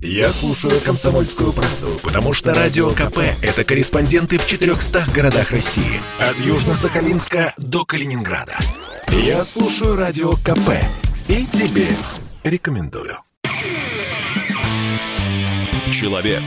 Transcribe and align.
Я 0.00 0.32
слушаю 0.32 0.80
«Комсомольскую 0.80 1.52
правду», 1.52 1.98
потому 2.04 2.32
что 2.32 2.54
«Радио 2.54 2.90
КП»— 2.90 3.18
это 3.42 3.64
корреспонденты 3.64 4.38
в 4.38 4.46
400 4.46 5.06
городах 5.12 5.50
России. 5.50 6.00
От 6.20 6.36
Южно-Сахалинска 6.36 7.52
до 7.56 7.84
Калининграда. 7.84 8.56
Я 9.08 9.42
слушаю 9.42 9.96
«Радио 9.96 10.34
КП» 10.34 10.70
и 11.26 11.44
тебе 11.46 11.88
рекомендую. 12.44 13.18
Человек 15.92 16.44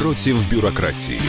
против 0.00 0.48
бюрократии. 0.48 1.20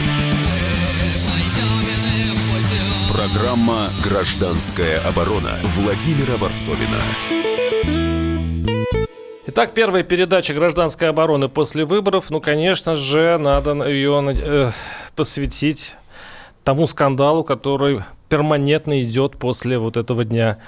Программа 3.12 3.92
«Гражданская 4.02 4.98
оборона» 5.06 5.58
Владимира 5.76 6.38
Варсовина. 6.38 7.53
Итак, 9.56 9.70
первая 9.72 10.02
передача 10.02 10.52
гражданской 10.52 11.08
обороны 11.08 11.48
после 11.48 11.84
выборов. 11.84 12.28
Ну, 12.28 12.40
конечно 12.40 12.96
же, 12.96 13.38
надо 13.38 13.88
ее 13.88 14.20
э, 14.36 14.72
посвятить 15.14 15.94
тому 16.64 16.88
скандалу, 16.88 17.44
который 17.44 18.02
перманентно 18.28 19.00
идет 19.04 19.36
после 19.36 19.78
вот 19.78 19.96
этого 19.96 20.24
дня 20.24 20.58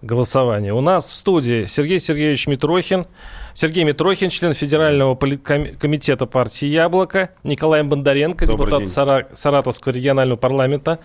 голосования. 0.00 0.72
У 0.72 0.80
нас 0.80 1.06
в 1.06 1.16
студии 1.16 1.64
Сергей 1.64 1.98
Сергеевич 1.98 2.46
Митрохин, 2.46 3.06
Сергей 3.52 3.82
Митрохин, 3.82 4.30
член 4.30 4.52
Федерального 4.52 5.16
комитета 5.16 6.26
партии 6.26 6.66
«Яблоко», 6.66 7.30
Николай 7.42 7.82
Бондаренко, 7.82 8.46
Добрый 8.46 8.66
депутат 8.70 8.88
Сара... 8.88 9.26
Саратовского 9.34 9.92
регионального 9.92 10.38
парламента, 10.38 11.00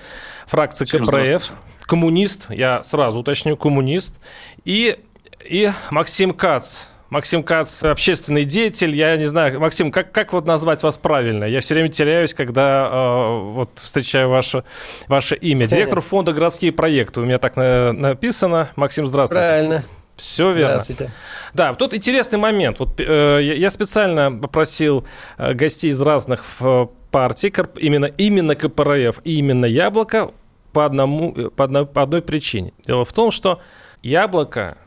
фракция 0.45 0.85
Всем 0.85 1.05
КПРФ, 1.05 1.51
коммунист, 1.87 2.51
я 2.51 2.83
сразу 2.83 3.21
уточню, 3.21 3.57
коммунист, 3.57 4.19
и, 4.63 4.99
и 5.43 5.71
Максим 5.89 6.35
Кац, 6.35 6.83
Максим 7.11 7.43
Кац, 7.43 7.83
общественный 7.83 8.45
деятель. 8.45 8.95
Я 8.95 9.17
не 9.17 9.25
знаю, 9.25 9.59
Максим, 9.59 9.91
как, 9.91 10.13
как 10.13 10.31
вот 10.31 10.45
назвать 10.45 10.81
вас 10.81 10.95
правильно? 10.97 11.43
Я 11.43 11.59
все 11.59 11.73
время 11.73 11.89
теряюсь, 11.89 12.33
когда 12.33 12.87
э, 12.89 13.39
вот 13.51 13.69
встречаю 13.75 14.29
ваше, 14.29 14.63
ваше 15.09 15.35
имя. 15.35 15.67
Директор 15.67 15.99
фонда 15.99 16.31
«Городские 16.31 16.71
проекты». 16.71 17.19
У 17.19 17.25
меня 17.25 17.37
так 17.37 17.57
на, 17.57 17.91
написано. 17.91 18.69
Максим, 18.77 19.07
здравствуйте. 19.07 19.45
Правильно. 19.45 19.83
Все 20.15 20.53
верно. 20.53 20.79
Здравствуйте. 20.79 21.11
Да, 21.53 21.73
тут 21.73 21.93
интересный 21.93 22.39
момент. 22.39 22.79
Вот 22.79 22.97
э, 22.97 23.41
я 23.57 23.69
специально 23.71 24.31
попросил 24.31 25.05
э, 25.37 25.53
гостей 25.53 25.91
из 25.91 26.01
разных 26.01 26.45
э, 26.61 26.87
партий, 27.11 27.53
именно, 27.75 28.05
именно 28.05 28.55
КПРФ 28.55 29.19
и 29.25 29.37
именно 29.37 29.65
Яблоко 29.65 30.31
по, 30.71 30.85
одному, 30.85 31.33
э, 31.35 31.49
по, 31.49 31.65
одной, 31.65 31.85
по 31.85 32.03
одной 32.03 32.21
причине. 32.21 32.71
Дело 32.87 33.03
в 33.03 33.11
том, 33.11 33.31
что 33.31 33.59
Яблоко 34.01 34.77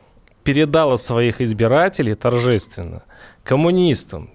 передала 0.44 0.96
своих 0.96 1.40
избирателей 1.40 2.14
торжественно 2.14 3.02
коммунистам. 3.42 4.30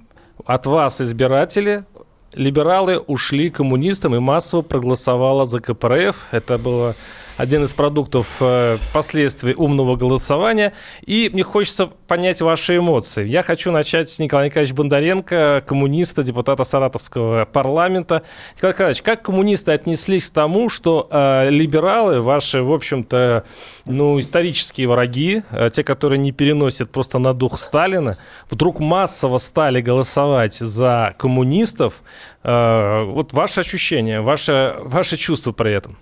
От 0.46 0.66
вас, 0.66 1.02
избиратели, 1.02 1.86
либералы 2.34 3.00
ушли 3.00 3.50
коммунистам 3.50 4.16
и 4.16 4.20
массово 4.20 4.62
проголосовало 4.62 5.46
за 5.46 5.60
КПРФ. 5.60 6.28
Это 6.32 6.58
было 6.58 6.96
один 7.40 7.64
из 7.64 7.72
продуктов 7.72 8.28
э, 8.42 8.78
последствий 8.92 9.54
умного 9.54 9.96
голосования. 9.96 10.74
И 11.06 11.30
мне 11.32 11.44
хочется 11.44 11.88
понять 11.88 12.42
ваши 12.42 12.78
эмоции. 12.78 13.26
Я 13.26 13.44
хочу 13.44 13.72
начать 13.72 14.10
с 14.10 14.20
Николая 14.20 14.48
Николаевича 14.48 14.76
Бондаренко, 14.76 15.64
коммуниста, 15.66 16.24
депутата 16.24 16.66
Саратовского 16.66 17.46
парламента. 17.46 18.24
Николай 18.58 18.74
Николаевич, 18.74 19.02
как 19.02 19.22
коммунисты 19.22 19.72
отнеслись 19.72 20.26
к 20.26 20.34
тому, 20.34 20.68
что 20.68 21.08
э, 21.10 21.50
либералы, 21.50 22.20
ваши, 22.20 22.62
в 22.62 22.74
общем-то, 22.74 23.46
ну, 23.86 24.20
исторические 24.20 24.90
враги, 24.90 25.42
э, 25.52 25.70
те, 25.72 25.86
которые 25.86 26.20
не 26.20 26.34
переносят 26.34 26.92
просто 26.92 27.20
на 27.20 27.34
дух 27.34 27.58
Сталина, 27.58 28.18
вдруг 28.50 28.82
массово 28.82 29.38
стали 29.38 29.80
голосовать 29.80 30.56
за 30.56 31.16
коммунистов. 31.18 32.04
Э, 32.44 33.06
вот 33.06 33.32
ваше 33.32 33.62
ощущение, 33.62 34.20
ваше, 34.20 34.76
ваше 34.82 35.16
чувство 35.16 35.54
при 35.54 35.72
этом? 35.72 35.98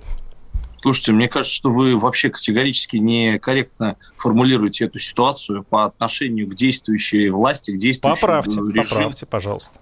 Слушайте, 0.87 1.11
мне 1.11 1.27
кажется, 1.27 1.53
что 1.53 1.69
вы 1.69 1.97
вообще 1.97 2.29
категорически 2.29 2.95
некорректно 2.95 3.97
формулируете 4.15 4.85
эту 4.85 4.99
ситуацию 4.99 5.65
по 5.65 5.83
отношению 5.83 6.47
к 6.47 6.55
действующей 6.55 7.27
власти, 7.27 7.71
к 7.71 7.77
действующему 7.77 8.21
поправьте, 8.21 8.51
режиму. 8.51 8.83
Поправьте, 8.83 9.25
пожалуйста 9.25 9.79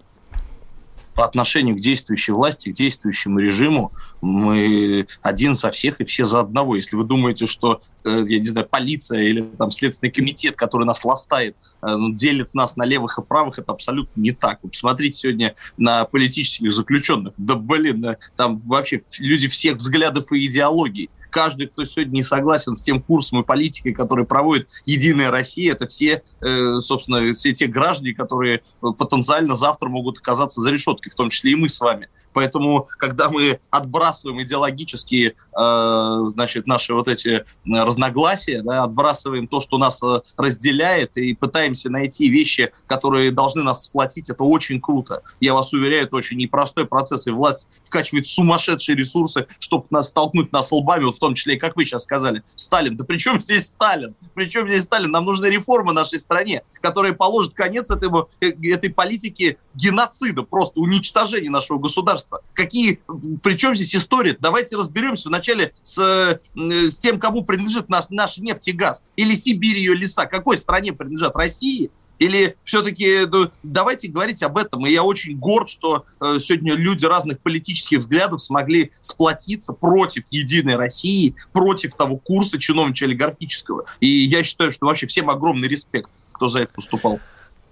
по 1.16 1.24
отношению 1.24 1.76
к 1.78 1.80
действующей 1.80 2.34
власти, 2.34 2.70
к 2.70 2.74
действующему 2.74 3.40
режиму, 3.40 3.94
мы 4.22 5.08
один 5.22 5.56
за 5.56 5.72
всех 5.72 6.02
и 6.02 6.06
все 6.06 6.26
за 6.26 6.42
одного. 6.42 6.76
Если 6.76 6.96
вы 6.96 7.06
думаете, 7.06 7.46
что, 7.48 7.82
э, 8.04 8.26
я 8.28 8.40
не 8.40 8.46
знаю, 8.46 8.68
полиция 8.70 9.22
или 9.24 9.42
там 9.42 9.72
Следственный 9.72 10.12
комитет, 10.12 10.56
который 10.56 10.86
нас 10.86 11.06
ластает, 11.06 11.56
э, 11.82 11.96
ну, 11.96 12.14
делит 12.14 12.54
нас 12.54 12.76
на 12.76 12.84
левых 12.84 13.18
и 13.18 13.22
правых, 13.22 13.58
это 13.58 13.72
абсолютно 13.72 14.20
не 14.20 14.32
так. 14.32 14.60
Вы 14.62 14.70
посмотрите 14.70 15.18
сегодня 15.18 15.56
на 15.78 16.04
политических 16.04 16.72
заключенных. 16.72 17.34
Да 17.38 17.56
блин, 17.56 18.06
там 18.36 18.58
вообще 18.58 19.02
люди 19.20 19.48
всех 19.48 19.78
взглядов 19.78 20.32
и 20.34 20.46
идеологий 20.46 21.10
каждый, 21.36 21.68
кто 21.68 21.84
сегодня 21.84 22.14
не 22.14 22.24
согласен 22.24 22.78
с 22.78 22.82
тем 22.82 23.02
курсом 23.02 23.42
и 23.42 23.44
политикой, 23.44 23.92
который 23.92 24.26
проводит 24.26 24.70
Единая 24.86 25.32
Россия, 25.32 25.74
это 25.74 25.86
все, 25.86 26.24
э, 26.40 26.80
собственно, 26.80 27.34
все 27.34 27.52
те 27.52 27.68
граждане, 27.68 28.14
которые 28.14 28.62
потенциально 28.80 29.54
завтра 29.54 29.90
могут 29.90 30.20
оказаться 30.20 30.62
за 30.62 30.72
решеткой, 30.72 31.12
в 31.12 31.16
том 31.16 31.30
числе 31.30 31.52
и 31.52 31.56
мы 31.56 31.68
с 31.68 31.82
вами. 31.82 32.08
Поэтому, 32.32 32.88
когда 32.98 33.30
мы 33.30 33.60
отбрасываем 33.70 34.42
идеологические, 34.44 35.36
э, 35.58 36.20
значит, 36.34 36.68
наши 36.68 36.94
вот 36.94 37.10
эти 37.10 37.46
разногласия, 37.66 38.62
да, 38.62 38.84
отбрасываем 38.84 39.48
то, 39.48 39.60
что 39.60 39.78
нас 39.78 40.02
э, 40.04 40.22
разделяет, 40.38 41.18
и 41.18 41.34
пытаемся 41.34 41.90
найти 41.90 42.30
вещи, 42.30 42.72
которые 42.88 43.32
должны 43.32 43.64
нас 43.64 43.84
сплотить, 43.84 44.30
это 44.30 44.44
очень 44.44 44.80
круто. 44.80 45.22
Я 45.42 45.54
вас 45.54 45.74
уверяю, 45.74 46.04
это 46.04 46.16
очень 46.16 46.38
непростой 46.38 46.86
процесс, 46.86 47.28
и 47.28 47.32
власть 47.32 47.68
вкачивает 47.84 48.28
сумасшедшие 48.28 48.96
ресурсы, 48.96 49.48
чтобы 49.60 49.88
нас 49.90 50.10
столкнуть 50.10 50.54
нас 50.54 50.72
лбами, 50.72 51.12
в 51.12 51.18
том 51.26 51.34
числе, 51.34 51.58
как 51.58 51.76
вы 51.76 51.86
сейчас 51.86 52.04
сказали, 52.04 52.44
Сталин. 52.56 52.96
Да 52.98 53.04
при 53.04 53.18
чем 53.18 53.42
здесь 53.42 53.68
Сталин? 53.68 54.16
При 54.36 54.48
чем 54.48 54.70
здесь 54.70 54.84
Сталин? 54.84 55.10
Нам 55.10 55.26
нужны 55.26 55.48
реформы 55.48 55.92
нашей 55.92 56.20
стране, 56.20 56.62
которые 56.82 57.14
положат 57.14 57.56
конец 57.56 57.90
этому, 57.90 58.30
э, 58.42 58.52
этой 58.72 58.92
политике 58.92 59.58
геноцида, 59.74 60.44
просто 60.44 60.80
уничтожения 60.80 61.50
нашего 61.50 61.80
государства. 61.80 62.42
Какие, 62.54 63.02
причем 63.42 63.76
здесь 63.76 63.96
история? 63.96 64.38
Давайте 64.40 64.78
разберемся 64.78 65.30
вначале 65.30 65.74
с, 65.82 65.98
э, 66.00 66.40
с 66.56 66.98
тем, 67.00 67.20
кому 67.20 67.44
принадлежит 67.44 67.90
наш, 67.90 68.06
наш 68.10 68.38
нефть 68.38 68.68
и 68.68 68.72
газ. 68.72 69.04
Или 69.16 69.34
Сибирь 69.36 69.78
ее 69.78 69.96
леса. 69.96 70.28
Какой 70.28 70.58
стране 70.58 70.94
принадлежат? 70.94 71.36
России? 71.36 71.90
Или 72.20 72.56
все-таки 72.64 73.26
ну, 73.28 73.50
давайте 73.64 74.08
говорить 74.08 74.42
об 74.44 74.58
этом. 74.58 74.86
И 74.86 74.92
я 74.92 75.04
очень 75.04 75.38
горд, 75.38 75.70
что 75.70 76.06
э, 76.22 76.38
сегодня 76.40 76.76
люди 76.76 77.06
разных 77.06 77.40
политических 77.40 78.00
взглядов 78.00 78.42
смогли 78.42 78.92
сплотиться 79.02 79.74
против 79.74 80.24
Единой 80.32 80.76
России, 80.76 81.36
против 81.52 81.96
того 81.96 82.18
курса 82.18 82.58
чиновничьо-олигархического. 82.58 83.86
И 84.00 84.08
я 84.08 84.44
считаю, 84.44 84.72
что 84.72 84.86
вообще 84.86 85.08
всем 85.08 85.30
огромный 85.30 85.68
респект, 85.68 86.10
кто 86.32 86.48
за 86.48 86.64
это 86.64 86.74
выступал. 86.76 87.20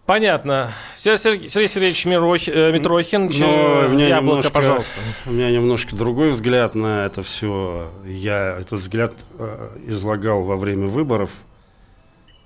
Понятно. 0.05 0.73
Сергей, 0.95 1.49
Сергей 1.49 1.69
Сергеевич 1.69 2.05
Мирох, 2.05 2.47
э, 2.47 2.73
Митрохин, 2.73 3.31
Но 3.39 3.85
у 3.85 3.89
меня 3.89 4.07
яблоко, 4.09 4.27
немножко, 4.27 4.51
пожалуйста. 4.51 4.99
У 5.25 5.31
меня 5.31 5.49
немножко 5.49 5.95
другой 5.95 6.31
взгляд 6.31 6.75
на 6.75 7.05
это 7.05 7.23
все. 7.23 7.89
Я 8.05 8.57
этот 8.59 8.81
взгляд 8.81 9.13
э, 9.39 9.69
излагал 9.87 10.43
во 10.43 10.57
время 10.57 10.87
выборов, 10.87 11.29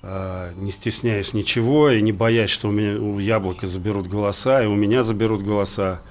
не 0.04 0.72
стесняясь 0.72 1.34
ничего 1.34 1.90
и 1.90 2.02
не 2.02 2.12
боясь, 2.12 2.50
что 2.50 2.70
у, 2.70 2.72
меня, 2.72 3.00
у 3.00 3.20
яблока 3.20 3.68
заберут 3.68 4.08
голоса, 4.08 4.64
и 4.64 4.68
у 4.68 4.76
меня 4.76 5.04
заберут 5.04 5.42
голоса. 5.44 6.02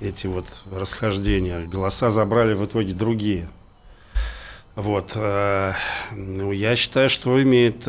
Эти 0.00 0.26
вот 0.26 0.46
расхождения. 0.70 1.64
Голоса 1.66 2.10
забрали 2.10 2.54
в 2.54 2.64
итоге 2.64 2.92
другие. 2.92 3.48
Вот. 4.74 5.14
Ну, 5.14 6.52
я 6.52 6.76
считаю, 6.76 7.08
что 7.08 7.42
имеет 7.42 7.86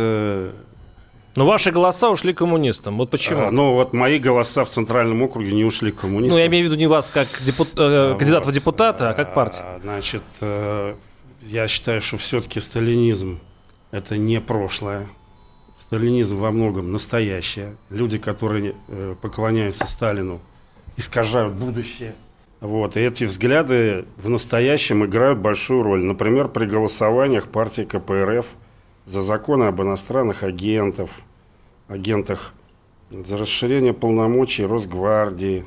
но 1.35 1.45
ваши 1.47 1.71
голоса 1.71 2.11
ушли 2.11 2.33
коммунистам. 2.33 2.97
Вот 2.97 3.09
почему? 3.09 3.47
А, 3.47 3.51
ну, 3.51 3.73
вот 3.73 3.93
мои 3.93 4.19
голоса 4.19 4.63
в 4.65 4.69
Центральном 4.69 5.23
округе 5.23 5.51
не 5.51 5.65
ушли 5.65 5.91
коммунистам. 5.91 6.35
Ну, 6.35 6.39
я 6.39 6.47
имею 6.47 6.65
в 6.65 6.67
виду 6.67 6.79
не 6.79 6.85
вас 6.85 7.09
как 7.09 7.27
депут... 7.43 7.69
э, 7.75 8.15
кандидата 8.17 8.45
вот. 8.45 8.51
в 8.51 8.53
депутаты, 8.53 9.05
а 9.05 9.13
как 9.13 9.33
партия. 9.33 9.63
А, 9.63 9.79
значит, 9.81 10.21
э, 10.41 10.93
я 11.41 11.67
считаю, 11.67 12.01
что 12.01 12.17
все-таки 12.17 12.59
сталинизм– 12.59 13.39
это 13.93 14.17
не 14.17 14.41
прошлое. 14.41 15.07
Сталинизм 15.77 16.37
во 16.37 16.51
многом 16.51 16.91
настоящее. 16.91 17.77
Люди, 17.89 18.17
которые 18.17 18.75
э, 18.89 19.15
поклоняются 19.21 19.85
Сталину, 19.85 20.41
искажают 20.97 21.53
будущее. 21.53 22.15
Вот, 22.59 22.97
и 22.97 22.99
эти 22.99 23.23
взгляды 23.23 24.05
в 24.17 24.27
настоящем 24.27 25.05
играют 25.05 25.39
большую 25.39 25.83
роль. 25.83 26.03
Например, 26.03 26.49
при 26.49 26.65
голосованиях 26.65 27.47
партии 27.47 27.83
КПРФ– 27.83 28.45
за 29.05 29.21
законы 29.21 29.65
об 29.65 29.81
иностранных 29.81 30.43
агентов, 30.43 31.09
агентах, 31.87 32.53
за 33.09 33.37
расширение 33.37 33.93
полномочий 33.93 34.65
Росгвардии, 34.65 35.65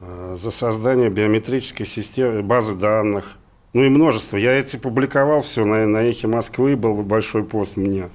э, 0.00 0.36
за 0.38 0.50
создание 0.50 1.10
биометрической 1.10 1.86
системы, 1.86 2.42
базы 2.42 2.74
данных, 2.74 3.38
ну 3.74 3.84
и 3.84 3.88
множество. 3.90 4.38
Я 4.38 4.52
эти 4.52 4.76
публиковал 4.76 5.42
все 5.42 5.64
на, 5.64 5.86
на 5.86 5.98
Эхе 6.04 6.28
Москвы, 6.28 6.76
был 6.76 6.94
большой 7.02 7.44
пост 7.44 7.76
меня 7.76 8.08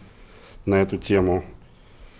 на 0.65 0.81
эту 0.81 0.97
тему. 0.97 1.43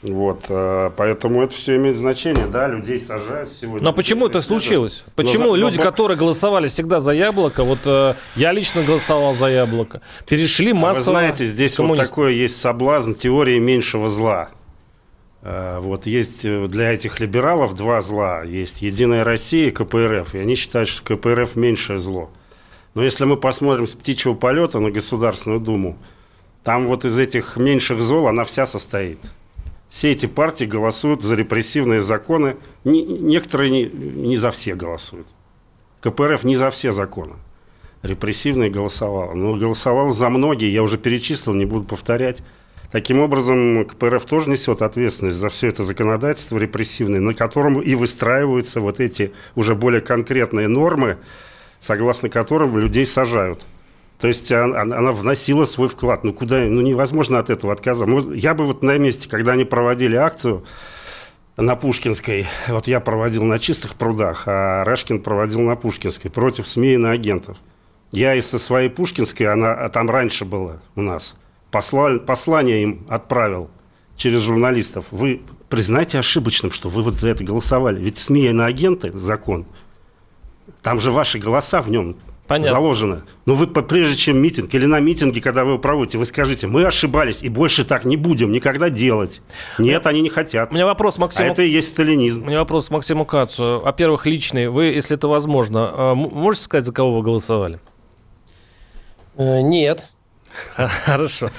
Вот, 0.02 0.46
э, 0.48 0.92
поэтому 0.96 1.44
это 1.44 1.54
все 1.54 1.76
имеет 1.76 1.98
значение, 1.98 2.46
да, 2.48 2.68
людей 2.68 3.00
сажают 3.00 3.52
сегодня. 3.52 3.84
Но 3.84 3.92
почему 3.92 4.28
это 4.28 4.40
случилось? 4.40 5.04
Почему 5.16 5.48
но, 5.48 5.56
люди, 5.58 5.78
но... 5.78 5.84
которые 5.84 6.16
голосовали 6.18 6.70
всегда 6.70 7.02
за 7.02 7.12
яблоко, 7.12 7.66
вот 7.66 7.80
э, 7.84 8.14
я 8.38 8.54
лично 8.54 8.82
голосовал 8.82 9.36
за 9.36 9.48
яблоко, 9.48 10.02
перешли 10.26 10.72
массово. 10.72 11.04
Вы 11.04 11.12
знаете, 11.12 11.46
здесь 11.46 11.76
коммунистов. 11.76 12.08
вот 12.08 12.10
такое 12.12 12.32
есть 12.32 12.62
соблазн 12.62 13.12
теории 13.12 13.60
меньшего 13.60 14.08
зла. 14.08 14.52
Э, 15.42 15.80
вот 15.82 16.06
есть 16.06 16.44
для 16.44 16.94
этих 16.94 17.20
либералов 17.20 17.76
два 17.76 18.00
зла. 18.00 18.44
Есть 18.44 18.82
Единая 18.82 19.26
Россия 19.26 19.68
и 19.68 19.72
КПРФ. 19.72 20.34
И 20.34 20.38
они 20.38 20.56
считают, 20.56 20.88
что 20.88 21.04
КПРФ 21.04 21.58
меньшее 21.58 22.00
зло. 22.00 22.30
Но 23.00 23.06
если 23.06 23.24
мы 23.24 23.38
посмотрим 23.38 23.88
с 23.88 23.92
птичьего 23.92 24.34
полета 24.34 24.82
на 24.82 24.92
Государственную 24.92 25.62
Думу, 25.62 25.98
там 26.66 26.86
вот 26.86 27.06
из 27.06 27.18
этих 27.18 27.56
меньших 27.56 28.02
зол 28.02 28.28
она 28.28 28.44
вся 28.44 28.66
состоит 28.66 29.20
все 29.90 30.12
эти 30.12 30.26
партии 30.26 30.66
голосуют 30.66 31.22
за 31.22 31.36
репрессивные 31.36 32.02
законы. 32.02 32.58
Не, 32.84 33.02
некоторые 33.02 33.72
не, 33.72 33.86
не 33.86 34.36
за 34.36 34.52
все 34.52 34.76
голосуют. 34.76 35.28
КПРФ 36.02 36.44
не 36.44 36.58
за 36.58 36.70
все 36.72 36.92
законы. 36.92 37.36
Репрессивные 38.04 38.70
голосовало. 38.70 39.34
Но 39.34 39.56
голосовал 39.56 40.12
за 40.12 40.28
многие, 40.28 40.70
я 40.70 40.84
уже 40.84 40.98
перечислил, 40.98 41.54
не 41.54 41.66
буду 41.66 41.86
повторять. 41.86 42.42
Таким 42.92 43.22
образом, 43.22 43.86
КПРФ 43.86 44.26
тоже 44.26 44.50
несет 44.50 44.82
ответственность 44.82 45.38
за 45.38 45.48
все 45.48 45.68
это 45.68 45.84
законодательство 45.84 46.58
репрессивное, 46.58 47.22
на 47.22 47.34
котором 47.34 47.82
и 47.82 47.96
выстраиваются 47.96 48.82
вот 48.82 49.00
эти 49.00 49.32
уже 49.56 49.74
более 49.74 50.02
конкретные 50.02 50.68
нормы, 50.68 51.18
согласно 51.80 52.30
которым 52.30 52.78
людей 52.78 53.06
сажают. 53.06 53.66
То 54.20 54.28
есть 54.28 54.52
она, 54.52 54.82
она 54.82 55.12
вносила 55.12 55.66
свой 55.66 55.88
вклад. 55.88 56.24
Ну, 56.24 56.34
куда, 56.34 56.58
ну, 56.60 56.82
невозможно 56.82 57.40
от 57.40 57.50
этого 57.50 57.72
отказаться. 57.72 58.34
Я 58.34 58.54
бы 58.54 58.66
вот 58.66 58.84
на 58.84 58.98
месте, 58.98 59.30
когда 59.30 59.54
они 59.54 59.64
проводили 59.64 60.18
акцию 60.18 60.66
на 61.56 61.76
Пушкинской, 61.76 62.46
вот 62.68 62.88
я 62.88 63.00
проводил 63.00 63.44
на 63.44 63.60
чистых 63.60 63.96
прудах, 63.96 64.44
а 64.46 64.84
Рашкин 64.84 65.22
проводил 65.22 65.62
на 65.62 65.76
Пушкинской 65.76 66.30
против 66.30 66.68
СМИ 66.68 66.94
и 66.94 66.98
на 66.98 67.12
агентов. 67.12 67.58
Я 68.12 68.36
из 68.36 68.48
со 68.48 68.60
своей 68.60 68.90
Пушкинской, 68.90 69.48
она 69.48 69.74
а 69.74 69.90
там 69.90 70.10
раньше 70.10 70.44
было 70.44 70.82
у 70.96 71.02
нас, 71.02 71.38
посла, 71.72 72.18
послание 72.18 72.82
им 72.84 73.06
отправил 73.08 73.70
через 74.16 74.42
журналистов. 74.42 75.06
Вы 75.12 75.42
признайте 75.70 76.20
ошибочным, 76.20 76.72
что 76.72 76.90
вы 76.90 77.04
вот 77.04 77.16
за 77.16 77.30
это 77.30 77.44
голосовали. 77.44 78.02
Ведь 78.02 78.18
СМИ 78.18 78.48
и 78.48 78.52
на 78.52 78.66
агенты 78.66 79.12
закон. 79.14 79.66
Там 80.82 81.00
же 81.00 81.12
ваши 81.12 81.40
голоса 81.40 81.82
в 81.82 81.90
нем 81.90 82.16
Понятно. 82.48 82.72
заложено. 82.72 83.24
Но 83.46 83.54
вы 83.54 83.68
прежде 83.68 84.16
чем 84.16 84.42
митинг 84.42 84.74
или 84.74 84.86
на 84.86 85.00
митинге, 85.00 85.40
когда 85.40 85.64
вы 85.64 85.72
его 85.72 85.80
проводите, 85.80 86.18
вы 86.18 86.26
скажите, 86.26 86.66
мы 86.66 86.84
ошибались 86.84 87.44
и 87.44 87.50
больше 87.50 87.86
так 87.86 88.06
не 88.06 88.18
будем 88.18 88.52
никогда 88.52 88.90
делать. 88.90 89.42
Нет, 89.78 90.08
они 90.08 90.22
не 90.22 90.30
хотят. 90.30 90.72
У 90.72 90.74
меня 90.74 90.86
вопрос 90.88 91.20
Максиму... 91.20 91.50
А 91.50 91.52
это 91.52 91.62
и 91.62 91.70
есть 91.70 91.90
сталинизм. 91.90 92.44
У 92.44 92.48
меня 92.48 92.60
вопрос 92.60 92.88
к 92.88 92.92
Максиму 92.92 93.24
Кацу. 93.26 93.82
Во-первых, 93.84 94.26
личный. 94.26 94.68
Вы, 94.68 94.86
если 94.86 95.16
это 95.16 95.28
возможно, 95.28 95.92
а, 95.94 96.16
можете 96.16 96.64
сказать, 96.64 96.86
за 96.86 96.92
кого 96.92 97.18
вы 97.18 97.24
голосовали? 97.24 97.80
Э, 99.38 99.62
нет. 99.62 100.08
Хорошо. 101.06 101.50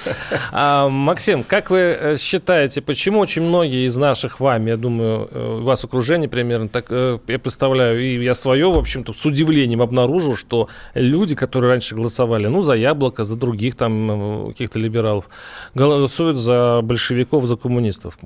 А, 0.51 0.89
Максим, 0.89 1.43
как 1.43 1.69
вы 1.69 1.79
э, 1.79 2.17
считаете, 2.17 2.81
почему 2.81 3.19
очень 3.19 3.41
многие 3.41 3.85
из 3.87 3.97
наших 3.97 4.39
вами, 4.39 4.71
я 4.71 4.77
думаю, 4.77 5.29
э, 5.31 5.57
у 5.59 5.63
вас 5.63 5.83
окружение 5.83 6.29
примерно, 6.29 6.67
так 6.69 6.85
э, 6.89 7.19
я 7.27 7.39
представляю, 7.39 8.01
и 8.01 8.23
я 8.23 8.35
свое, 8.35 8.71
в 8.71 8.77
общем-то, 8.77 9.13
с 9.13 9.25
удивлением 9.25 9.81
обнаружил, 9.81 10.35
что 10.35 10.69
люди, 10.93 11.35
которые 11.35 11.71
раньше 11.71 11.95
голосовали, 11.95 12.47
ну, 12.47 12.61
за 12.61 12.73
яблоко, 12.73 13.23
за 13.23 13.35
других 13.35 13.75
там 13.75 14.47
каких-то 14.49 14.79
либералов, 14.79 15.29
голосуют 15.75 16.37
за 16.37 16.81
большевиков, 16.83 17.45
за 17.45 17.55
коммунистов. 17.55 18.17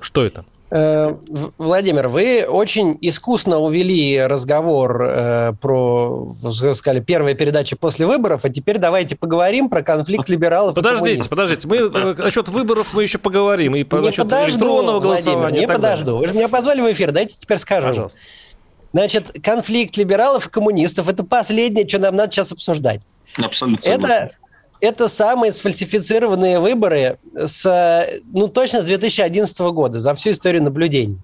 Что 0.00 0.24
это? 0.24 0.44
Э, 0.68 1.14
Владимир, 1.58 2.08
вы 2.08 2.44
очень 2.44 2.98
искусно 3.00 3.58
увели 3.60 4.20
разговор 4.20 5.00
э, 5.02 5.52
про, 5.60 6.24
вы 6.24 6.74
сказали, 6.74 7.00
первая 7.00 7.34
передача 7.34 7.76
после 7.76 8.04
выборов, 8.04 8.44
а 8.44 8.48
теперь 8.48 8.78
давайте 8.78 9.14
поговорим 9.14 9.68
про 9.68 9.82
конфликт 9.82 10.28
либералов 10.28 10.74
Подождите, 10.74 11.24
и 11.24 11.28
подождите, 11.28 11.68
мы 11.68 11.76
э, 11.76 12.14
насчет 12.18 12.48
выборов 12.48 12.94
мы 12.94 13.04
еще 13.04 13.18
поговорим, 13.18 13.76
и 13.76 13.84
по, 13.84 13.96
не 13.96 14.06
насчет 14.06 14.24
подожду, 14.24 14.50
электронного 14.50 14.98
голосования. 14.98 15.40
Владимир, 15.40 15.60
не 15.60 15.72
подожду, 15.72 16.04
далее. 16.06 16.20
вы 16.20 16.26
же 16.26 16.34
меня 16.34 16.48
позвали 16.48 16.80
в 16.80 16.92
эфир, 16.92 17.12
дайте 17.12 17.36
теперь 17.38 17.58
скажу. 17.58 17.88
Пожалуйста. 17.88 18.18
Значит, 18.92 19.36
конфликт 19.42 19.96
либералов 19.96 20.48
и 20.48 20.50
коммунистов– 20.50 21.08
это 21.10 21.22
последнее, 21.22 21.86
что 21.86 22.00
нам 22.00 22.16
надо 22.16 22.32
сейчас 22.32 22.50
обсуждать. 22.50 23.02
Абсолютно. 23.40 23.88
Это, 23.88 24.30
это 24.80 25.08
самые 25.08 25.52
сфальсифицированные 25.52 26.60
выборы 26.60 27.18
с, 27.34 28.08
ну, 28.32 28.48
точно 28.48 28.82
с 28.82 28.84
2011 28.84 29.58
года, 29.72 30.00
за 30.00 30.14
всю 30.14 30.30
историю 30.30 30.62
наблюдений. 30.62 31.18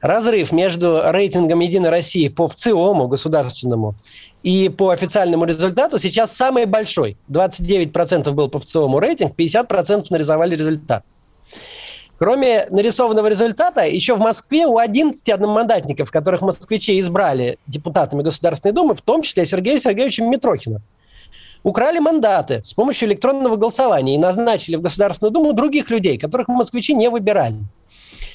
Разрыв 0.00 0.52
между 0.52 1.00
рейтингом 1.04 1.60
«Единой 1.60 1.90
России» 1.90 2.28
по 2.28 2.48
ВЦИОМу 2.48 3.08
государственному 3.08 3.94
и 4.42 4.68
по 4.68 4.90
официальному 4.90 5.44
результату 5.44 5.98
сейчас 5.98 6.36
самый 6.36 6.66
большой. 6.66 7.16
29% 7.28 8.30
был 8.32 8.48
по 8.48 8.58
ВЦИОМу 8.58 8.98
рейтинг, 9.00 9.32
50% 9.36 10.06
нарисовали 10.10 10.56
результат. 10.56 11.04
Кроме 12.18 12.66
нарисованного 12.70 13.28
результата, 13.28 13.82
еще 13.82 14.16
в 14.16 14.18
Москве 14.18 14.66
у 14.66 14.78
11 14.78 15.28
одномандатников, 15.28 16.10
которых 16.10 16.42
москвичи 16.42 16.98
избрали 16.98 17.58
депутатами 17.68 18.22
Государственной 18.22 18.72
Думы, 18.72 18.94
в 18.94 19.02
том 19.02 19.22
числе 19.22 19.46
Сергея 19.46 19.78
Сергеевича 19.78 20.24
Митрохина, 20.24 20.82
украли 21.62 21.98
мандаты 21.98 22.62
с 22.64 22.72
помощью 22.74 23.08
электронного 23.08 23.56
голосования 23.56 24.14
и 24.14 24.18
назначили 24.18 24.76
в 24.76 24.82
Государственную 24.82 25.32
Думу 25.32 25.52
других 25.52 25.90
людей, 25.90 26.18
которых 26.18 26.48
москвичи 26.48 26.94
не 26.94 27.08
выбирали. 27.10 27.56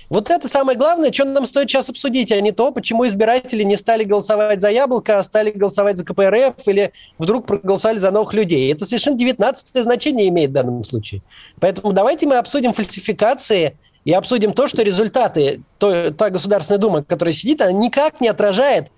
Вот 0.09 0.29
это 0.29 0.47
самое 0.47 0.77
главное, 0.77 1.11
что 1.11 1.25
нам 1.25 1.45
стоит 1.45 1.69
сейчас 1.69 1.89
обсудить, 1.89 2.31
а 2.31 2.39
не 2.39 2.51
то, 2.51 2.71
почему 2.71 3.07
избиратели 3.07 3.63
не 3.63 3.75
стали 3.77 4.03
голосовать 4.03 4.61
за 4.61 4.69
Яблоко, 4.69 5.17
а 5.17 5.23
стали 5.23 5.49
голосовать 5.49 5.97
за 5.97 6.05
КПРФ 6.05 6.67
или 6.67 6.93
вдруг 7.17 7.47
проголосовали 7.47 7.97
за 7.97 8.11
новых 8.11 8.33
людей. 8.33 8.71
Это 8.71 8.85
совершенно 8.85 9.17
19 9.17 9.81
значение 9.81 10.27
имеет 10.27 10.51
в 10.51 10.53
данном 10.53 10.83
случае. 10.83 11.21
Поэтому 11.59 11.93
давайте 11.93 12.27
мы 12.27 12.35
обсудим 12.35 12.73
фальсификации 12.73 13.77
и 14.05 14.11
обсудим 14.13 14.53
то, 14.53 14.67
что 14.67 14.83
результаты 14.83 15.61
той, 15.77 16.11
той 16.11 16.29
Государственной 16.29 16.79
Думы, 16.79 17.03
которая 17.03 17.33
сидит, 17.33 17.61
она 17.61 17.71
никак 17.71 18.21
не 18.21 18.27
отражает 18.27 18.89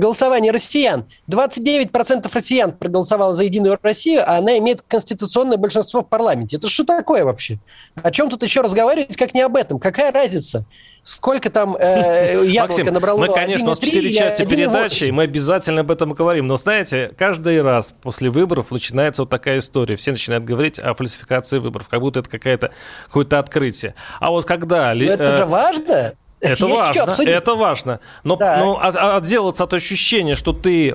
голосование 0.00 0.50
россиян. 0.50 1.04
29% 1.28 2.28
россиян 2.32 2.72
проголосовало 2.72 3.34
за 3.34 3.44
Единую 3.44 3.78
Россию, 3.80 4.22
а 4.26 4.38
она 4.38 4.58
имеет 4.58 4.82
конституционное 4.82 5.58
большинство 5.58 6.00
в 6.00 6.08
парламенте. 6.08 6.56
Это 6.56 6.68
что 6.68 6.84
такое 6.84 7.24
вообще? 7.24 7.58
О 8.02 8.10
чем 8.10 8.28
тут 8.28 8.42
еще 8.42 8.62
разговаривать, 8.62 9.16
как 9.16 9.34
не 9.34 9.42
об 9.42 9.54
этом? 9.56 9.78
Какая 9.78 10.10
разница? 10.10 10.66
Сколько 11.02 11.48
там 11.50 11.76
э, 11.78 12.44
яблоко 12.46 12.60
Максим, 12.60 12.86
набрало? 12.86 13.20
Мы, 13.20 13.28
конечно, 13.28 13.66
у 13.66 13.70
нас 13.70 13.78
четыре 13.78 14.12
части 14.12 14.44
передачи, 14.44 15.04
и 15.04 15.12
мы 15.12 15.22
обязательно 15.22 15.80
об 15.80 15.90
этом 15.90 16.12
говорим. 16.12 16.46
Но, 16.46 16.56
знаете, 16.56 17.12
каждый 17.16 17.62
раз 17.62 17.94
после 18.02 18.28
выборов 18.28 18.70
начинается 18.70 19.22
вот 19.22 19.30
такая 19.30 19.58
история. 19.58 19.96
Все 19.96 20.10
начинают 20.10 20.44
говорить 20.44 20.78
о 20.78 20.94
фальсификации 20.94 21.58
выборов, 21.58 21.88
как 21.88 22.00
будто 22.00 22.20
это 22.20 22.28
какая-то, 22.28 22.72
какое-то 23.06 23.38
открытие. 23.38 23.94
А 24.18 24.30
вот 24.30 24.44
когда... 24.44 24.94
Но 24.94 25.04
это 25.04 25.36
же 25.38 25.46
важно. 25.46 26.14
Это 26.40 26.66
Есть 26.66 26.78
важно, 26.78 27.16
это 27.22 27.54
важно. 27.54 28.00
Но, 28.24 28.36
но 28.40 28.78
от, 28.80 28.96
отделаться 28.96 29.64
от 29.64 29.74
ощущения, 29.74 30.36
что 30.36 30.52
ты 30.52 30.90
э, 30.90 30.94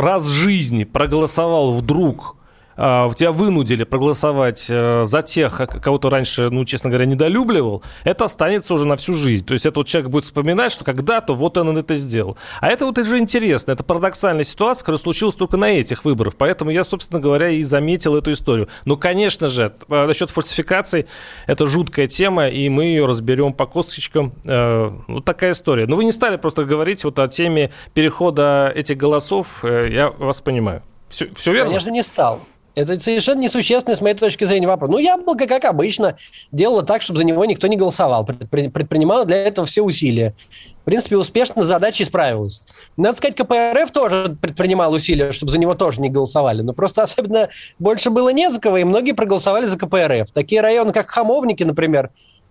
раз 0.00 0.24
в 0.24 0.30
жизни 0.30 0.84
проголосовал 0.84 1.72
вдруг 1.72 2.36
а, 2.82 3.12
тебя 3.12 3.30
вынудили 3.30 3.84
проголосовать 3.84 4.68
э, 4.70 5.04
за 5.04 5.20
тех, 5.20 5.60
кого 5.82 5.98
то 5.98 6.08
раньше, 6.08 6.48
ну, 6.48 6.64
честно 6.64 6.88
говоря, 6.88 7.04
недолюбливал, 7.04 7.82
это 8.04 8.24
останется 8.24 8.72
уже 8.72 8.86
на 8.86 8.96
всю 8.96 9.12
жизнь. 9.12 9.44
То 9.44 9.52
есть 9.52 9.66
это 9.66 9.80
вот 9.80 9.86
человек 9.86 10.10
будет 10.10 10.24
вспоминать, 10.24 10.72
что 10.72 10.82
когда-то 10.82 11.34
вот 11.34 11.58
он 11.58 11.76
это 11.76 11.94
сделал. 11.96 12.38
А 12.62 12.68
это 12.68 12.86
вот 12.86 12.96
уже 12.96 13.18
интересно. 13.18 13.72
Это 13.72 13.84
парадоксальная 13.84 14.44
ситуация, 14.44 14.80
которая 14.80 14.98
случилась 14.98 15.34
только 15.34 15.58
на 15.58 15.68
этих 15.68 16.06
выборах. 16.06 16.36
Поэтому 16.38 16.70
я, 16.70 16.84
собственно 16.84 17.20
говоря, 17.20 17.50
и 17.50 17.62
заметил 17.62 18.16
эту 18.16 18.32
историю. 18.32 18.68
Но, 18.86 18.96
конечно 18.96 19.48
же, 19.48 19.74
насчет 19.88 20.30
фальсификаций, 20.30 21.06
это 21.46 21.66
жуткая 21.66 22.06
тема, 22.06 22.48
и 22.48 22.70
мы 22.70 22.84
ее 22.84 23.04
разберем 23.04 23.52
по 23.52 23.66
косточкам. 23.66 24.32
Э, 24.46 24.90
вот 25.06 25.26
такая 25.26 25.52
история. 25.52 25.86
Но 25.86 25.96
вы 25.96 26.04
не 26.04 26.12
стали 26.12 26.38
просто 26.38 26.64
говорить 26.64 27.04
вот 27.04 27.18
о 27.18 27.28
теме 27.28 27.72
перехода 27.92 28.72
этих 28.74 28.96
голосов. 28.96 29.62
Э, 29.64 29.86
я 29.90 30.08
вас 30.08 30.40
понимаю. 30.40 30.82
Все, 31.10 31.28
все 31.34 31.52
верно? 31.52 31.72
Конечно, 31.72 31.90
не 31.90 32.02
стал. 32.02 32.40
Это 32.74 32.98
совершенно 33.00 33.40
несущественный, 33.40 33.96
с 33.96 34.00
моей 34.00 34.14
точки 34.14 34.44
зрения, 34.44 34.66
вопрос. 34.66 34.90
Ну, 34.90 34.98
яблоко, 34.98 35.46
как 35.46 35.64
обычно, 35.64 36.16
делало 36.52 36.82
так, 36.82 37.02
чтобы 37.02 37.18
за 37.18 37.24
него 37.24 37.44
никто 37.44 37.66
не 37.66 37.76
голосовал. 37.76 38.24
Предпринимало 38.24 39.24
для 39.24 39.44
этого 39.44 39.66
все 39.66 39.82
усилия. 39.82 40.34
В 40.82 40.84
принципе, 40.84 41.16
успешно 41.16 41.62
с 41.62 41.66
задачей 41.66 42.04
справилась. 42.04 42.62
Надо 42.96 43.16
сказать, 43.16 43.36
КПРФ 43.36 43.90
тоже 43.90 44.36
предпринимал 44.40 44.92
усилия, 44.92 45.32
чтобы 45.32 45.52
за 45.52 45.58
него 45.58 45.74
тоже 45.74 46.00
не 46.00 46.10
голосовали. 46.10 46.62
Но 46.62 46.72
просто 46.72 47.02
особенно 47.02 47.48
больше 47.78 48.10
было 48.10 48.30
не 48.30 48.48
за 48.50 48.60
кого, 48.60 48.78
и 48.78 48.84
многие 48.84 49.12
проголосовали 49.12 49.66
за 49.66 49.76
КПРФ. 49.76 50.30
Такие 50.30 50.60
районы, 50.60 50.92
как 50.92 51.10
Хамовники, 51.10 51.64
например, 51.64 52.10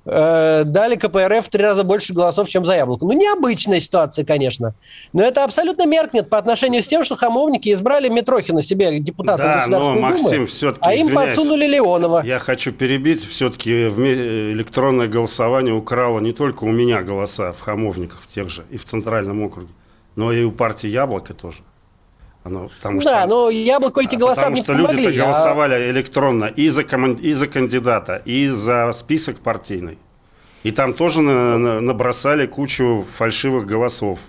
э, 0.10 0.64
дали 0.66 0.96
КПРФ 0.96 1.46
в 1.46 1.50
три 1.50 1.64
раза 1.64 1.84
больше 1.84 2.14
голосов, 2.14 2.50
чем 2.50 2.66
за 2.66 2.76
яблоко. 2.76 3.06
Ну, 3.06 3.14
необычная 3.14 3.80
ситуация, 3.80 4.26
конечно. 4.26 4.74
Но 5.14 5.24
это 5.24 5.44
абсолютно 5.44 5.86
меркнет 5.86 6.30
по 6.30 6.38
отношению 6.38 6.84
с 6.84 6.88
тем, 6.88 7.06
что 7.06 7.16
хамовники 7.16 7.72
избрали 7.72 8.10
Митрохина 8.10 8.62
себе 8.62 9.00
депутатом 9.00 9.46
да, 9.46 9.58
Государственной 9.58 10.02
но, 10.02 10.08
Максим, 10.08 10.48
Думы, 10.62 10.78
а 10.82 10.94
им 10.94 11.14
подсунули 11.14 11.66
Леонова. 11.66 12.24
Я 12.26 12.40
хочу 12.40 12.72
перебить. 12.72 13.28
Все-таки 13.28 13.72
электронное 13.72 15.08
голосование 15.08 15.74
украло 15.74 16.20
не 16.20 16.32
только 16.32 16.64
у 16.64 16.72
меня 16.72 17.02
голоса 17.02 17.52
в 17.54 17.60
хамовниках 17.62 18.22
в 18.22 18.34
тех 18.34 18.50
же 18.50 18.64
и 18.70 18.78
в 18.78 18.86
Центральном 18.86 19.42
округе, 19.42 19.70
но 20.16 20.32
и 20.32 20.44
у 20.44 20.52
партии 20.52 20.88
«Яблоко» 20.88 21.34
тоже. 21.34 21.60
Оно, 22.44 22.70
потому 22.70 23.02
да, 23.02 23.22
что, 23.22 23.30
но 23.30 23.50
яблоко 23.50 24.02
эти 24.02 24.16
голоса 24.16 24.44
потому 24.44 24.64
что 24.64 24.74
помогли. 24.74 25.08
люди 25.08 25.18
голосовали 25.18 25.74
а... 25.74 25.92
электронно 25.92 26.46
и 26.46 26.70
за, 26.70 26.84
команд... 26.84 27.20
и 27.20 27.34
за 27.34 27.48
кандидата, 27.48 28.22
и 28.26 28.48
за 28.48 28.92
список 28.94 29.40
партийный. 29.40 29.98
И 30.64 30.72
там 30.72 30.94
тоже 30.94 31.22
на, 31.22 31.58
на, 31.58 31.82
набросали 31.82 32.46
кучу 32.46 33.06
фальшивых 33.18 33.66
голосов. 33.66 34.20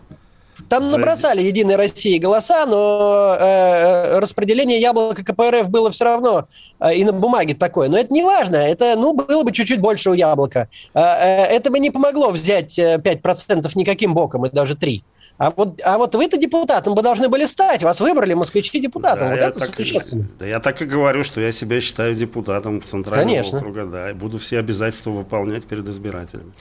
Там 0.68 0.84
за... 0.84 0.98
набросали 0.98 1.42
Единой 1.42 1.76
России 1.76 2.18
голоса, 2.18 2.66
но 2.66 3.36
э, 3.38 3.44
э 3.44 4.18
распределение 4.18 4.80
яблока 4.80 5.24
КПРФ 5.24 5.68
было 5.68 5.90
все 5.90 6.04
равно 6.04 6.48
э, 6.80 6.96
и 6.96 7.04
на 7.04 7.12
бумаге 7.12 7.54
такое. 7.54 7.88
Но 7.88 7.96
это 7.96 8.12
не 8.12 8.22
важно. 8.22 8.56
Это, 8.56 8.94
ну, 8.96 9.14
было 9.14 9.42
бы 9.42 9.52
чуть-чуть 9.52 9.80
больше 9.80 10.10
у 10.10 10.14
яблока. 10.14 10.68
Э, 10.94 11.00
э, 11.00 11.44
это 11.56 11.70
бы 11.70 11.78
не 11.78 11.90
помогло 11.90 12.30
взять 12.30 12.78
5% 12.78 13.70
никаким 13.74 14.14
боком, 14.14 14.46
и 14.46 14.50
даже 14.50 14.74
3%. 14.74 15.02
А 15.40 15.50
вот, 15.56 15.80
а 15.82 15.96
вот 15.96 16.14
вы-то 16.14 16.36
депутатом 16.36 16.94
бы 16.94 17.00
должны 17.00 17.30
были 17.30 17.46
стать. 17.46 17.82
Вас 17.82 17.98
выбрали 18.00 18.34
москвичи 18.34 18.78
депутатом. 18.78 19.28
Да, 19.28 19.34
вот 19.36 19.40
это 19.42 19.58
так, 19.58 19.74
существенно. 19.74 20.28
Да, 20.38 20.44
я 20.44 20.60
так 20.60 20.82
и 20.82 20.84
говорю, 20.84 21.24
что 21.24 21.40
я 21.40 21.50
себя 21.50 21.80
считаю 21.80 22.14
депутатом 22.14 22.82
Центрального 22.82 23.26
Конечно. 23.26 23.58
округа. 23.58 23.86
Да, 23.86 24.10
и 24.10 24.12
буду 24.12 24.36
все 24.36 24.58
обязательства 24.58 25.08
выполнять 25.08 25.64
перед 25.64 25.88
избирателями. 25.88 26.52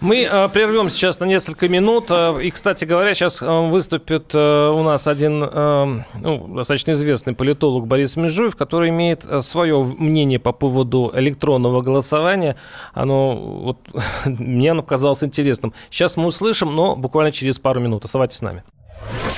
Мы 0.00 0.22
э, 0.22 0.48
прервем 0.48 0.88
сейчас 0.88 1.20
на 1.20 1.26
несколько 1.26 1.68
минут. 1.68 2.06
Э, 2.08 2.38
и, 2.42 2.50
кстати 2.50 2.86
говоря, 2.86 3.14
сейчас 3.14 3.42
э, 3.42 3.68
выступит 3.68 4.34
э, 4.34 4.70
у 4.70 4.82
нас 4.82 5.06
один 5.06 5.44
э, 5.44 6.02
ну, 6.14 6.54
достаточно 6.56 6.92
известный 6.92 7.34
политолог 7.34 7.86
Борис 7.86 8.16
Межуев, 8.16 8.56
который 8.56 8.88
имеет 8.88 9.26
э, 9.26 9.42
свое 9.42 9.82
мнение 9.82 10.38
по 10.38 10.52
поводу 10.52 11.12
электронного 11.14 11.82
голосования. 11.82 12.56
Оно 12.94 13.36
вот, 13.36 13.78
мне 14.24 14.70
оно 14.70 14.82
казалось 14.82 15.22
интересным. 15.22 15.74
Сейчас 15.90 16.16
мы 16.16 16.24
услышим, 16.24 16.74
но 16.74 16.96
буквально 16.96 17.30
через 17.30 17.58
пару 17.58 17.78
минут. 17.78 18.06
Оставайтесь 18.06 18.21
Оставайтесь 18.22 18.38
с 18.38 18.42
нами. 18.42 18.62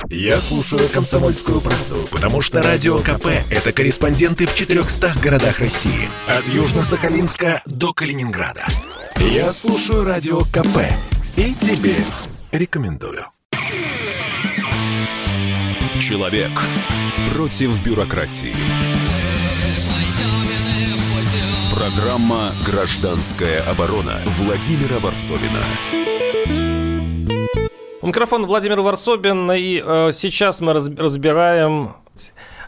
Я 0.09 0.39
слушаю 0.39 0.87
«Комсомольскую 0.89 1.59
правду», 1.59 2.07
потому 2.11 2.41
что 2.41 2.61
«Радио 2.61 2.99
КП»— 2.99 3.27
это 3.49 3.71
корреспонденты 3.71 4.45
в 4.45 4.53
400 4.53 5.15
городах 5.23 5.59
России. 5.59 6.09
От 6.27 6.47
Южно-Сахалинска 6.47 7.61
до 7.65 7.93
Калининграда. 7.93 8.63
Я 9.17 9.51
слушаю 9.51 10.03
«Радио 10.03 10.41
КП» 10.41 10.85
и 11.35 11.55
тебе 11.55 11.95
рекомендую. 12.51 13.25
Человек 16.07 16.51
против 17.33 17.81
бюрократии. 17.81 18.55
Программа 21.73 22.53
«Гражданская 22.63 23.63
оборона» 23.63 24.21
Владимира 24.37 24.99
Варсовина. 24.99 26.14
У 28.05 28.07
микрофона 28.07 28.45
Владимир 28.45 28.81
Варсобин, 28.81 29.51
и 29.51 29.81
э, 29.83 30.11
сейчас 30.13 30.61
мы 30.61 30.73
раз, 30.73 30.87
разбираем... 30.95 31.93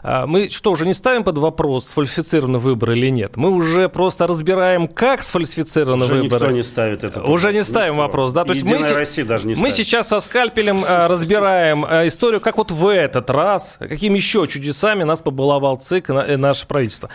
Э, 0.02 0.26
мы 0.26 0.48
что, 0.50 0.72
уже 0.72 0.84
не 0.84 0.94
ставим 0.94 1.22
под 1.22 1.38
вопрос, 1.38 1.86
сфальсифицированы 1.86 2.58
выборы 2.58 2.98
или 2.98 3.08
нет? 3.08 3.36
Мы 3.36 3.50
уже 3.50 3.88
просто 3.88 4.26
разбираем, 4.26 4.88
как 4.88 5.22
сфальсифицированы 5.22 6.06
уже 6.06 6.14
выборы. 6.14 6.46
никто 6.46 6.56
не 6.56 6.64
ставит 6.64 7.04
это. 7.04 7.22
Уже 7.22 7.52
не 7.52 7.62
ставим 7.62 7.92
никто. 7.92 8.02
вопрос, 8.02 8.32
да? 8.32 8.44
То 8.44 8.52
есть 8.52 8.64
мы, 8.64 8.78
Россия 8.78 9.24
даже 9.24 9.46
не 9.46 9.54
мы 9.54 9.70
сейчас 9.70 10.08
со 10.08 10.18
скальпелем 10.18 10.84
э, 10.84 11.06
разбираем 11.06 11.84
э, 11.84 12.08
историю, 12.08 12.40
как 12.40 12.56
вот 12.56 12.72
в 12.72 12.88
этот 12.88 13.30
раз, 13.30 13.76
какими 13.78 14.16
еще 14.16 14.44
чудесами 14.48 15.04
нас 15.04 15.22
побаловал 15.22 15.76
ЦИК 15.76 16.10
и 16.10 16.12
на, 16.14 16.36
наше 16.36 16.66
правительство. 16.66 17.10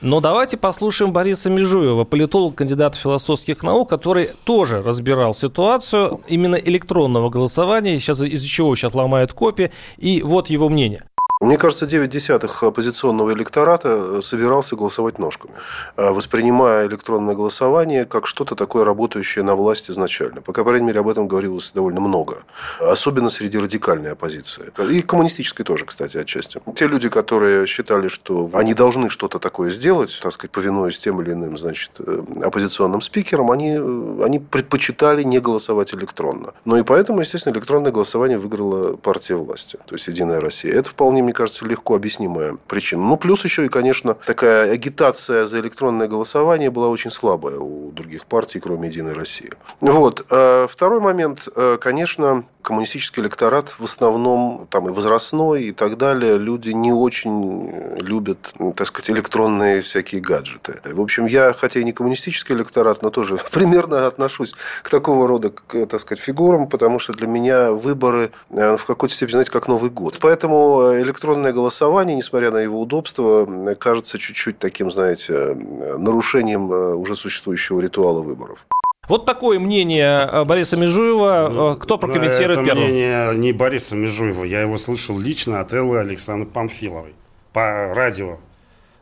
Но 0.00 0.20
давайте 0.20 0.56
послушаем 0.56 1.12
Бориса 1.12 1.50
Межуева, 1.50 2.04
политолог, 2.04 2.54
кандидат 2.54 2.94
философских 2.94 3.64
наук, 3.64 3.90
который 3.90 4.30
тоже 4.44 4.80
разбирал 4.80 5.34
ситуацию 5.34 6.20
именно 6.28 6.54
электронного 6.54 7.30
голосования, 7.30 7.98
сейчас 7.98 8.20
из-за 8.20 8.46
чего 8.46 8.76
сейчас 8.76 8.94
ломают 8.94 9.32
копии, 9.32 9.72
и 9.96 10.22
вот 10.22 10.50
его 10.50 10.68
мнение. 10.68 11.07
Мне 11.40 11.56
кажется, 11.56 11.86
9 11.86 12.10
десятых 12.10 12.64
оппозиционного 12.64 13.32
электората 13.32 13.88
э, 13.88 14.20
собирался 14.24 14.74
голосовать 14.74 15.20
ножками, 15.20 15.54
э, 15.96 16.10
воспринимая 16.10 16.88
электронное 16.88 17.36
голосование 17.36 18.06
как 18.06 18.26
что-то 18.26 18.56
такое 18.56 18.84
работающее 18.84 19.44
на 19.44 19.54
власть 19.54 19.88
изначально. 19.88 20.40
По 20.40 20.52
крайней 20.52 20.86
мере, 20.86 20.98
об 20.98 21.08
этом 21.08 21.28
говорилось 21.28 21.70
довольно 21.72 22.00
много. 22.00 22.38
Особенно 22.80 23.30
среди 23.30 23.56
радикальной 23.56 24.12
оппозиции. 24.12 24.72
И 24.90 25.00
коммунистической 25.00 25.64
тоже, 25.64 25.84
кстати, 25.84 26.16
отчасти. 26.16 26.60
Те 26.74 26.88
люди, 26.88 27.08
которые 27.08 27.66
считали, 27.66 28.08
что 28.08 28.50
они 28.52 28.74
должны 28.74 29.08
что-то 29.08 29.38
такое 29.38 29.70
сделать, 29.70 30.18
так 30.20 30.32
сказать, 30.32 30.50
повинуясь 30.50 30.98
тем 30.98 31.22
или 31.22 31.34
иным, 31.34 31.56
значит, 31.56 31.92
э, 32.00 32.20
оппозиционным 32.42 33.00
спикерам, 33.00 33.52
они, 33.52 33.76
они 34.24 34.40
предпочитали 34.40 35.22
не 35.22 35.38
голосовать 35.38 35.94
электронно. 35.94 36.52
Ну 36.64 36.78
и 36.78 36.82
поэтому, 36.82 37.20
естественно, 37.20 37.52
электронное 37.52 37.92
голосование 37.92 38.38
выиграла 38.40 38.96
партия 38.96 39.36
власти, 39.36 39.78
то 39.86 39.94
есть 39.94 40.08
«Единая 40.08 40.40
Россия». 40.40 40.74
Это 40.74 40.90
вполне 40.90 41.27
мне 41.28 41.34
кажется, 41.34 41.66
легко 41.66 41.94
объяснимая 41.94 42.56
причина. 42.68 43.02
Ну, 43.02 43.18
плюс 43.18 43.44
еще 43.44 43.66
и, 43.66 43.68
конечно, 43.68 44.14
такая 44.14 44.72
агитация 44.72 45.44
за 45.44 45.60
электронное 45.60 46.08
голосование 46.08 46.70
была 46.70 46.88
очень 46.88 47.10
слабая 47.10 47.58
у 47.58 47.90
других 47.92 48.24
партий, 48.24 48.60
кроме 48.60 48.88
«Единой 48.88 49.12
России». 49.12 49.52
Вот. 49.82 50.24
А 50.30 50.66
второй 50.66 51.00
момент, 51.00 51.46
э, 51.54 51.76
конечно, 51.78 52.44
коммунистический 52.68 53.22
электорат 53.22 53.74
в 53.78 53.84
основном, 53.84 54.66
там 54.68 54.88
и 54.88 54.92
возрастной, 54.92 55.62
и 55.62 55.72
так 55.72 55.96
далее, 55.96 56.36
люди 56.36 56.68
не 56.68 56.92
очень 56.92 57.72
любят, 57.96 58.52
так 58.76 58.86
сказать, 58.86 59.08
электронные 59.08 59.80
всякие 59.80 60.20
гаджеты. 60.20 60.80
В 60.84 61.00
общем, 61.00 61.24
я, 61.24 61.54
хотя 61.54 61.80
и 61.80 61.84
не 61.84 61.94
коммунистический 61.94 62.52
электорат, 62.52 63.00
но 63.00 63.08
тоже 63.08 63.38
примерно 63.50 64.06
отношусь 64.06 64.54
к 64.82 64.90
такого 64.90 65.26
рода, 65.26 65.50
так 65.88 65.98
сказать, 65.98 66.22
фигурам, 66.22 66.68
потому 66.68 66.98
что 66.98 67.14
для 67.14 67.26
меня 67.26 67.72
выборы 67.72 68.32
э, 68.50 68.76
в 68.76 68.84
какой-то 68.84 69.14
степени, 69.14 69.32
знаете, 69.32 69.50
как 69.50 69.66
Новый 69.66 69.88
год. 69.88 70.18
Поэтому 70.20 70.92
электронное 71.00 71.54
голосование, 71.54 72.16
несмотря 72.16 72.50
на 72.50 72.58
его 72.58 72.78
удобство, 72.82 73.74
кажется 73.76 74.18
чуть-чуть 74.18 74.58
таким, 74.58 74.92
знаете, 74.92 75.54
нарушением 75.96 76.70
э, 76.70 76.94
уже 76.94 77.16
существующего 77.16 77.80
ритуала 77.80 78.20
выборов. 78.20 78.66
Вот 79.08 79.24
такое 79.24 79.58
мнение 79.58 80.28
э, 80.30 80.44
Бориса 80.44 80.76
Межуева. 80.76 81.48
Ну, 81.50 81.76
Кто 81.76 81.96
прокомментирует 81.98 82.58
это 82.58 82.64
первым? 82.64 82.84
мнение 82.84 83.34
не 83.34 83.52
Бориса 83.52 83.96
Межуева. 83.96 84.44
Я 84.44 84.60
его 84.60 84.76
слышал 84.78 85.18
лично 85.18 85.60
от 85.60 85.72
Эллы 85.72 85.98
Александры 85.98 86.48
Памфиловой 86.48 87.14
по 87.52 87.94
радио. 87.94 88.38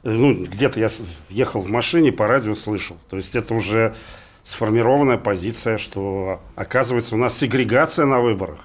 Ну, 0.05 0.35
где-то 0.35 0.79
я 0.79 0.89
ехал 1.29 1.61
в 1.61 1.69
машине, 1.69 2.13
по 2.13 2.29
радио 2.29 2.55
слышал. 2.55 2.97
То 3.11 3.17
есть 3.17 3.35
это 3.35 3.55
уже 3.55 3.97
сформированная 4.45 5.19
позиция, 5.19 5.77
что 5.77 6.41
оказывается 6.55 7.17
у 7.17 7.19
нас 7.19 7.37
сегрегация 7.37 8.07
на 8.07 8.21
выборах. 8.21 8.61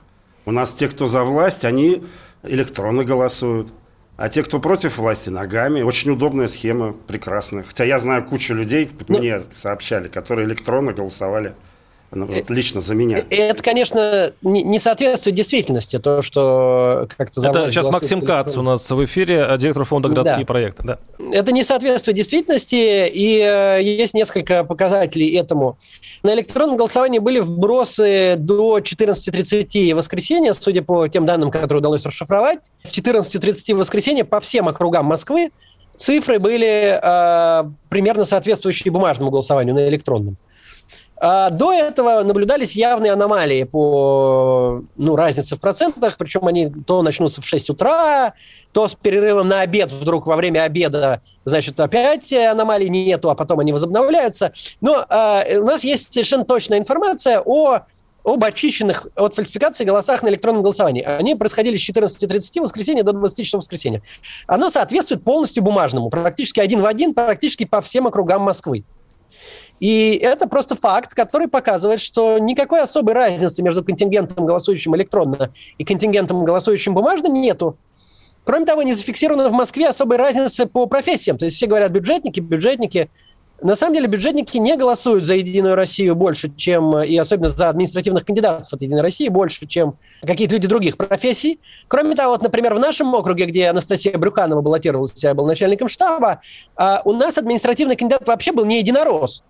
У 0.45 0.51
нас 0.51 0.69
те, 0.71 0.87
кто 0.87 1.07
за 1.07 1.23
власть, 1.23 1.65
они 1.65 2.03
электронно 2.43 3.03
голосуют. 3.03 3.69
А 4.21 4.29
те, 4.29 4.43
кто 4.43 4.59
против 4.59 4.99
власти, 4.99 5.31
ногами. 5.31 5.81
Очень 5.81 6.11
удобная 6.11 6.45
схема, 6.45 6.93
прекрасная. 6.93 7.63
Хотя 7.63 7.85
я 7.85 7.97
знаю 7.97 8.23
кучу 8.23 8.53
людей, 8.53 8.87
ну, 9.07 9.17
мне 9.17 9.39
сообщали, 9.39 10.09
которые 10.09 10.47
электронно 10.47 10.93
голосовали 10.93 11.55
вот 12.11 12.49
лично 12.49 12.81
за 12.81 12.93
меня. 12.93 13.25
Э, 13.29 13.35
это, 13.35 13.63
конечно, 13.63 14.33
не 14.41 14.79
соответствует 14.79 15.35
действительности, 15.35 15.97
то, 15.97 16.21
что 16.21 17.07
как-то... 17.17 17.47
Это 17.47 17.69
сейчас 17.69 17.89
Максим 17.89 18.21
Кац 18.21 18.57
у 18.57 18.61
нас 18.61 18.89
в 18.89 19.05
эфире, 19.05 19.45
а 19.45 19.57
директор 19.57 19.85
фонда 19.85 20.09
«Городские 20.09 20.45
да. 20.45 20.45
проекты». 20.45 20.83
Да. 20.83 20.99
Это 21.31 21.51
не 21.51 21.63
соответствует 21.63 22.17
действительности, 22.17 23.07
и 23.07 23.39
э, 23.39 23.81
есть 23.81 24.13
несколько 24.13 24.63
показателей 24.63 25.33
этому. 25.35 25.77
На 26.23 26.33
электронном 26.33 26.75
голосовании 26.75 27.19
были 27.19 27.39
вбросы 27.39 28.35
до 28.37 28.79
14.30 28.79 29.95
воскресенья, 29.95 30.53
судя 30.53 30.81
по 30.81 31.07
тем 31.07 31.25
данным, 31.25 31.49
которые 31.49 31.79
удалось 31.79 32.05
расшифровать. 32.05 32.71
С 32.83 32.93
14.30 32.97 33.75
воскресенья 33.75 34.25
по 34.25 34.41
всем 34.41 34.67
округам 34.67 35.05
Москвы 35.05 35.51
цифры 35.95 36.39
были 36.39 36.99
э, 37.01 37.63
примерно 37.89 38.25
соответствующие 38.25 38.91
бумажному 38.91 39.31
голосованию 39.31 39.75
на 39.75 39.87
электронном. 39.87 40.37
А 41.23 41.51
до 41.51 41.71
этого 41.71 42.23
наблюдались 42.23 42.75
явные 42.75 43.11
аномалии 43.11 43.63
по 43.63 44.81
ну, 44.95 45.15
разнице 45.15 45.55
в 45.55 45.59
процентах, 45.59 46.17
причем 46.17 46.47
они 46.47 46.67
то 46.67 47.03
начнутся 47.03 47.43
в 47.43 47.45
6 47.45 47.69
утра, 47.69 48.33
то 48.71 48.87
с 48.87 48.95
перерывом 48.95 49.47
на 49.47 49.61
обед 49.61 49.91
вдруг 49.91 50.25
во 50.25 50.35
время 50.35 50.63
обеда, 50.63 51.21
значит, 51.45 51.79
опять 51.79 52.33
аномалий 52.33 52.89
нету, 52.89 53.29
а 53.29 53.35
потом 53.35 53.59
они 53.59 53.71
возобновляются. 53.71 54.51
Но 54.81 55.05
э, 55.07 55.59
у 55.59 55.63
нас 55.63 55.83
есть 55.83 56.11
совершенно 56.11 56.43
точная 56.43 56.79
информация 56.79 57.39
о 57.45 57.81
об 58.23 58.43
очищенных 58.43 59.07
от 59.15 59.35
фальсификации 59.35 59.83
голосах 59.83 60.23
на 60.23 60.29
электронном 60.29 60.63
голосовании. 60.63 61.03
Они 61.03 61.35
происходили 61.35 61.75
с 61.77 61.87
14.30 61.87 62.59
в 62.59 62.63
воскресенье 62.63 63.03
до 63.03 63.13
20 63.13 63.45
часов 63.45 63.61
в 63.61 63.63
воскресенье. 63.63 64.01
Оно 64.47 64.71
соответствует 64.71 65.23
полностью 65.23 65.61
бумажному, 65.61 66.09
практически 66.09 66.59
один 66.59 66.81
в 66.81 66.85
один, 66.87 67.13
практически 67.13 67.65
по 67.65 67.81
всем 67.81 68.07
округам 68.07 68.41
Москвы. 68.41 68.85
И 69.81 70.11
это 70.21 70.47
просто 70.47 70.75
факт, 70.75 71.15
который 71.15 71.47
показывает, 71.47 71.99
что 71.99 72.37
никакой 72.37 72.81
особой 72.81 73.15
разницы 73.15 73.63
между 73.63 73.83
контингентом, 73.83 74.45
голосующим 74.45 74.95
электронно, 74.95 75.49
и 75.79 75.83
контингентом, 75.83 76.45
голосующим 76.45 76.93
бумажно, 76.93 77.27
нету. 77.27 77.75
Кроме 78.43 78.65
того, 78.65 78.83
не 78.83 78.93
зафиксировано 78.93 79.49
в 79.49 79.53
Москве 79.53 79.87
особой 79.87 80.17
разницы 80.17 80.67
по 80.67 80.85
профессиям. 80.85 81.39
То 81.39 81.45
есть 81.45 81.57
все 81.57 81.65
говорят 81.65 81.91
бюджетники, 81.91 82.39
бюджетники. 82.39 83.09
На 83.63 83.75
самом 83.75 83.95
деле 83.95 84.07
бюджетники 84.07 84.57
не 84.57 84.77
голосуют 84.77 85.25
за 85.25 85.33
«Единую 85.33 85.73
Россию» 85.73 86.15
больше, 86.15 86.51
чем, 86.55 86.99
и 87.01 87.17
особенно 87.17 87.49
за 87.49 87.69
административных 87.69 88.23
кандидатов 88.23 88.71
от 88.71 88.81
«Единой 88.83 89.01
России» 89.01 89.29
больше, 89.29 89.65
чем 89.65 89.95
какие-то 90.21 90.53
люди 90.53 90.67
других 90.67 90.95
профессий. 90.95 91.59
Кроме 91.87 92.15
того, 92.15 92.33
вот, 92.33 92.43
например, 92.43 92.75
в 92.75 92.79
нашем 92.79 93.11
округе, 93.15 93.45
где 93.45 93.67
Анастасия 93.67 94.15
Брюханова 94.15 94.61
баллотировалась, 94.61 95.23
я 95.23 95.33
был 95.33 95.47
начальником 95.47 95.89
штаба, 95.89 96.41
а 96.75 97.01
у 97.03 97.13
нас 97.13 97.39
административный 97.39 97.95
кандидат 97.95 98.27
вообще 98.27 98.51
был 98.51 98.65
не 98.65 98.77
единорос. 98.77 99.43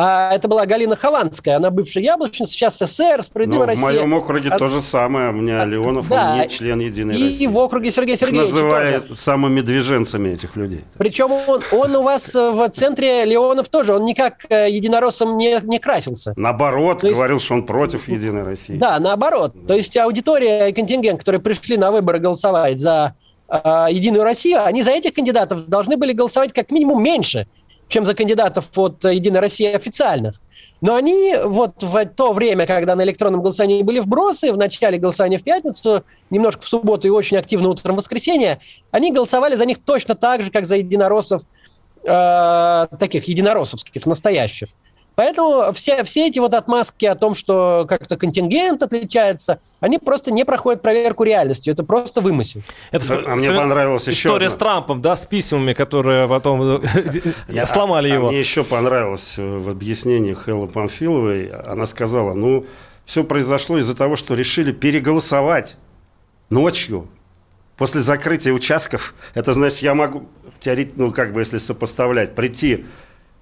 А 0.00 0.32
это 0.32 0.46
была 0.46 0.64
Галина 0.64 0.94
Хованская, 0.94 1.56
она 1.56 1.70
бывшая 1.72 2.04
яблочница, 2.04 2.52
сейчас 2.52 2.78
СССР, 2.78 3.20
Справедливая 3.24 3.66
Но 3.66 3.72
Россия. 3.72 3.84
в 3.84 3.94
моем 3.94 4.14
округе 4.14 4.48
а... 4.48 4.56
то 4.56 4.68
же 4.68 4.80
самое. 4.80 5.30
У 5.30 5.32
меня 5.32 5.64
Леонов, 5.64 6.08
да. 6.08 6.34
он 6.34 6.40
не 6.42 6.48
член 6.48 6.78
Единой 6.78 7.16
и 7.16 7.22
России. 7.24 7.42
И 7.42 7.46
в 7.48 7.58
округе 7.58 7.90
Сергей 7.90 8.16
Сергеевич 8.16 8.52
называют 8.52 9.08
тоже. 9.08 9.20
самыми 9.20 9.60
движенцами 9.60 10.28
этих 10.28 10.54
людей. 10.54 10.84
Причем 10.98 11.32
он, 11.32 11.62
он 11.72 11.96
у 11.96 12.02
вас 12.04 12.32
в 12.32 12.68
центре 12.68 13.24
Леонов 13.24 13.70
тоже, 13.70 13.92
он 13.92 14.04
никак 14.04 14.46
э, 14.48 14.70
единороссом 14.70 15.36
не, 15.36 15.58
не 15.64 15.80
красился. 15.80 16.32
Наоборот, 16.36 17.02
есть... 17.02 17.16
говорил, 17.16 17.40
что 17.40 17.54
он 17.54 17.66
против 17.66 18.06
Единой 18.06 18.44
России. 18.44 18.76
Да, 18.76 19.00
наоборот. 19.00 19.50
Да. 19.56 19.66
То 19.66 19.74
есть 19.74 19.96
аудитория 19.96 20.68
и 20.68 20.72
контингент, 20.72 21.18
которые 21.18 21.40
пришли 21.40 21.76
на 21.76 21.90
выборы 21.90 22.20
голосовать 22.20 22.78
за 22.78 23.16
э, 23.48 23.86
Единую 23.90 24.22
Россию, 24.22 24.64
они 24.64 24.84
за 24.84 24.92
этих 24.92 25.14
кандидатов 25.14 25.66
должны 25.66 25.96
были 25.96 26.12
голосовать 26.12 26.52
как 26.52 26.70
минимум 26.70 27.02
меньше, 27.02 27.48
чем 27.88 28.04
за 28.04 28.14
кандидатов 28.14 28.66
от 28.76 29.04
Единой 29.04 29.40
России 29.40 29.72
официальных. 29.72 30.40
Но 30.80 30.94
они 30.94 31.34
вот 31.44 31.82
в 31.82 32.06
то 32.06 32.32
время, 32.32 32.66
когда 32.66 32.94
на 32.94 33.02
электронном 33.02 33.42
голосовании 33.42 33.82
были 33.82 33.98
вбросы, 33.98 34.52
в 34.52 34.56
начале 34.56 34.98
голосования 34.98 35.38
в 35.38 35.42
пятницу, 35.42 36.04
немножко 36.30 36.62
в 36.62 36.68
субботу 36.68 37.08
и 37.08 37.10
очень 37.10 37.36
активно 37.36 37.68
утром 37.68 37.96
в 37.96 37.98
воскресенье, 37.98 38.60
они 38.90 39.12
голосовали 39.12 39.56
за 39.56 39.66
них 39.66 39.78
точно 39.84 40.14
так 40.14 40.42
же, 40.42 40.50
как 40.50 40.66
за 40.66 40.76
единороссов, 40.76 41.42
э, 42.04 42.86
таких 42.98 43.26
единороссовских, 43.26 44.06
настоящих. 44.06 44.68
Поэтому 45.18 45.72
все, 45.72 46.04
все 46.04 46.28
эти 46.28 46.38
вот 46.38 46.54
отмазки 46.54 47.04
о 47.04 47.16
том, 47.16 47.34
что 47.34 47.86
как-то 47.88 48.16
контингент 48.16 48.84
отличается, 48.84 49.58
они 49.80 49.98
просто 49.98 50.30
не 50.30 50.44
проходят 50.44 50.80
проверку 50.80 51.24
реальностью. 51.24 51.72
Это 51.72 51.82
просто 51.82 52.20
вымысел. 52.20 52.62
Это 52.92 53.24
а 53.26 53.34
мне 53.34 53.50
понравилась 53.50 54.06
еще 54.06 54.28
история 54.28 54.46
одна. 54.46 54.50
с 54.50 54.56
Трампом, 54.56 55.02
да, 55.02 55.16
с 55.16 55.26
письмами, 55.26 55.72
которые 55.72 56.28
потом 56.28 56.80
сломали 57.64 58.08
а, 58.10 58.14
его. 58.14 58.28
Мне 58.28 58.38
еще 58.38 58.62
понравилось 58.62 59.34
в 59.36 59.68
объяснениях 59.68 60.48
Эллы 60.48 60.68
Памфиловой. 60.68 61.48
Она 61.48 61.86
сказала, 61.86 62.34
ну, 62.34 62.66
все 63.04 63.24
произошло 63.24 63.76
из-за 63.78 63.96
того, 63.96 64.14
что 64.14 64.36
решили 64.36 64.70
переголосовать 64.70 65.74
ночью 66.48 67.08
после 67.76 68.02
закрытия 68.02 68.52
участков. 68.52 69.16
Это 69.34 69.52
значит, 69.52 69.80
я 69.80 69.94
могу, 69.94 70.28
ну, 70.94 71.10
как 71.10 71.32
бы, 71.32 71.40
если 71.40 71.58
сопоставлять, 71.58 72.36
прийти 72.36 72.86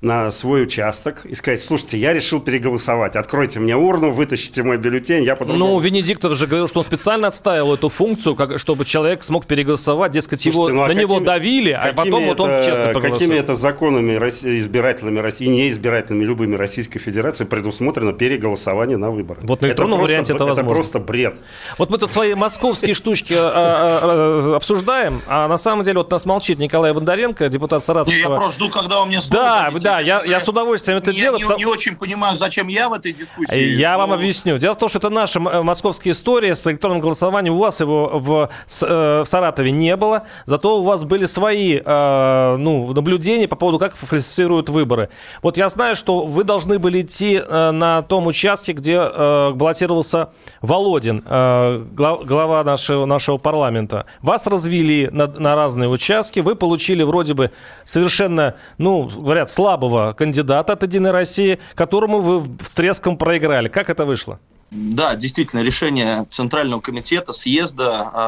на 0.03 0.31
свой 0.31 0.65
участок 0.65 1.25
и 1.25 1.35
сказать, 1.35 1.62
слушайте, 1.62 1.97
я 1.97 2.12
решил 2.12 2.41
переголосовать, 2.41 3.17
откройте 3.17 3.61
мне 3.61 3.75
урну, 3.76 4.11
вытащите 4.11 4.62
мой 4.62 4.76
бюллетень, 4.76 5.25
я 5.25 5.37
потом... 5.37 5.59
Ну, 5.59 5.79
Венедиктор 5.79 6.35
же 6.35 6.47
говорил, 6.47 6.69
что 6.69 6.81
он 6.81 6.85
специально 6.85 7.29
отставил 7.29 7.73
эту 7.73 7.88
функцию, 7.88 8.37
как, 8.37 8.59
чтобы 8.59 8.85
человек 8.85 9.25
смог 9.25 9.47
переголосовать, 9.47 10.12
дескать, 10.12 10.43
слушайте, 10.43 10.59
его, 10.59 10.69
ну, 10.69 10.83
а 10.83 10.88
на 10.88 10.95
какими, 10.95 11.00
него 11.00 11.21
давили, 11.21 11.71
а 11.71 11.95
потом 11.95 12.25
это, 12.25 12.26
вот 12.26 12.41
он 12.41 12.62
честно 12.62 12.85
проголосовал. 12.93 13.19
Какими 13.19 13.35
это 13.37 13.55
законами, 13.55 14.12
избирателями 14.59 15.19
России, 15.19 15.47
неизбирательными 15.47 16.25
любыми 16.25 16.57
Российской 16.57 16.99
Федерации 16.99 17.45
предусмотрено 17.45 18.12
переголосование 18.12 18.99
на 18.99 19.11
выборы? 19.11 19.41
Вот 19.45 19.62
на 19.62 19.67
электронном 19.67 20.00
варианте 20.00 20.35
это 20.35 20.45
возможно. 20.45 20.67
Это 20.67 20.75
просто 20.75 20.99
бред. 20.99 21.37
Вот 21.79 21.88
мы 21.88 21.97
тут 21.97 22.12
свои 22.12 22.35
московские 22.35 22.95
штучки 22.95 23.35
а, 23.35 24.00
а, 24.03 24.57
обсуждаем, 24.57 25.23
а 25.26 25.49
на 25.49 25.57
самом 25.57 25.85
деле 25.85 25.99
вот 25.99 26.11
нас 26.11 26.26
молчит 26.26 26.59
Николай 26.59 26.93
Бондаренко, 26.93 27.49
депутат 27.49 27.83
Саратовского. 27.83 28.33
Я 28.33 28.37
просто 28.37 28.62
жду, 28.62 28.71
когда 28.71 29.05
меня 29.07 29.23
слово 29.23 29.43
Да, 29.43 29.71
да, 29.87 30.00
я, 30.00 30.23
я 30.25 30.40
с 30.40 30.49
удовольствием 30.49 30.99
это 30.99 31.11
я 31.11 31.21
делаю. 31.21 31.38
Не, 31.38 31.45
потому... 31.45 31.59
не 31.59 31.66
очень 31.66 31.97
понимаю, 31.97 32.37
зачем 32.37 32.69
я 32.69 32.88
в 32.88 32.93
этой 32.93 33.12
дискуссии. 33.12 33.61
Я 33.61 33.93
но... 33.93 33.99
вам 33.99 34.12
объясню. 34.12 34.59
Дело 34.59 34.75
в 34.75 34.78
том, 34.78 34.88
что 34.88 34.99
это 34.99 35.11
наша 35.11 35.40
московская 35.40 36.11
история 36.11 36.55
с 36.55 36.66
электронным 36.66 37.00
голосованием. 37.00 37.55
У 37.55 37.59
вас 37.59 37.81
его 37.81 38.11
в, 38.14 38.50
в 38.66 39.25
Саратове 39.25 39.71
не 39.71 39.97
было, 39.97 40.26
зато 40.45 40.80
у 40.80 40.82
вас 40.82 41.04
были 41.04 41.26
свои 41.26 41.80
э, 41.84 42.56
ну, 42.58 42.93
наблюдения 42.93 43.49
по 43.49 43.56
поводу, 43.56 43.78
как 43.78 43.97
фальсифицируют 43.97 44.69
выборы. 44.69 45.08
Вот 45.43 45.56
я 45.56 45.69
знаю, 45.69 45.95
что 45.95 46.25
вы 46.25 46.45
должны 46.45 46.78
были 46.78 47.02
идти 47.02 47.41
э, 47.43 47.71
на 47.71 48.02
том 48.02 48.26
участке, 48.26 48.73
где 48.73 48.99
э, 49.00 49.52
баллотировался 49.52 50.30
Володин, 50.63 51.23
э, 51.25 51.84
глава 51.95 52.65
нашего, 52.65 53.04
нашего 53.04 53.39
парламента. 53.39 54.06
Вас 54.23 54.47
развели 54.47 55.08
на, 55.13 55.26
на 55.26 55.54
разные 55.54 55.89
участки, 55.89 56.41
вы 56.41 56.56
получили 56.56 57.02
вроде 57.02 57.34
бы 57.34 57.50
совершенно, 57.84 58.54
ну, 58.78 59.04
говорят, 59.04 59.50
слабого 59.76 60.15
кандидата 60.15 60.73
от 60.73 60.82
«Единой 60.82 61.10
России», 61.10 61.58
которому 61.75 62.21
вы 62.21 62.49
с 62.62 62.73
треском 62.73 63.17
проиграли. 63.17 63.69
Как 63.69 63.91
это 63.91 64.06
вышло? 64.06 64.39
Да, 64.73 65.15
действительно, 65.15 65.61
решение 65.61 66.25
Центрального 66.29 66.81
комитета 66.81 67.33
съезда 67.33 68.11
э, 68.13 68.19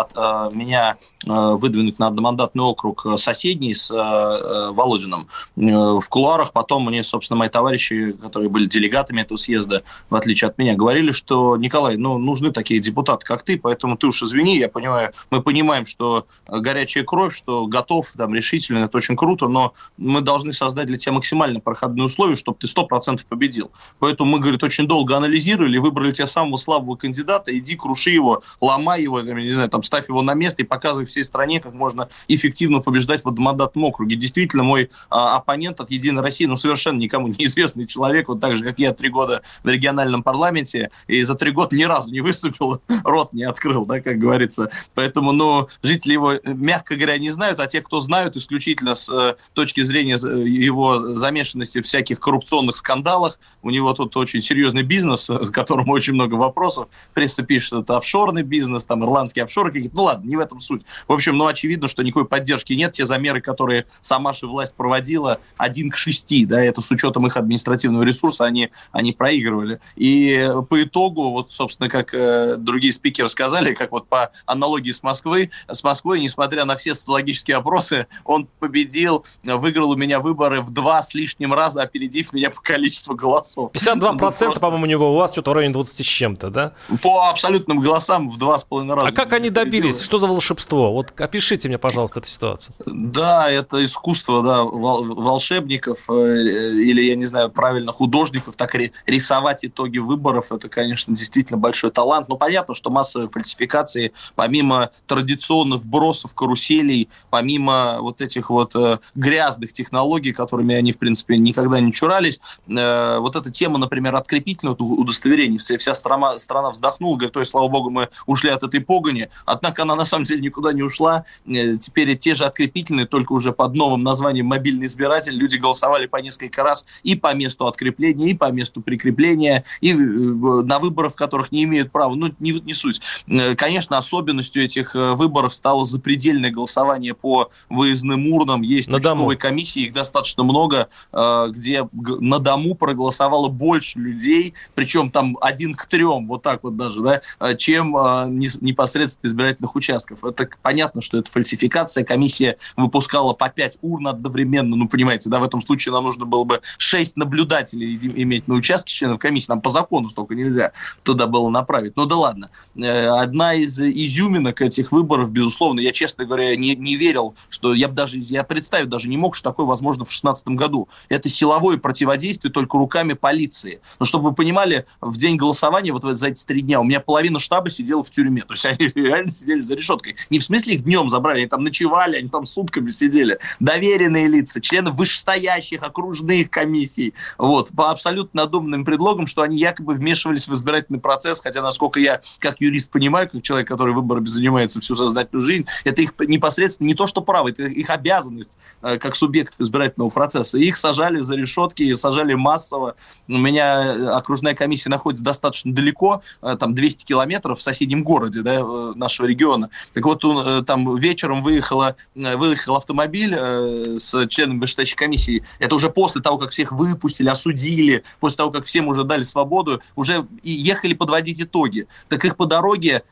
от 0.00 0.12
э, 0.14 0.54
меня 0.54 0.98
э, 1.24 1.30
выдвинуть 1.30 1.98
на 1.98 2.08
одномандатный 2.08 2.62
округ 2.62 3.06
соседний 3.16 3.72
с 3.72 3.90
э, 3.90 4.70
Володиным 4.70 5.28
э, 5.56 5.60
в 5.62 6.06
кулуарах. 6.10 6.52
Потом 6.52 6.84
мне, 6.84 7.02
собственно, 7.02 7.38
мои 7.38 7.48
товарищи, 7.48 8.12
которые 8.12 8.50
были 8.50 8.66
делегатами 8.66 9.22
этого 9.22 9.38
съезда, 9.38 9.82
в 10.10 10.14
отличие 10.14 10.48
от 10.48 10.58
меня, 10.58 10.74
говорили, 10.74 11.10
что, 11.10 11.56
Николай, 11.56 11.96
ну, 11.96 12.18
нужны 12.18 12.50
такие 12.50 12.80
депутаты, 12.80 13.24
как 13.24 13.42
ты, 13.42 13.58
поэтому 13.58 13.96
ты 13.96 14.08
уж 14.08 14.22
извини, 14.22 14.58
я 14.58 14.68
понимаю, 14.68 15.14
мы 15.30 15.40
понимаем, 15.40 15.86
что 15.86 16.26
горячая 16.46 17.02
кровь, 17.02 17.34
что 17.34 17.66
готов, 17.66 18.12
там, 18.14 18.34
решительно, 18.34 18.84
это 18.84 18.98
очень 18.98 19.16
круто, 19.16 19.48
но 19.48 19.72
мы 19.96 20.20
должны 20.20 20.52
создать 20.52 20.86
для 20.86 20.98
тебя 20.98 21.12
максимально 21.12 21.60
проходные 21.60 22.04
условия, 22.04 22.36
чтобы 22.36 22.58
ты 22.58 22.66
100% 22.66 23.22
победил. 23.26 23.70
Поэтому 24.00 24.32
мы, 24.32 24.40
говорит, 24.40 24.62
очень 24.62 24.86
долго 24.86 25.16
анализировали, 25.16 25.77
выбрали 25.78 26.12
тебе 26.12 26.26
самого 26.26 26.56
слабого 26.56 26.96
кандидата, 26.96 27.56
иди 27.56 27.76
круши 27.76 28.10
его, 28.10 28.42
ломай 28.60 29.02
его, 29.02 29.20
не 29.20 29.50
знаю, 29.50 29.68
там, 29.68 29.82
ставь 29.82 30.08
его 30.08 30.22
на 30.22 30.34
место 30.34 30.62
и 30.62 30.66
показывай 30.66 31.04
всей 31.04 31.24
стране, 31.24 31.60
как 31.60 31.72
можно 31.72 32.08
эффективно 32.28 32.80
побеждать 32.80 33.24
в 33.24 33.28
одномандатном 33.28 33.84
округе. 33.84 34.16
Действительно, 34.16 34.62
мой 34.62 34.90
а, 35.10 35.36
оппонент 35.36 35.80
от 35.80 35.90
«Единой 35.90 36.22
России», 36.22 36.46
ну, 36.46 36.56
совершенно 36.56 36.98
никому 36.98 37.28
неизвестный 37.38 37.86
человек, 37.86 38.28
вот 38.28 38.40
так 38.40 38.56
же, 38.56 38.64
как 38.64 38.78
я 38.78 38.92
три 38.92 39.08
года 39.08 39.42
в 39.62 39.68
региональном 39.68 40.22
парламенте, 40.22 40.90
и 41.06 41.22
за 41.22 41.34
три 41.34 41.50
года 41.50 41.74
ни 41.74 41.84
разу 41.84 42.10
не 42.10 42.20
выступил, 42.20 42.80
рот 43.04 43.32
не 43.32 43.44
открыл, 43.44 43.86
да, 43.86 44.00
как 44.00 44.18
говорится. 44.18 44.70
Поэтому, 44.94 45.32
ну, 45.32 45.68
жители 45.82 46.12
его, 46.12 46.34
мягко 46.44 46.96
говоря, 46.96 47.18
не 47.18 47.30
знают, 47.30 47.60
а 47.60 47.66
те, 47.66 47.80
кто 47.82 48.00
знают, 48.00 48.36
исключительно 48.36 48.94
с 48.94 49.08
э, 49.08 49.36
точки 49.52 49.82
зрения 49.82 50.14
его 50.14 51.16
замешанности 51.16 51.80
в 51.80 51.84
всяких 51.84 52.20
коррупционных 52.20 52.76
скандалах, 52.76 53.38
у 53.62 53.70
него 53.70 53.92
тут 53.92 54.16
очень 54.16 54.40
серьезный 54.40 54.82
бизнес, 54.82 55.30
который 55.52 55.67
которому 55.68 55.92
очень 55.92 56.14
много 56.14 56.34
вопросов. 56.34 56.88
Пресса 57.12 57.42
пишет, 57.42 57.66
что 57.66 57.80
это 57.80 57.98
офшорный 57.98 58.42
бизнес, 58.42 58.86
там 58.86 59.04
ирландские 59.04 59.44
офшоры 59.44 59.70
какие-то. 59.70 59.94
Ну 59.94 60.04
ладно, 60.04 60.26
не 60.26 60.36
в 60.36 60.40
этом 60.40 60.60
суть. 60.60 60.82
В 61.06 61.12
общем, 61.12 61.36
ну 61.36 61.46
очевидно, 61.46 61.88
что 61.88 62.02
никакой 62.02 62.24
поддержки 62.24 62.72
нет. 62.72 62.92
Те 62.92 63.04
замеры, 63.04 63.42
которые 63.42 63.84
сама 64.00 64.32
же 64.32 64.46
власть 64.46 64.74
проводила, 64.74 65.40
один 65.58 65.90
к 65.90 65.96
шести, 65.96 66.46
да, 66.46 66.64
это 66.64 66.80
с 66.80 66.90
учетом 66.90 67.26
их 67.26 67.36
административного 67.36 68.02
ресурса, 68.02 68.46
они, 68.46 68.70
они 68.92 69.12
проигрывали. 69.12 69.80
И 69.94 70.50
по 70.70 70.82
итогу, 70.82 71.32
вот, 71.32 71.52
собственно, 71.52 71.90
как 71.90 72.14
э, 72.14 72.56
другие 72.56 72.94
спикеры 72.94 73.28
сказали, 73.28 73.74
как 73.74 73.92
вот 73.92 74.08
по 74.08 74.30
аналогии 74.46 74.92
с 74.92 75.02
Москвой, 75.02 75.50
с 75.70 75.84
Москвой, 75.84 76.20
несмотря 76.20 76.64
на 76.64 76.76
все 76.76 76.94
социологические 76.94 77.58
опросы, 77.58 78.06
он 78.24 78.48
победил, 78.58 79.26
выиграл 79.44 79.90
у 79.90 79.96
меня 79.96 80.18
выборы 80.18 80.62
в 80.62 80.70
два 80.70 81.02
с 81.02 81.12
лишним 81.12 81.52
раза, 81.52 81.82
опередив 81.82 82.32
меня 82.32 82.48
по 82.48 82.62
количеству 82.62 83.14
голосов. 83.14 83.72
52%, 83.72 83.94
ну, 83.96 84.18
просто... 84.18 84.50
по-моему, 84.60 84.84
у 84.84 84.88
него, 84.88 85.12
у 85.12 85.16
вас 85.16 85.32
что-то 85.32 85.57
районе 85.58 85.74
20 85.74 86.06
с 86.06 86.08
чем-то, 86.08 86.50
да? 86.50 86.72
По 87.02 87.28
абсолютным 87.28 87.80
голосам 87.80 88.30
в 88.30 88.38
два 88.38 88.58
с 88.58 88.64
половиной 88.64 88.94
раза. 88.94 89.08
А 89.08 89.12
как 89.12 89.32
они 89.32 89.50
добились? 89.50 90.02
Что 90.02 90.18
за 90.18 90.26
волшебство? 90.26 90.92
Вот 90.92 91.18
опишите 91.20 91.68
мне, 91.68 91.78
пожалуйста, 91.78 92.20
эту 92.20 92.28
ситуацию. 92.28 92.74
Да, 92.86 93.50
это 93.50 93.84
искусство, 93.84 94.42
да, 94.42 94.62
волшебников 94.64 96.08
э, 96.08 96.12
или, 96.12 97.02
я 97.02 97.16
не 97.16 97.26
знаю, 97.26 97.50
правильно, 97.50 97.92
художников, 97.92 98.56
так 98.56 98.74
рисовать 99.06 99.64
итоги 99.64 99.98
выборов, 99.98 100.52
это, 100.52 100.68
конечно, 100.68 101.14
действительно 101.14 101.58
большой 101.58 101.90
талант. 101.90 102.28
Но 102.28 102.36
понятно, 102.36 102.74
что 102.74 102.90
массовые 102.90 103.28
фальсификации, 103.28 104.12
помимо 104.34 104.90
традиционных 105.06 105.80
вбросов, 105.80 106.34
каруселей, 106.34 107.08
помимо 107.30 107.98
вот 108.00 108.20
этих 108.20 108.50
вот 108.50 108.74
э, 108.76 108.98
грязных 109.14 109.72
технологий, 109.72 110.32
которыми 110.32 110.74
они, 110.74 110.92
в 110.92 110.98
принципе, 110.98 111.38
никогда 111.38 111.80
не 111.80 111.92
чурались, 111.92 112.40
э, 112.68 113.18
вот 113.18 113.36
эта 113.36 113.50
тема, 113.50 113.78
например, 113.78 114.14
открепительного 114.14 114.76
удостоверения 114.78 115.47
впечатлений. 115.48 115.58
Вся, 115.58 115.78
вся 115.78 115.94
страна, 115.94 116.38
страна 116.38 116.70
вздохнула, 116.70 117.16
говорит, 117.16 117.36
ой, 117.36 117.46
слава 117.46 117.68
богу, 117.68 117.90
мы 117.90 118.08
ушли 118.26 118.50
от 118.50 118.62
этой 118.62 118.80
погони. 118.80 119.28
Однако 119.46 119.82
она 119.82 119.96
на 119.96 120.04
самом 120.04 120.24
деле 120.24 120.40
никуда 120.40 120.72
не 120.72 120.82
ушла. 120.82 121.24
Э, 121.46 121.76
теперь 121.76 122.16
те 122.16 122.34
же 122.34 122.44
открепительные, 122.44 123.06
только 123.06 123.32
уже 123.32 123.52
под 123.52 123.74
новым 123.74 124.02
названием 124.02 124.46
«мобильный 124.46 124.86
избиратель». 124.86 125.34
Люди 125.34 125.56
голосовали 125.56 126.06
по 126.06 126.16
несколько 126.16 126.62
раз 126.62 126.84
и 127.02 127.16
по 127.16 127.34
месту 127.34 127.66
открепления, 127.66 128.30
и 128.30 128.34
по 128.34 128.50
месту 128.50 128.80
прикрепления, 128.80 129.64
и 129.80 129.92
э, 129.92 129.96
на 129.96 130.78
выборах, 130.78 131.12
в 131.12 131.16
которых 131.16 131.52
не 131.52 131.64
имеют 131.64 131.90
права. 131.90 132.14
Ну, 132.14 132.30
не, 132.38 132.52
не 132.52 132.74
суть. 132.74 133.00
Э, 133.26 133.54
конечно, 133.54 133.98
особенностью 133.98 134.64
этих 134.64 134.94
выборов 134.94 135.54
стало 135.54 135.84
запредельное 135.84 136.50
голосование 136.50 137.14
по 137.14 137.50
выездным 137.68 138.32
урнам. 138.32 138.62
Есть 138.62 138.88
на 138.88 138.98
участковые 138.98 139.38
комиссии, 139.38 139.82
их 139.82 139.92
достаточно 139.92 140.42
много, 140.42 140.88
где 141.12 141.88
на 141.92 142.38
дому 142.38 142.74
проголосовало 142.74 143.48
больше 143.48 143.98
людей, 143.98 144.54
причем 144.74 145.10
там 145.10 145.37
один 145.40 145.74
к 145.74 145.86
трем, 145.86 146.26
вот 146.26 146.42
так 146.42 146.62
вот 146.62 146.76
даже, 146.76 147.00
да, 147.00 147.54
чем 147.56 147.90
непосредственно 147.90 149.28
избирательных 149.28 149.74
участков. 149.74 150.24
Это 150.24 150.48
понятно, 150.62 151.00
что 151.00 151.18
это 151.18 151.30
фальсификация. 151.30 152.04
Комиссия 152.04 152.58
выпускала 152.76 153.32
по 153.32 153.48
5 153.48 153.78
урн 153.82 154.08
одновременно. 154.08 154.76
Ну, 154.76 154.88
понимаете, 154.88 155.30
да, 155.30 155.38
в 155.38 155.42
этом 155.42 155.62
случае 155.62 155.92
нам 155.92 156.04
нужно 156.04 156.24
было 156.24 156.44
бы 156.44 156.60
6 156.78 157.16
наблюдателей 157.16 157.98
иметь 158.22 158.48
на 158.48 158.54
участке 158.54 158.92
членов 158.92 159.18
комиссии. 159.18 159.50
Нам 159.50 159.60
по 159.60 159.70
закону 159.70 160.08
столько 160.08 160.34
нельзя 160.34 160.72
туда 161.02 161.26
было 161.26 161.48
направить. 161.48 161.96
Ну 161.96 162.06
да 162.06 162.16
ладно. 162.16 162.50
Э, 162.76 163.08
одна 163.08 163.54
из 163.54 163.78
изюминок 163.78 164.60
этих 164.60 164.92
выборов, 164.92 165.30
безусловно, 165.30 165.80
я, 165.80 165.92
честно 165.92 166.24
говоря, 166.24 166.54
не, 166.56 166.74
не 166.74 166.96
верил, 166.96 167.34
что 167.48 167.74
я 167.74 167.88
даже, 167.88 168.18
я 168.18 168.44
представить 168.44 168.88
даже 168.88 169.08
не 169.08 169.16
мог, 169.16 169.36
что 169.36 169.50
такое 169.50 169.66
возможно 169.66 170.04
в 170.04 170.08
2016 170.08 170.48
году. 170.48 170.88
Это 171.08 171.28
силовое 171.28 171.78
противодействие 171.78 172.52
только 172.52 172.78
руками 172.78 173.12
полиции. 173.12 173.80
Но 173.98 174.06
чтобы 174.06 174.30
вы 174.30 174.34
понимали, 174.34 174.86
в 175.00 175.16
день 175.16 175.27
голосования, 175.36 175.92
вот 175.92 176.02
за 176.02 176.28
эти 176.28 176.44
три 176.44 176.62
дня, 176.62 176.80
у 176.80 176.84
меня 176.84 177.00
половина 177.00 177.38
штаба 177.38 177.70
сидела 177.70 178.02
в 178.02 178.10
тюрьме. 178.10 178.42
То 178.42 178.54
есть 178.54 178.66
они 178.66 178.88
реально 178.94 179.30
сидели 179.30 179.60
за 179.60 179.74
решеткой. 179.74 180.16
Не 180.30 180.38
в 180.38 180.44
смысле 180.44 180.74
их 180.74 180.84
днем 180.84 181.08
забрали, 181.08 181.40
они 181.40 181.48
там 181.48 181.64
ночевали, 181.64 182.16
они 182.16 182.28
там 182.28 182.46
сутками 182.46 182.88
сидели. 182.88 183.38
Доверенные 183.60 184.28
лица, 184.28 184.60
члены 184.60 184.90
вышестоящих 184.90 185.82
окружных 185.82 186.50
комиссий. 186.50 187.14
Вот, 187.36 187.70
по 187.70 187.90
абсолютно 187.90 188.42
надуманным 188.42 188.84
предлогом, 188.84 189.26
что 189.26 189.42
они 189.42 189.56
якобы 189.56 189.94
вмешивались 189.94 190.48
в 190.48 190.52
избирательный 190.52 191.00
процесс, 191.00 191.40
хотя, 191.40 191.62
насколько 191.62 192.00
я, 192.00 192.20
как 192.38 192.60
юрист, 192.60 192.90
понимаю, 192.90 193.28
как 193.28 193.42
человек, 193.42 193.68
который 193.68 193.94
выборами 193.94 194.26
занимается 194.26 194.80
всю 194.80 194.94
сознательную 194.94 195.44
жизнь, 195.44 195.66
это 195.84 196.02
их 196.02 196.14
непосредственно 196.20 196.86
не 196.86 196.94
то, 196.94 197.06
что 197.06 197.20
право, 197.20 197.48
это 197.48 197.64
их 197.64 197.90
обязанность 197.90 198.58
э, 198.82 198.98
как 198.98 199.16
субъектов 199.16 199.60
избирательного 199.60 200.10
процесса. 200.10 200.58
Их 200.58 200.76
сажали 200.76 201.18
за 201.18 201.36
решетки, 201.36 201.94
сажали 201.94 202.34
массово. 202.34 202.96
У 203.28 203.36
меня 203.36 204.16
окружная 204.16 204.54
комиссия 204.54 204.88
находится 204.88 205.17
достаточно 205.22 205.72
далеко, 205.72 206.22
э, 206.42 206.56
там 206.58 206.74
200 206.74 207.04
километров 207.04 207.58
в 207.58 207.62
соседнем 207.62 208.02
городе 208.02 208.42
да, 208.42 208.54
э, 208.54 208.92
нашего 208.94 209.26
региона. 209.26 209.70
Так 209.92 210.04
вот, 210.04 210.24
он, 210.24 210.64
там 210.64 210.96
вечером 210.96 211.42
выехала, 211.42 211.96
выехал 212.14 212.76
автомобиль 212.76 213.34
с 213.34 214.26
членами 214.28 214.58
вышестоящей 214.58 214.96
комиссии. 214.96 215.44
Это 215.58 215.74
уже 215.74 215.90
после 215.90 216.20
того, 216.20 216.38
как 216.38 216.50
всех 216.50 216.72
выпустили, 216.72 217.28
осудили, 217.28 218.04
после 218.20 218.36
того, 218.36 218.50
как 218.50 218.64
всем 218.66 218.88
уже 218.88 219.04
дали 219.04 219.22
свободу, 219.22 219.80
уже 219.96 220.26
и 220.42 220.50
ехали 220.50 220.94
подводить 220.94 221.40
итоги. 221.40 221.86
Так 222.08 222.24
их 222.24 222.36
по 222.36 222.46
дороге 222.46 223.02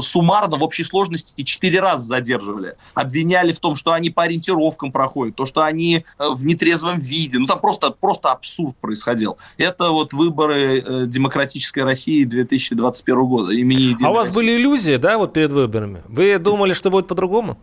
суммарно 0.00 0.56
в 0.56 0.62
общей 0.62 0.84
сложности 0.84 1.42
четыре 1.42 1.80
раза 1.80 2.06
задерживали. 2.06 2.76
Обвиняли 2.94 3.52
в 3.52 3.60
том, 3.60 3.76
что 3.76 3.92
они 3.92 4.10
по 4.10 4.22
ориентировкам 4.22 4.92
проходят, 4.92 5.36
то, 5.36 5.44
что 5.44 5.62
они 5.62 6.04
в 6.18 6.44
нетрезвом 6.44 6.98
виде. 7.00 7.38
Ну, 7.38 7.46
там 7.46 7.60
просто, 7.60 7.90
просто 7.90 8.30
абсурд 8.30 8.76
происходил. 8.76 9.38
Это 9.56 9.90
вот 9.90 10.12
выборы 10.12 11.06
демократической 11.24 11.80
России 11.80 12.24
2021 12.24 13.24
года 13.24 13.52
имени 13.52 13.80
Единой 13.80 14.08
А 14.08 14.10
у 14.10 14.14
вас 14.14 14.28
России. 14.28 14.36
были 14.40 14.56
иллюзии, 14.56 14.96
да, 14.96 15.16
вот 15.18 15.32
перед 15.32 15.52
выборами? 15.52 16.02
Вы 16.06 16.38
думали, 16.38 16.74
что 16.74 16.90
будет 16.90 17.06
по-другому? 17.06 17.58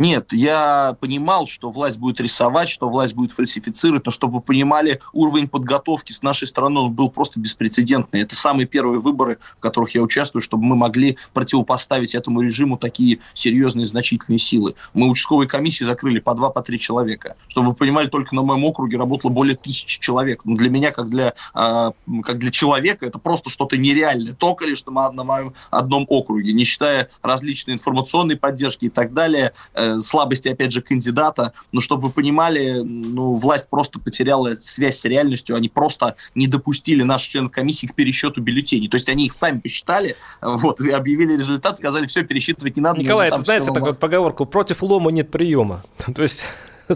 Нет, 0.00 0.32
я 0.32 0.96
понимал, 0.98 1.46
что 1.46 1.70
власть 1.70 1.98
будет 1.98 2.22
рисовать, 2.22 2.70
что 2.70 2.88
власть 2.88 3.14
будет 3.14 3.32
фальсифицировать, 3.32 4.06
но 4.06 4.10
чтобы 4.10 4.36
вы 4.36 4.40
понимали, 4.40 4.98
уровень 5.12 5.46
подготовки 5.46 6.12
с 6.12 6.22
нашей 6.22 6.48
стороны 6.48 6.80
он 6.80 6.92
был 6.94 7.10
просто 7.10 7.38
беспрецедентный. 7.38 8.22
Это 8.22 8.34
самые 8.34 8.66
первые 8.66 9.00
выборы, 9.00 9.36
в 9.58 9.60
которых 9.60 9.94
я 9.94 10.00
участвую, 10.00 10.40
чтобы 10.40 10.64
мы 10.64 10.74
могли 10.74 11.18
противопоставить 11.34 12.14
этому 12.14 12.40
режиму 12.40 12.78
такие 12.78 13.18
серьезные 13.34 13.84
значительные 13.84 14.38
силы. 14.38 14.74
Мы 14.94 15.06
участковые 15.06 15.46
комиссии 15.46 15.84
закрыли 15.84 16.18
по 16.18 16.32
два, 16.32 16.48
по 16.48 16.62
три 16.62 16.78
человека. 16.78 17.36
Чтобы 17.48 17.68
вы 17.68 17.74
понимали, 17.74 18.06
только 18.06 18.34
на 18.34 18.40
моем 18.40 18.64
округе 18.64 18.96
работало 18.96 19.30
более 19.30 19.54
тысячи 19.54 20.00
человек. 20.00 20.46
Ну, 20.46 20.56
для 20.56 20.70
меня, 20.70 20.92
как 20.92 21.10
для, 21.10 21.34
э, 21.54 21.90
как 22.24 22.38
для 22.38 22.50
человека, 22.50 23.04
это 23.04 23.18
просто 23.18 23.50
что-то 23.50 23.76
нереальное. 23.76 24.32
Только 24.32 24.64
лишь 24.64 24.82
на, 24.86 25.10
моем 25.12 25.52
одном 25.70 26.06
округе, 26.08 26.54
не 26.54 26.64
считая 26.64 27.10
различной 27.20 27.74
информационной 27.74 28.36
поддержки 28.36 28.86
и 28.86 28.88
так 28.88 29.12
далее 29.12 29.52
э, 29.74 29.89
слабости, 30.00 30.48
опять 30.48 30.72
же, 30.72 30.82
кандидата. 30.82 31.52
Но 31.72 31.80
чтобы 31.80 32.08
вы 32.08 32.10
понимали, 32.10 32.80
ну, 32.80 33.34
власть 33.34 33.68
просто 33.68 33.98
потеряла 33.98 34.54
связь 34.56 34.98
с 34.98 35.04
реальностью. 35.04 35.56
Они 35.56 35.68
просто 35.68 36.16
не 36.34 36.46
допустили 36.46 37.02
наших 37.02 37.30
членов 37.30 37.52
комиссии 37.52 37.86
к 37.86 37.94
пересчету 37.94 38.40
бюллетеней. 38.40 38.88
То 38.88 38.96
есть 38.96 39.08
они 39.08 39.26
их 39.26 39.32
сами 39.32 39.60
посчитали, 39.60 40.16
вот, 40.42 40.80
и 40.80 40.90
объявили 40.90 41.36
результат, 41.36 41.76
сказали, 41.76 42.06
все, 42.06 42.22
пересчитывать 42.22 42.76
не 42.76 42.82
надо. 42.82 43.00
Николай, 43.00 43.28
это 43.28 43.38
знаете 43.38 43.72
такую 43.72 43.94
поговорку, 43.94 44.46
против 44.46 44.82
лома 44.82 45.10
нет 45.10 45.30
приема. 45.30 45.82
То 46.14 46.22
есть 46.22 46.44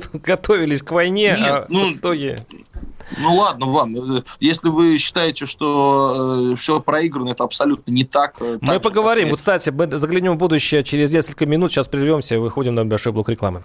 готовились 0.12 0.82
к 0.82 0.90
войне, 0.90 1.36
Нет, 1.38 1.50
а 1.50 1.66
ну, 1.68 1.92
в 1.92 1.96
итоге... 1.96 2.44
Ну 3.18 3.34
ладно 3.34 3.66
вам, 3.66 3.94
если 4.40 4.68
вы 4.68 4.96
считаете, 4.98 5.44
что 5.46 6.52
э, 6.52 6.56
все 6.56 6.80
проиграно, 6.80 7.30
это 7.30 7.44
абсолютно 7.44 7.92
не 7.92 8.04
так. 8.04 8.36
Э, 8.40 8.58
мы 8.60 8.74
так 8.74 8.82
поговорим. 8.82 9.26
Же, 9.26 9.30
вот, 9.32 9.38
кстати, 9.38 9.70
мы 9.70 9.98
заглянем 9.98 10.32
в 10.32 10.38
будущее 10.38 10.82
через 10.82 11.12
несколько 11.12 11.44
минут. 11.44 11.70
Сейчас 11.70 11.86
прервемся 11.86 12.34
и 12.34 12.38
выходим 12.38 12.74
на 12.74 12.84
большой 12.84 13.12
блок 13.12 13.28
рекламы. 13.28 13.62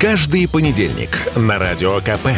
Каждый 0.00 0.48
понедельник 0.48 1.10
на 1.34 1.58
Радио 1.58 1.98
КП. 1.98 2.28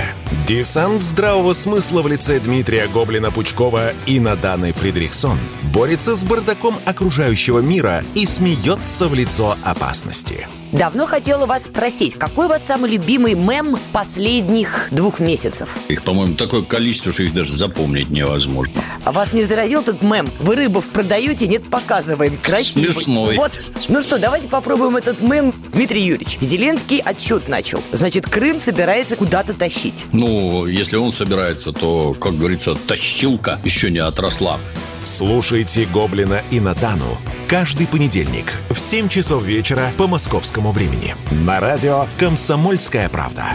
Десант 0.46 1.02
здравого 1.02 1.52
смысла 1.52 2.00
в 2.00 2.08
лице 2.08 2.40
Дмитрия 2.40 2.88
Гоблина-Пучкова 2.88 3.92
и 4.06 4.18
Наданы 4.18 4.72
Фридрихсон 4.72 5.38
борется 5.74 6.16
с 6.16 6.24
бардаком 6.24 6.76
окружающего 6.86 7.58
мира 7.58 8.02
и 8.14 8.24
смеется 8.24 9.08
в 9.08 9.14
лицо 9.14 9.56
опасности. 9.62 10.48
Давно 10.72 11.06
хотела 11.06 11.46
вас 11.46 11.64
спросить, 11.64 12.14
какой 12.14 12.46
у 12.46 12.48
вас 12.48 12.62
самый 12.64 12.92
любимый 12.92 13.34
мем 13.34 13.76
последних 13.92 14.88
двух 14.92 15.18
месяцев? 15.18 15.68
Их, 15.88 16.04
по-моему, 16.04 16.34
такое 16.34 16.62
количество, 16.62 17.12
что 17.12 17.24
их 17.24 17.34
даже 17.34 17.54
запомнить 17.54 18.08
невозможно. 18.10 18.80
А 19.04 19.10
вас 19.10 19.32
не 19.32 19.42
заразил 19.42 19.80
этот 19.80 20.02
мем? 20.02 20.28
Вы 20.38 20.54
рыбов 20.54 20.86
продаете? 20.86 21.48
Нет, 21.48 21.68
показываем. 21.68 22.38
Красивый. 22.40 22.92
Смешной. 22.94 23.36
Вот. 23.36 23.60
Ну 23.88 24.00
что, 24.00 24.18
давайте 24.18 24.48
попробуем 24.48 24.96
этот 24.96 25.20
мем. 25.22 25.52
Дмитрий 25.72 26.02
Юрьевич, 26.02 26.38
Зеленский 26.40 26.98
отчет 26.98 27.48
начал. 27.48 27.82
Значит, 27.90 28.26
Крым 28.26 28.60
собирается 28.60 29.16
куда-то 29.16 29.54
тащить. 29.54 30.06
Ну, 30.12 30.66
если 30.66 30.96
он 30.96 31.12
собирается, 31.12 31.72
то, 31.72 32.14
как 32.14 32.36
говорится, 32.36 32.76
тащилка 32.76 33.58
еще 33.64 33.90
не 33.90 33.98
отросла. 33.98 34.60
Слушайте 35.02 35.88
«Гоблина» 35.92 36.42
и 36.50 36.60
«Натану» 36.60 37.18
каждый 37.50 37.88
понедельник 37.88 38.52
в 38.68 38.78
7 38.78 39.08
часов 39.08 39.42
вечера 39.42 39.90
по 39.96 40.06
московскому 40.06 40.59
времени 40.68 41.14
на 41.30 41.58
радио 41.60 42.06
«Комсомольская 42.18 43.08
правда». 43.08 43.54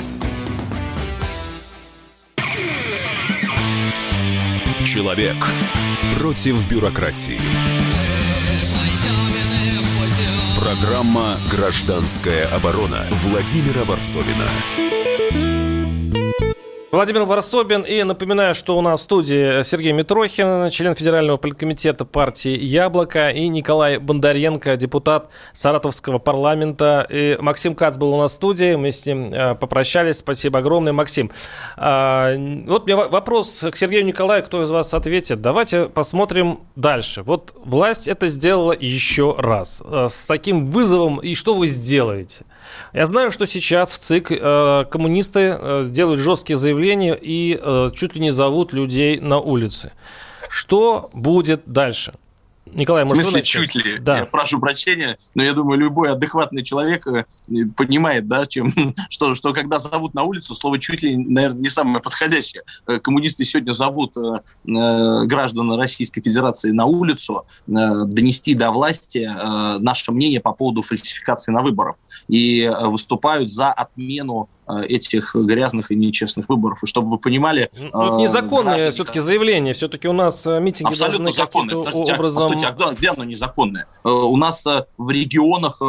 Человек 4.83 5.37
против 6.17 6.67
бюрократии. 6.67 7.39
Программа 10.59 11.37
«Гражданская 11.51 12.47
оборона» 12.47 13.05
Владимира 13.23 13.83
Варсовина. 13.83 14.49
Владимир 16.95 17.23
Варсобин. 17.23 17.81
И 17.81 18.03
напоминаю, 18.03 18.55
что 18.55 18.77
у 18.77 18.81
нас 18.81 19.01
в 19.01 19.03
студии 19.03 19.63
Сергей 19.63 19.91
Митрохин, 19.91 20.69
член 20.69 20.93
Федерального 20.93 21.35
политкомитета 21.35 22.05
партии 22.05 22.57
«Яблоко», 22.57 23.31
и 23.31 23.49
Николай 23.49 23.97
Бондаренко, 23.97 24.77
депутат 24.77 25.29
Саратовского 25.51 26.19
парламента. 26.19 27.05
И 27.09 27.37
Максим 27.41 27.75
Кац 27.75 27.97
был 27.97 28.13
у 28.13 28.17
нас 28.17 28.31
в 28.31 28.35
студии, 28.35 28.75
мы 28.75 28.93
с 28.93 29.05
ним 29.05 29.33
э, 29.33 29.55
попрощались. 29.55 30.19
Спасибо 30.19 30.59
огромное, 30.59 30.93
Максим. 30.93 31.31
А, 31.75 32.33
вот 32.65 32.89
у 32.89 32.95
вопрос 32.95 33.65
к 33.69 33.75
Сергею 33.75 34.05
Николаю, 34.05 34.41
кто 34.41 34.63
из 34.63 34.71
вас 34.71 34.93
ответит. 34.93 35.41
Давайте 35.41 35.89
посмотрим 35.89 36.61
дальше. 36.77 37.23
Вот 37.23 37.53
власть 37.57 38.07
это 38.07 38.27
сделала 38.27 38.71
еще 38.71 39.35
раз. 39.37 39.83
Э, 39.85 40.07
с 40.09 40.27
таким 40.27 40.67
вызовом, 40.67 41.19
и 41.19 41.35
что 41.35 41.55
вы 41.55 41.67
сделаете? 41.67 42.45
Я 42.93 43.05
знаю, 43.05 43.31
что 43.31 43.45
сейчас 43.45 43.93
в 43.93 43.99
ЦИК 43.99 44.31
э, 44.31 44.85
коммунисты 44.89 45.57
э, 45.59 45.83
делают 45.87 46.19
жесткие 46.19 46.57
заявления 46.57 47.17
и 47.19 47.59
э, 47.61 47.89
чуть 47.95 48.15
ли 48.15 48.21
не 48.21 48.31
зовут 48.31 48.73
людей 48.73 49.19
на 49.19 49.39
улицы. 49.39 49.91
Что 50.49 51.09
будет 51.13 51.63
дальше? 51.65 52.13
Николай, 52.73 53.03
в 53.03 53.07
может, 53.07 53.23
смысле, 53.23 53.39
вы 53.39 53.45
чуть 53.45 53.75
ли. 53.75 53.99
Да. 53.99 54.19
Я 54.19 54.25
прошу 54.25 54.59
прощения, 54.59 55.17
но 55.35 55.43
я 55.43 55.53
думаю, 55.53 55.79
любой 55.79 56.11
адекватный 56.11 56.63
человек 56.63 57.05
э, 57.07 57.25
понимает, 57.77 58.27
да, 58.27 58.47
чем, 58.47 58.73
что, 59.09 59.35
что 59.35 59.53
когда 59.53 59.77
зовут 59.77 60.13
на 60.15 60.23
улицу, 60.23 60.55
слово 60.55 60.79
чуть 60.79 61.03
ли, 61.03 61.15
наверное, 61.15 61.61
не 61.61 61.69
самое 61.69 62.01
подходящее. 62.01 62.63
Э, 62.87 62.99
Коммунисты 62.99 63.45
сегодня 63.45 63.71
зовут 63.71 64.17
э, 64.17 64.39
э, 64.67 65.25
граждан 65.25 65.73
Российской 65.73 66.21
Федерации 66.21 66.71
на 66.71 66.85
улицу 66.85 67.45
э, 67.67 67.71
донести 68.05 68.55
до 68.55 68.71
власти 68.71 69.29
э, 69.29 69.77
наше 69.79 70.11
мнение 70.11 70.41
по 70.41 70.53
поводу 70.53 70.81
фальсификации 70.81 71.51
на 71.51 71.61
выборах 71.61 71.95
и 72.27 72.61
э, 72.61 72.87
выступают 72.87 73.51
за 73.51 73.71
отмену 73.71 74.49
э, 74.64 74.64
этих 74.67 75.35
грязных 75.35 75.91
и 75.91 75.95
нечестных 75.95 76.49
выборов. 76.49 76.83
И 76.83 76.87
чтобы 76.87 77.09
вы 77.09 77.17
понимали... 77.17 77.69
Ну, 77.73 78.19
незаконное 78.19 78.75
граждане, 78.75 78.91
все-таки 78.91 79.19
заявление. 79.19 79.73
Все-таки 79.73 80.07
у 80.07 80.13
нас 80.13 80.45
э, 80.47 80.59
митинги 80.59 80.91
Абсолютно 80.91 81.25
должны 81.25 81.45
каким-то 81.45 81.75
а, 81.75 82.13
образом... 82.13 82.49
постойте, 82.49 82.67
а 82.67 82.93
где, 82.93 83.09
оно 83.09 83.23
незаконное? 83.23 83.87
Э, 84.03 84.09
У 84.09 84.35
нас 84.37 84.65
э, 84.65 84.85
в 84.97 85.09
регионах 85.09 85.81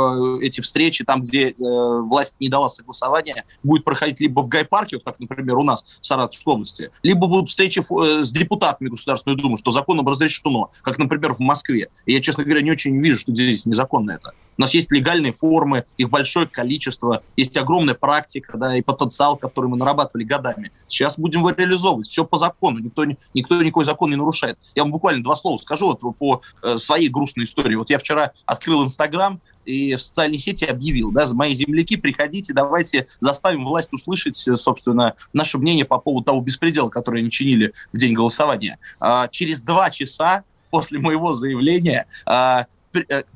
эти 0.42 0.60
встречи, 0.60 1.04
там, 1.04 1.22
где 1.22 1.54
власть 1.56 2.36
не 2.40 2.48
дала 2.48 2.68
согласования, 2.68 3.44
будет 3.62 3.84
проходить 3.84 4.20
либо 4.20 4.40
в 4.40 4.48
Гайпарке, 4.48 4.96
вот 4.96 5.04
как, 5.04 5.20
например, 5.20 5.56
у 5.56 5.64
нас 5.64 5.84
в 6.00 6.06
Саратовской 6.06 6.54
области, 6.54 6.90
либо 7.02 7.26
будут 7.26 7.50
встречи 7.50 7.82
с 7.82 8.32
депутатами 8.32 8.88
Государственной 8.88 9.36
Думы, 9.36 9.56
что 9.56 9.70
законом 9.70 10.06
разрешено, 10.06 10.70
как, 10.82 10.98
например, 10.98 11.34
в 11.34 11.40
Москве. 11.40 11.88
И 12.04 12.12
я, 12.12 12.20
честно 12.20 12.44
говоря, 12.44 12.62
не 12.62 12.70
очень 12.70 13.00
вижу, 13.00 13.18
что 13.18 13.32
здесь 13.32 13.66
незаконно 13.66 14.12
это. 14.12 14.32
У 14.58 14.60
нас 14.60 14.74
есть 14.74 14.90
легальные 14.90 15.32
формы, 15.32 15.84
их 15.96 16.08
большое 16.08 16.46
количество, 16.46 17.22
есть 17.36 17.56
огромная 17.56 17.94
практика, 17.94 18.56
да, 18.56 18.76
и 18.76 18.82
потенциал, 18.82 19.36
который 19.36 19.66
мы 19.66 19.76
нарабатывали 19.76 20.24
годами. 20.24 20.72
Сейчас 20.86 21.18
будем 21.18 21.40
его 21.40 21.50
реализовывать. 21.50 22.06
Все 22.06 22.24
по 22.24 22.38
закону. 22.38 22.78
Никто, 22.78 23.04
никто 23.04 23.62
никакой 23.62 23.84
закон 23.84 24.10
не 24.10 24.16
нарушает. 24.16 24.58
Я 24.74 24.82
вам 24.82 24.92
буквально 24.92 25.22
два 25.22 25.36
слова 25.36 25.56
скажу 25.58 25.86
вот 25.86 26.18
по 26.18 26.42
э, 26.62 26.78
своей 26.78 27.08
грустной 27.08 27.44
истории. 27.44 27.74
Вот 27.74 27.90
я 27.90 27.98
вчера 27.98 28.32
открыл 28.46 28.84
Инстаграм, 28.84 29.40
и 29.66 29.96
в 29.96 30.02
социальной 30.02 30.38
сети 30.38 30.64
объявил, 30.64 31.10
да, 31.10 31.26
мои 31.32 31.54
земляки, 31.54 31.96
приходите, 31.96 32.54
давайте 32.54 33.08
заставим 33.20 33.64
власть 33.64 33.92
услышать, 33.92 34.46
э, 34.48 34.56
собственно, 34.56 35.14
наше 35.32 35.58
мнение 35.58 35.84
по 35.84 35.98
поводу 35.98 36.24
того 36.24 36.40
беспредела, 36.40 36.88
который 36.88 37.20
они 37.20 37.30
чинили 37.30 37.72
в 37.92 37.98
день 37.98 38.14
голосования. 38.14 38.78
А, 39.00 39.28
Через 39.28 39.62
два 39.62 39.90
часа 39.90 40.44
после 40.70 40.98
моего 40.98 41.34
заявления 41.34 42.06
а, 42.24 42.66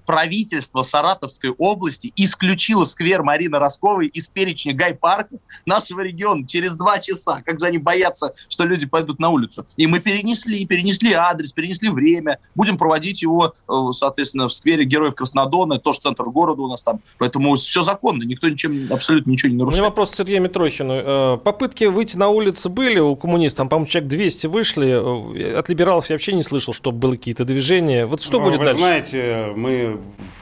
правительство 0.07 0.83
Саратовской 0.83 1.51
области 1.51 2.13
исключило 2.17 2.85
сквер 2.85 3.23
Марины 3.23 3.59
Росковой 3.59 4.07
из 4.09 4.29
перечня 4.29 4.73
гай-парков 4.75 5.41
нашего 5.67 6.01
региона 6.01 6.47
через 6.47 6.73
два 6.75 6.99
часа. 6.99 7.43
Как 7.45 7.61
же 7.61 7.67
они 7.67 7.79
боятся, 7.79 8.35
что 8.49 8.65
люди 8.65 8.87
пойдут 8.87 9.19
на 9.19 9.29
улицу. 9.31 9.67
И 9.77 9.87
мы 9.87 10.01
перенесли, 10.01 10.65
перенесли 10.67 11.13
адрес, 11.13 11.53
перенесли 11.53 11.89
время. 11.91 12.39
Будем 12.55 12.77
проводить 12.77 13.23
его, 13.23 13.55
э, 13.69 13.73
соответственно, 13.93 14.49
в 14.49 14.53
сквере 14.53 14.85
Героев 14.85 15.15
Краснодона, 15.15 15.79
тоже 15.79 16.01
центр 16.01 16.25
города 16.25 16.63
у 16.63 16.69
нас 16.69 16.83
там. 16.83 17.01
Поэтому 17.19 17.55
все 17.57 17.83
законно, 17.83 18.23
никто 18.25 18.49
ничем, 18.49 18.89
абсолютно 18.93 19.31
ничего 19.31 19.49
не 19.51 19.55
У 19.55 19.57
меня 19.57 19.65
нарушает. 19.67 19.85
вопрос 19.91 20.11
к 20.11 20.15
Сергею 20.17 20.43
Митрохину. 20.43 20.93
Э, 20.95 21.39
Попытки 21.39 21.85
выйти 21.85 22.17
на 22.17 22.29
улицы 22.29 22.69
были 22.69 22.99
у 22.99 23.17
коммунистов? 23.17 23.59
Там, 23.59 23.69
по-моему, 23.69 23.87
человек 23.91 24.09
200 24.11 24.47
вышли. 24.47 24.89
Э, 24.89 25.59
От 25.59 25.69
либералов 25.69 26.09
я 26.11 26.15
вообще 26.15 26.33
не 26.33 26.43
слышал, 26.43 26.73
чтобы 26.75 26.99
были 26.99 27.17
какие-то 27.17 27.45
движения. 27.45 28.07
Вот 28.07 28.23
что 28.23 28.39
Ну, 28.39 28.45
будет 28.45 28.59
Вы 28.59 28.65
дальше? 28.67 28.81
знаете, 28.81 29.50
мы, 29.55 29.99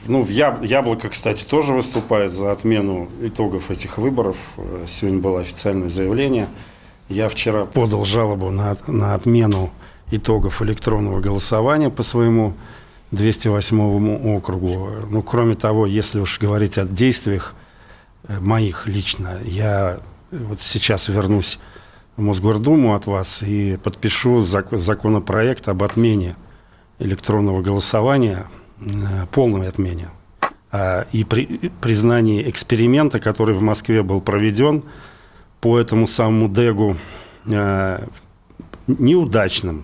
ну, 0.07 0.25
Яблоко, 0.27 1.09
кстати, 1.09 1.43
тоже 1.43 1.73
выступает 1.73 2.31
за 2.31 2.51
отмену 2.51 3.07
итогов 3.21 3.71
этих 3.71 3.97
выборов. 3.97 4.37
Э, 4.57 4.85
Сегодня 4.87 5.19
было 5.19 5.41
официальное 5.41 5.89
заявление. 5.89 6.47
Я 7.09 7.27
вчера 7.29 7.65
подал 7.65 8.05
жалобу 8.05 8.51
на, 8.51 8.77
на 8.87 9.15
отмену 9.15 9.69
итогов 10.11 10.61
электронного 10.61 11.19
голосования 11.19 11.89
по 11.89 12.03
своему 12.03 12.53
208 13.11 14.35
округу. 14.35 14.89
Ну, 15.09 15.21
кроме 15.23 15.55
того, 15.55 15.85
если 15.85 16.19
уж 16.19 16.39
говорить 16.39 16.77
о 16.77 16.85
действиях 16.85 17.55
э, 18.27 18.39
моих 18.39 18.87
лично, 18.87 19.39
я 19.43 19.99
вот 20.31 20.61
сейчас 20.61 21.07
вернусь 21.07 21.59
в 22.17 22.21
Мосгордуму 22.21 22.93
от 22.95 23.05
вас 23.07 23.41
и 23.41 23.77
подпишу 23.83 24.41
зак- 24.41 24.77
законопроект 24.77 25.67
об 25.69 25.83
отмене 25.83 26.35
электронного 26.99 27.61
голосования, 27.61 28.45
э, 28.45 28.58
полной 29.31 29.67
отмене, 29.67 30.09
а, 30.71 31.05
и 31.11 31.23
при- 31.23 31.71
признании 31.81 32.49
эксперимента, 32.49 33.19
который 33.19 33.55
в 33.55 33.61
Москве 33.61 34.03
был 34.03 34.21
проведен 34.21 34.83
по 35.61 35.79
этому 35.79 36.07
самому 36.07 36.47
ДЭГу, 36.47 36.95
э, 37.47 38.05
неудачным 38.87 39.83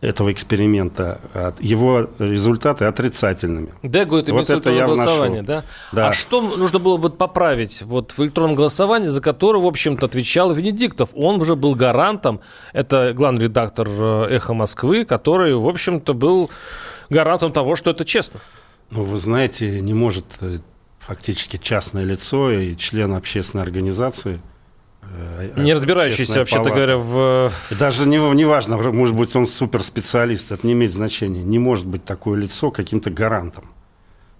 этого 0.00 0.30
эксперимента, 0.32 1.18
его 1.60 2.10
результаты 2.18 2.84
отрицательными. 2.84 3.72
Дегу 3.82 4.16
это 4.16 4.34
Вот 4.34 4.50
это 4.50 4.70
я 4.70 4.84
голосование, 4.84 5.42
вношу. 5.42 5.46
да? 5.46 5.64
Да. 5.92 6.08
А 6.08 6.12
что 6.12 6.42
нужно 6.42 6.78
было 6.78 6.98
бы 6.98 7.08
поправить 7.08 7.80
вот 7.82 8.12
в 8.12 8.20
электронном 8.20 8.54
голосовании, 8.54 9.06
за 9.08 9.22
которое, 9.22 9.62
в 9.62 9.66
общем-то, 9.66 10.04
отвечал 10.04 10.52
Венедиктов? 10.52 11.08
Он 11.14 11.40
уже 11.40 11.56
был 11.56 11.74
гарантом, 11.74 12.40
это 12.74 13.14
главный 13.14 13.44
редактор 13.44 13.88
э, 13.88 14.26
«Эхо 14.36 14.52
Москвы», 14.52 15.06
который, 15.06 15.54
в 15.54 15.66
общем-то, 15.66 16.12
был 16.12 16.50
гарантом 17.10 17.52
того, 17.52 17.76
что 17.76 17.90
это 17.90 18.04
честно. 18.04 18.40
Ну, 18.90 19.04
вы 19.04 19.18
знаете, 19.18 19.80
не 19.80 19.94
может 19.94 20.24
э, 20.40 20.58
фактически 21.00 21.56
частное 21.56 22.04
лицо 22.04 22.50
и 22.50 22.76
член 22.76 23.14
общественной 23.14 23.62
организации 23.62 24.40
э, 25.02 25.52
Не 25.56 25.74
разбирающийся, 25.74 26.40
вообще-то 26.40 26.70
говоря, 26.70 26.98
в... 26.98 27.52
И 27.70 27.74
Даже 27.74 28.06
не, 28.06 28.18
не 28.34 28.44
важно, 28.44 28.76
может 28.76 29.16
быть, 29.16 29.34
он 29.36 29.46
суперспециалист, 29.46 30.52
это 30.52 30.66
не 30.66 30.74
имеет 30.74 30.92
значения. 30.92 31.42
Не 31.42 31.58
может 31.58 31.86
быть 31.86 32.04
такое 32.04 32.38
лицо 32.38 32.70
каким-то 32.70 33.10
гарантом. 33.10 33.70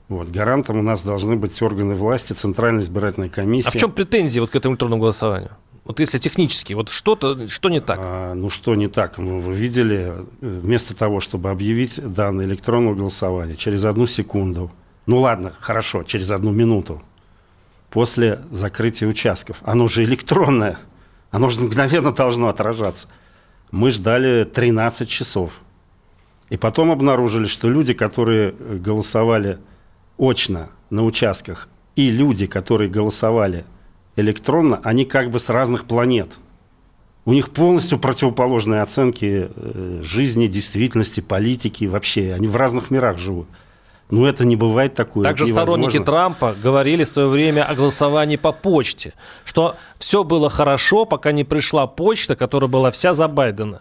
Вот. 0.08 0.28
Гарантом 0.28 0.78
у 0.78 0.82
нас 0.82 1.00
должны 1.00 1.36
быть 1.36 1.60
органы 1.62 1.94
власти, 1.94 2.34
Центральная 2.34 2.82
избирательная 2.82 3.30
комиссия. 3.30 3.68
А 3.68 3.72
в 3.72 3.76
чем 3.76 3.90
претензии 3.90 4.38
вот 4.38 4.50
к 4.50 4.56
этому 4.56 4.74
электронному 4.74 5.00
голосованию? 5.00 5.52
Вот 5.84 6.00
если 6.00 6.16
технически, 6.16 6.72
вот 6.72 6.88
что-то, 6.88 7.46
что 7.48 7.68
не 7.68 7.80
так? 7.80 7.98
А, 8.02 8.34
ну 8.34 8.48
что 8.48 8.74
не 8.74 8.88
так? 8.88 9.18
Ну, 9.18 9.40
вы 9.40 9.54
видели, 9.54 10.12
э, 10.14 10.24
вместо 10.40 10.96
того, 10.96 11.20
чтобы 11.20 11.50
объявить 11.50 12.00
данные 12.02 12.48
электронного 12.48 12.94
голосования 12.94 13.54
через 13.56 13.84
одну 13.84 14.06
секунду, 14.06 14.70
ну 15.06 15.20
ладно, 15.20 15.52
хорошо, 15.60 16.02
через 16.02 16.30
одну 16.30 16.52
минуту, 16.52 17.02
после 17.90 18.40
закрытия 18.50 19.06
участков, 19.06 19.58
оно 19.62 19.86
же 19.86 20.04
электронное, 20.04 20.78
оно 21.30 21.50
же 21.50 21.60
мгновенно 21.60 22.12
должно 22.12 22.48
отражаться. 22.48 23.08
Мы 23.70 23.90
ждали 23.90 24.44
13 24.44 25.08
часов. 25.08 25.60
И 26.48 26.56
потом 26.56 26.92
обнаружили, 26.92 27.46
что 27.46 27.68
люди, 27.68 27.92
которые 27.92 28.54
э, 28.58 28.76
голосовали 28.76 29.58
очно 30.16 30.70
на 30.88 31.04
участках, 31.04 31.68
и 31.94 32.10
люди, 32.10 32.46
которые 32.46 32.88
голосовали 32.88 33.66
электронно, 34.16 34.80
они 34.82 35.04
как 35.04 35.30
бы 35.30 35.38
с 35.38 35.48
разных 35.48 35.84
планет. 35.84 36.38
У 37.26 37.32
них 37.32 37.50
полностью 37.50 37.98
противоположные 37.98 38.82
оценки 38.82 39.48
э, 39.48 40.00
жизни, 40.02 40.46
действительности, 40.46 41.20
политики 41.20 41.86
вообще. 41.86 42.34
Они 42.34 42.46
в 42.46 42.56
разных 42.56 42.90
мирах 42.90 43.18
живут. 43.18 43.46
Но 44.10 44.28
это 44.28 44.44
не 44.44 44.56
бывает 44.56 44.94
такое. 44.94 45.24
Также 45.24 45.46
сторонники. 45.46 45.98
Трампа 45.98 46.54
говорили 46.62 47.04
в 47.04 47.08
свое 47.08 47.28
время 47.28 47.64
о 47.64 47.74
голосовании 47.74 48.36
по 48.36 48.52
почте, 48.52 49.14
что 49.44 49.76
все 49.98 50.22
было 50.22 50.50
хорошо, 50.50 51.06
пока 51.06 51.32
не 51.32 51.44
пришла 51.44 51.86
почта, 51.86 52.36
которая 52.36 52.68
была 52.68 52.90
вся 52.90 53.14
за 53.14 53.26
Байдена. 53.26 53.80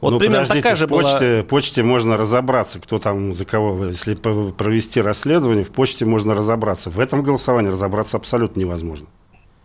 Вот 0.00 0.12
ну, 0.12 0.18
примерно 0.18 0.46
подождите, 0.46 0.62
такая 0.62 0.76
же 0.76 0.86
в 0.86 0.90
была... 0.90 1.02
почте, 1.02 1.42
почте 1.42 1.82
можно 1.82 2.16
разобраться, 2.16 2.78
кто 2.78 2.98
там 2.98 3.34
за 3.34 3.44
кого. 3.44 3.86
Если 3.86 4.14
провести 4.14 5.00
расследование, 5.00 5.64
в 5.64 5.70
почте 5.70 6.06
можно 6.06 6.34
разобраться. 6.34 6.88
В 6.88 7.00
этом 7.00 7.22
голосовании 7.22 7.70
разобраться 7.70 8.16
абсолютно 8.16 8.60
невозможно. 8.60 9.08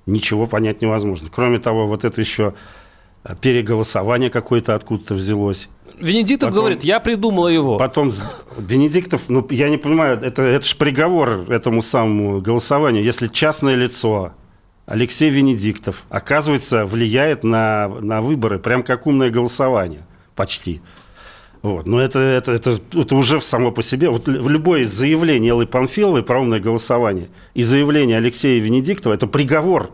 Ничего 0.06 0.46
понять 0.46 0.82
невозможно. 0.82 1.30
Кроме 1.34 1.58
того, 1.58 1.88
вот 1.88 2.04
это 2.04 2.22
еще 2.22 2.54
э, 3.24 3.36
переголосование 3.40 4.30
какое-то 4.30 4.76
откуда-то 4.76 5.16
взялось. 5.16 5.68
Венедиктов 6.00 6.50
Потом- 6.50 6.62
говорит, 6.62 6.84
я 6.84 7.00
придумала 7.00 7.48
его. 7.48 7.78
Потом 7.78 8.12
Бенедиктов, 8.58 9.22
ну, 9.30 9.46
я 9.50 9.70
не 9.70 9.78
понимаю, 9.78 10.20
это, 10.22 10.42
это 10.44 10.66
же 10.66 10.76
приговор 10.76 11.52
этому 11.52 11.82
самому 11.82 12.42
голосованию. 12.42 13.04
Если 13.04 13.28
частное 13.28 13.76
лицо, 13.76 14.34
Алексей 14.86 15.30
Венедиктов, 15.30 16.04
оказывается, 16.10 16.86
влияет 16.86 17.44
на, 17.44 17.88
на 17.88 18.22
выборы, 18.22 18.60
прям 18.60 18.84
как 18.84 19.08
умное 19.08 19.30
голосование, 19.32 20.06
почти. 20.36 20.82
Вот. 21.66 21.88
Но 21.88 22.00
это, 22.00 22.20
это, 22.20 22.52
это, 22.52 22.80
это 22.94 23.16
уже 23.16 23.42
само 23.42 23.72
по 23.72 23.82
себе. 23.82 24.10
Вот 24.10 24.28
лю- 24.28 24.48
любое 24.48 24.86
заявление 24.86 25.50
Эллы 25.50 25.66
Панфиловой 25.66 26.22
про 26.22 26.40
умное 26.40 26.60
голосование 26.60 27.30
и 27.56 27.64
заявление 27.64 28.18
Алексея 28.18 28.62
Венедиктова– 28.62 29.14
это 29.16 29.26
приговор. 29.26 29.90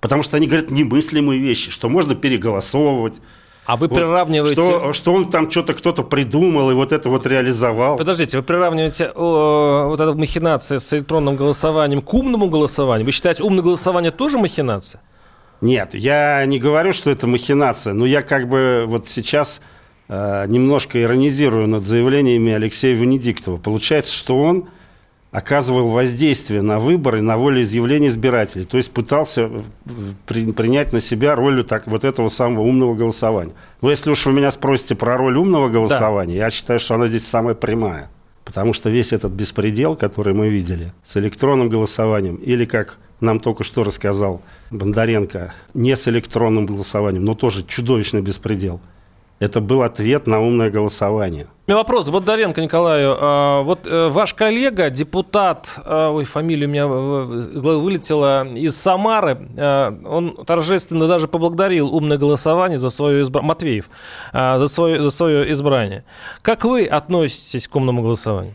Потому 0.00 0.22
что 0.22 0.38
они 0.38 0.46
говорят 0.46 0.70
немыслимые 0.70 1.38
вещи, 1.38 1.70
что 1.70 1.90
можно 1.90 2.14
переголосовывать, 2.14 3.20
А 3.66 3.76
вы 3.76 3.88
вот, 3.88 3.96
приравниваете... 3.96 4.54
Что, 4.54 4.92
что 4.94 5.12
он 5.12 5.30
там 5.30 5.50
что-то 5.50 5.74
кто-то 5.74 6.02
придумал 6.04 6.70
и 6.70 6.74
вот 6.74 6.90
это 6.90 7.10
вот 7.10 7.26
реализовал. 7.26 7.98
Подождите, 7.98 8.38
вы 8.38 8.42
приравниваете 8.42 9.12
о, 9.14 9.88
вот 9.88 10.00
эту 10.00 10.14
махинация 10.14 10.78
с 10.78 10.90
электронным 10.94 11.36
голосованием 11.36 12.00
к 12.00 12.14
умному 12.14 12.48
голосованию? 12.48 13.04
Вы 13.04 13.12
считаете, 13.12 13.42
умное 13.42 13.62
голосование 13.62 14.10
тоже 14.10 14.38
махинация? 14.38 15.02
Нет, 15.60 15.94
я 15.94 16.46
не 16.46 16.58
говорю, 16.58 16.94
что 16.94 17.10
это 17.10 17.26
махинация, 17.26 17.92
но 17.92 18.06
я 18.06 18.22
как 18.22 18.48
бы 18.48 18.84
вот 18.86 19.10
сейчас 19.10 19.60
э, 19.60 19.62
немножко 20.10 21.00
иронизирую 21.00 21.68
над 21.68 21.86
заявлениями 21.86 22.52
Алексея 22.52 22.94
Венедиктова. 22.94 23.58
Получается, 23.58 24.12
что 24.12 24.40
он 24.40 24.68
оказывал 25.30 25.90
воздействие 25.90 26.62
на 26.62 26.80
выборы, 26.80 27.22
на 27.22 27.36
волеизъявление 27.36 28.10
избирателей. 28.10 28.64
То 28.64 28.76
есть 28.76 28.90
пытался 28.90 29.42
э, 29.42 29.62
при, 30.26 30.50
принять 30.50 30.92
на 30.92 31.00
себя 31.00 31.36
роль 31.36 31.62
так, 31.62 31.86
вот 31.86 32.04
этого 32.04 32.28
самого 32.28 32.62
умного 32.62 32.94
голосования. 32.94 33.52
Но 33.80 33.90
если 33.90 34.10
уж 34.10 34.26
вы 34.26 34.32
меня 34.32 34.50
спросите 34.50 34.96
про 34.96 35.16
роль 35.16 35.36
умного 35.36 35.68
голосования, 35.68 36.34
да. 36.38 36.44
я 36.46 36.50
считаю, 36.50 36.80
что 36.80 36.96
она 36.96 37.06
здесь 37.06 37.26
самая 37.26 37.54
прямая. 37.54 38.10
Потому 38.44 38.72
что 38.72 38.90
весь 38.90 39.12
этот 39.12 39.30
беспредел, 39.30 39.94
который 39.94 40.34
мы 40.34 40.48
видели 40.48 40.92
с 41.04 41.16
электронным 41.16 41.68
голосованием, 41.68 42.34
или, 42.36 42.64
как 42.64 42.98
нам 43.20 43.38
только 43.38 43.62
что 43.62 43.84
рассказал 43.84 44.42
Бондаренко, 44.72 45.54
не 45.74 45.94
с 45.94 46.08
электронным 46.08 46.66
голосованием, 46.66 47.24
но 47.24 47.34
тоже 47.34 47.62
чудовищный 47.62 48.22
беспредел– 48.22 48.80
это 49.40 49.60
был 49.60 49.82
ответ 49.82 50.26
на 50.26 50.40
умное 50.40 50.70
голосование. 50.70 51.48
У 51.66 51.70
меня 51.70 51.78
вопрос 51.78 52.10
Бондаренко 52.10 52.60
Николаю. 52.60 53.16
А, 53.18 53.62
вот 53.62 53.86
э, 53.86 54.08
ваш 54.08 54.34
коллега, 54.34 54.90
депутат, 54.90 55.78
а, 55.84 56.10
ой, 56.10 56.24
фамилия 56.24 56.66
у 56.66 56.70
меня 56.70 56.86
вылетела, 56.86 58.46
из 58.46 58.76
Самары, 58.76 59.48
а, 59.56 59.98
он 60.04 60.44
торжественно 60.44 61.08
даже 61.08 61.26
поблагодарил 61.26 61.94
умное 61.94 62.18
голосование 62.18 62.78
за 62.78 62.90
свое 62.90 63.22
избрание, 63.22 63.48
Матвеев, 63.48 63.90
за 64.32 64.66
свое, 64.66 65.02
за 65.02 65.10
свое 65.10 65.50
избрание. 65.52 66.04
Как 66.42 66.64
вы 66.64 66.84
относитесь 66.84 67.66
к 67.66 67.74
умному 67.74 68.02
голосованию? 68.02 68.54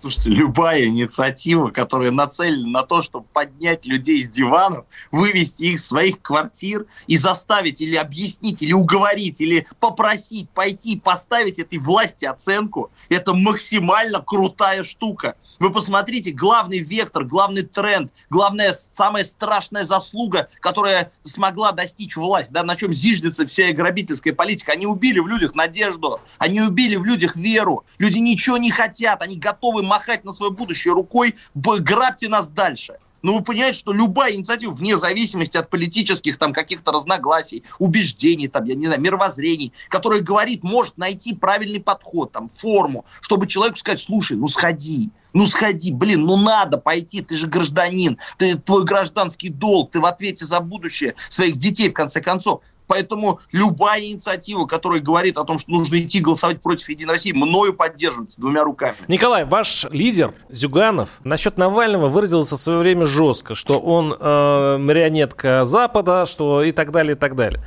Слушайте, 0.00 0.30
любая 0.30 0.84
инициатива, 0.84 1.70
которая 1.70 2.10
нацелена 2.10 2.68
на 2.68 2.82
то, 2.82 3.00
чтобы 3.00 3.26
поднять 3.32 3.86
людей 3.86 4.22
с 4.22 4.28
диванов, 4.28 4.84
вывести 5.10 5.64
их 5.64 5.74
из 5.76 5.86
своих 5.86 6.20
квартир 6.20 6.86
и 7.06 7.16
заставить 7.16 7.80
или 7.80 7.96
объяснить, 7.96 8.60
или 8.62 8.72
уговорить, 8.72 9.40
или 9.40 9.66
попросить 9.80 10.50
пойти 10.50 11.00
поставить 11.00 11.58
этой 11.58 11.78
власти 11.78 12.26
оценку, 12.26 12.90
это 13.08 13.32
максимально 13.32 14.20
крутая 14.20 14.82
штука. 14.82 15.36
Вы 15.58 15.70
посмотрите, 15.70 16.30
главный 16.30 16.78
вектор, 16.78 17.24
главный 17.24 17.62
тренд, 17.62 18.12
главная, 18.28 18.74
самая 18.74 19.24
страшная 19.24 19.86
заслуга, 19.86 20.48
которая 20.60 21.10
смогла 21.22 21.72
достичь 21.72 22.16
власть, 22.16 22.52
да, 22.52 22.62
на 22.62 22.76
чем 22.76 22.92
зиждется 22.92 23.46
вся 23.46 23.72
грабительская 23.72 24.34
политика. 24.34 24.72
Они 24.72 24.86
убили 24.86 25.20
в 25.20 25.26
людях 25.26 25.54
надежду, 25.54 26.20
они 26.38 26.60
убили 26.60 26.96
в 26.96 27.04
людях 27.04 27.34
веру. 27.34 27.86
Люди 27.98 28.18
ничего 28.18 28.58
не 28.58 28.70
хотят, 28.70 29.22
они 29.22 29.36
готовы 29.36 29.82
махать 29.96 30.24
на 30.24 30.32
свое 30.32 30.52
будущее 30.52 30.92
рукой, 30.92 31.34
грабьте 31.54 32.28
нас 32.28 32.48
дальше. 32.48 32.98
Но 33.22 33.34
вы 33.34 33.42
понимаете, 33.42 33.78
что 33.78 33.92
любая 33.92 34.34
инициатива, 34.34 34.72
вне 34.72 34.96
зависимости 34.96 35.56
от 35.56 35.70
политических 35.70 36.38
там 36.38 36.52
каких-то 36.52 36.92
разногласий, 36.92 37.64
убеждений, 37.78 38.46
там, 38.46 38.64
я 38.66 38.74
не 38.74 38.86
знаю, 38.86 39.00
мировоззрений, 39.00 39.72
которая 39.88 40.20
говорит, 40.20 40.62
может 40.62 40.98
найти 40.98 41.34
правильный 41.34 41.80
подход, 41.80 42.30
там, 42.30 42.50
форму, 42.50 43.04
чтобы 43.22 43.46
человеку 43.46 43.78
сказать, 43.78 44.00
слушай, 44.00 44.36
ну 44.36 44.46
сходи, 44.46 45.10
ну 45.32 45.46
сходи, 45.46 45.92
блин, 45.92 46.24
ну 46.24 46.36
надо 46.36 46.78
пойти, 46.78 47.22
ты 47.22 47.36
же 47.36 47.46
гражданин, 47.46 48.18
ты 48.36 48.56
твой 48.56 48.84
гражданский 48.84 49.48
долг, 49.48 49.92
ты 49.92 50.00
в 50.00 50.06
ответе 50.06 50.44
за 50.44 50.60
будущее 50.60 51.14
своих 51.30 51.56
детей, 51.56 51.88
в 51.88 51.94
конце 51.94 52.20
концов. 52.20 52.60
Поэтому 52.86 53.40
любая 53.52 54.04
инициатива, 54.04 54.66
которая 54.66 55.00
говорит 55.00 55.38
о 55.38 55.44
том, 55.44 55.58
что 55.58 55.70
нужно 55.70 55.98
идти 55.98 56.20
голосовать 56.20 56.60
против 56.60 56.88
Единой 56.88 57.12
России, 57.12 57.32
мною 57.32 57.74
поддерживается 57.74 58.40
двумя 58.40 58.64
руками. 58.64 58.96
Николай, 59.08 59.44
ваш 59.44 59.86
лидер 59.90 60.34
Зюганов 60.48 61.20
насчет 61.24 61.58
Навального 61.58 62.08
выразился 62.08 62.56
в 62.56 62.58
свое 62.58 62.78
время 62.80 63.06
жестко, 63.06 63.54
что 63.54 63.78
он 63.78 64.12
э, 64.18 64.76
марионетка 64.78 65.64
Запада, 65.64 66.26
что 66.26 66.62
и 66.62 66.72
так 66.72 66.92
далее, 66.92 67.14
и 67.14 67.18
так 67.18 67.34
далее. 67.36 67.62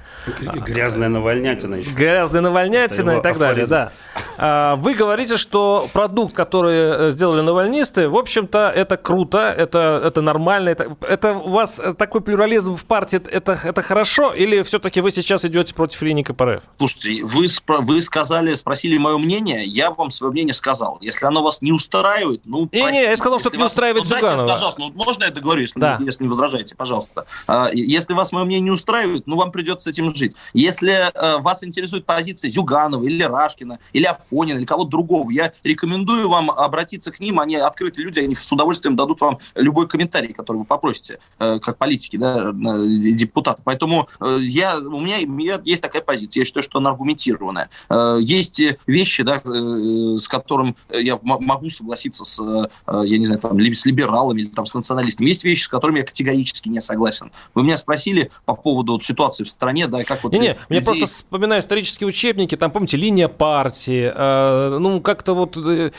Грязная 0.65 1.09
навальнятина 1.09 1.75
еще. 1.75 1.89
Грязная 1.91 2.41
навальнятина 2.41 3.19
и 3.19 3.21
так 3.21 3.35
афоризм. 3.35 3.39
далее, 3.39 3.67
да. 3.67 3.91
А, 4.37 4.75
вы 4.75 4.93
говорите, 4.93 5.37
что 5.37 5.87
продукт, 5.93 6.33
который 6.35 6.75
э, 6.75 7.11
сделали 7.11 7.41
навальнисты, 7.41 8.07
в 8.09 8.15
общем-то, 8.15 8.71
это 8.75 8.97
круто, 8.97 9.53
это, 9.55 10.01
это 10.03 10.21
нормально. 10.21 10.69
Это, 10.69 10.95
это 11.01 11.33
у 11.33 11.49
вас 11.49 11.81
такой 11.97 12.21
плюрализм 12.21 12.75
в 12.75 12.85
партии, 12.85 13.21
это, 13.31 13.57
это 13.63 13.81
хорошо? 13.81 14.33
Или 14.33 14.63
все-таки 14.63 15.01
вы 15.01 15.08
вы 15.09 15.11
сейчас 15.11 15.43
идете 15.43 15.73
против 15.73 16.03
линии 16.03 16.21
КПРФ? 16.21 16.61
Слушайте, 16.77 17.23
вы, 17.23 17.47
вы 17.79 18.01
сказали, 18.03 18.53
спросили 18.53 18.95
мое 18.99 19.17
мнение, 19.17 19.65
я 19.65 19.89
вам 19.89 20.11
свое 20.11 20.31
мнение 20.31 20.53
сказал. 20.53 20.99
Если 21.01 21.25
оно 21.25 21.41
вас 21.41 21.63
не 21.63 21.71
устраивает, 21.71 22.41
ну, 22.45 22.61
не, 22.61 22.67
простите, 22.67 22.91
не, 22.91 23.03
я 23.05 23.17
сказал, 23.17 23.39
что 23.39 23.49
не 23.57 23.63
устраивает 23.63 24.03
ну, 24.03 24.09
Зюганова. 24.09 24.37
Дайте, 24.37 24.53
пожалуйста, 24.53 24.81
ну, 24.81 24.91
можно 24.91 25.23
я 25.23 25.31
договорю, 25.31 25.61
если, 25.61 25.79
да. 25.79 25.99
если 26.05 26.23
не 26.23 26.29
возражаете, 26.29 26.75
пожалуйста. 26.75 27.25
А, 27.47 27.71
если 27.73 28.13
вас 28.13 28.31
мое 28.31 28.45
мнение 28.45 28.65
не 28.65 28.71
устраивает, 28.71 29.25
ну, 29.25 29.35
вам 29.35 29.51
придется 29.51 29.91
с 29.91 29.95
этим 29.95 30.13
жить. 30.13 30.35
Если 30.53 30.93
э, 30.93 31.41
вас 31.41 31.63
интересует 31.63 32.05
позиция 32.05 32.51
Зюганова 32.51 33.03
или 33.03 33.23
Рашкина, 33.23 33.79
или 33.93 34.05
Афонина, 34.05 34.59
или 34.59 34.65
кого-то 34.65 34.91
другого, 34.91 35.31
я 35.31 35.53
рекомендую 35.63 36.29
вам 36.29 36.51
обратиться 36.51 37.11
к 37.11 37.19
ним, 37.19 37.39
они 37.39 37.55
открытые 37.55 38.05
люди, 38.05 38.19
они 38.19 38.35
с 38.35 38.51
удовольствием 38.51 38.95
дадут 38.95 39.21
вам 39.21 39.39
любой 39.55 39.87
комментарий, 39.87 40.33
который 40.33 40.57
вы 40.57 40.65
попросите, 40.65 41.17
э, 41.39 41.57
как 41.59 41.79
политики, 41.79 42.17
да, 42.17 42.51
депутаты. 42.53 43.63
Поэтому 43.65 44.07
э, 44.19 44.37
я, 44.41 44.77
у 44.99 45.03
меня, 45.03 45.17
у 45.23 45.31
меня 45.31 45.59
есть 45.63 45.81
такая 45.81 46.01
позиция, 46.01 46.41
я 46.41 46.45
считаю, 46.45 46.63
что 46.63 46.79
она 46.79 46.91
аргументированная. 46.91 47.69
Э, 47.89 48.17
есть 48.21 48.61
вещи, 48.85 49.23
да, 49.23 49.41
э, 49.43 50.17
с 50.19 50.27
которым 50.27 50.75
я 50.89 51.19
могу 51.21 51.69
согласиться 51.69 52.25
с, 52.25 52.39
э, 52.39 53.03
я 53.05 53.17
не 53.17 53.25
знаю, 53.25 53.39
там, 53.39 53.59
с 53.59 53.85
либералами 53.85 54.41
или 54.41 54.49
там, 54.49 54.65
с 54.65 54.73
националистами. 54.73 55.27
Есть 55.27 55.43
вещи, 55.43 55.63
с 55.63 55.67
которыми 55.67 55.99
я 55.99 56.05
категорически 56.05 56.69
не 56.69 56.81
согласен. 56.81 57.31
Вы 57.53 57.63
меня 57.63 57.77
спросили 57.77 58.31
по 58.45 58.55
поводу 58.55 58.93
вот, 58.93 59.03
ситуации 59.03 59.43
в 59.43 59.49
стране, 59.49 59.87
да, 59.87 60.03
как 60.03 60.23
вот... 60.23 60.33
Не-не, 60.33 60.57
людей... 60.69 60.85
просто 60.85 61.05
вспоминаю 61.05 61.61
исторические 61.61 62.07
учебники, 62.07 62.55
там, 62.55 62.71
помните, 62.71 62.97
линия 62.97 63.27
партии, 63.27 64.11
э, 64.13 64.77
ну, 64.79 65.01
как-то 65.01 65.33
вот 65.33 65.55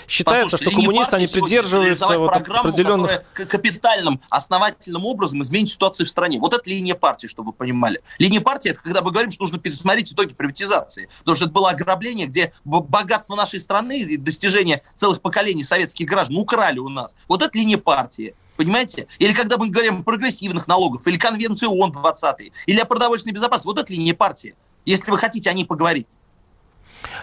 считается, 0.08 0.56
Послушайте, 0.56 0.70
что 0.70 0.70
коммунисты, 0.70 1.16
они 1.16 1.26
придерживаются 1.26 2.18
вот 2.18 2.32
определенных... 2.32 3.22
капитальным, 3.32 4.20
основательным 4.28 5.04
образом 5.04 5.42
изменить 5.42 5.70
ситуацию 5.70 6.06
в 6.06 6.10
стране. 6.10 6.38
Вот 6.38 6.52
это 6.52 6.68
линия 6.68 6.94
партии, 6.94 7.26
чтобы 7.26 7.50
вы 7.50 7.52
понимали. 7.52 8.00
Линия 8.18 8.40
партии, 8.40 8.70
это 8.70 8.80
когда 8.90 9.02
мы 9.02 9.12
говорим, 9.12 9.30
что 9.30 9.44
нужно 9.44 9.60
пересмотреть 9.60 10.12
итоги 10.12 10.34
приватизации. 10.34 11.08
Потому 11.20 11.36
что 11.36 11.44
это 11.44 11.54
было 11.54 11.70
ограбление, 11.70 12.26
где 12.26 12.52
богатство 12.64 13.36
нашей 13.36 13.60
страны 13.60 14.00
и 14.00 14.16
достижения 14.16 14.82
целых 14.96 15.22
поколений 15.22 15.62
советских 15.62 16.08
граждан 16.08 16.36
украли 16.38 16.80
у 16.80 16.88
нас. 16.88 17.14
Вот 17.28 17.40
это 17.42 17.56
линия 17.56 17.78
партии. 17.78 18.34
Понимаете? 18.56 19.06
Или 19.20 19.32
когда 19.32 19.58
мы 19.58 19.68
говорим 19.68 20.00
о 20.00 20.02
прогрессивных 20.02 20.66
налогах, 20.66 21.06
или 21.06 21.16
конвенции 21.16 21.66
ООН 21.66 21.92
20 21.92 22.52
или 22.66 22.80
о 22.80 22.84
продовольственной 22.84 23.32
безопасности. 23.32 23.68
Вот 23.68 23.78
это 23.78 23.92
линия 23.92 24.12
партии. 24.12 24.56
Если 24.84 25.08
вы 25.08 25.18
хотите 25.18 25.48
о 25.48 25.52
ней 25.52 25.64
поговорить. 25.64 26.18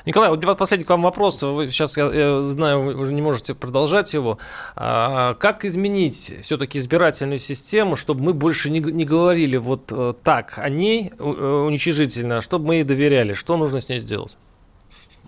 Николай, 0.06 0.30
вот 0.30 0.58
последний 0.58 0.86
к 0.86 0.90
вам 0.90 1.02
вопрос. 1.02 1.44
Вы 1.44 1.68
сейчас, 1.70 1.98
я, 1.98 2.42
знаю, 2.42 2.82
вы 2.82 2.96
уже 2.96 3.14
не 3.14 3.22
можете 3.22 3.54
продолжать 3.54 4.14
его. 4.14 4.38
А, 4.76 5.36
как 5.36 5.66
изменить 5.66 6.34
все-таки 6.42 6.80
избирательную 6.80 7.40
систему, 7.40 7.96
чтобы 7.96 8.24
мы 8.24 8.34
больше 8.34 8.70
не, 8.70 8.80
не 8.80 9.06
говорили 9.06 9.58
вот 9.58 9.92
э, 9.92 10.14
так 10.24 10.58
о 10.58 10.70
ней 10.70 11.12
э, 11.18 11.24
уничижительно, 11.24 12.38
а 12.38 12.42
чтобы 12.42 12.68
мы 12.68 12.76
ей 12.76 12.84
доверяли? 12.84 13.34
Что 13.34 13.58
нужно 13.58 13.82
с 13.82 13.90
ней 13.90 14.00
сделать? 14.00 14.38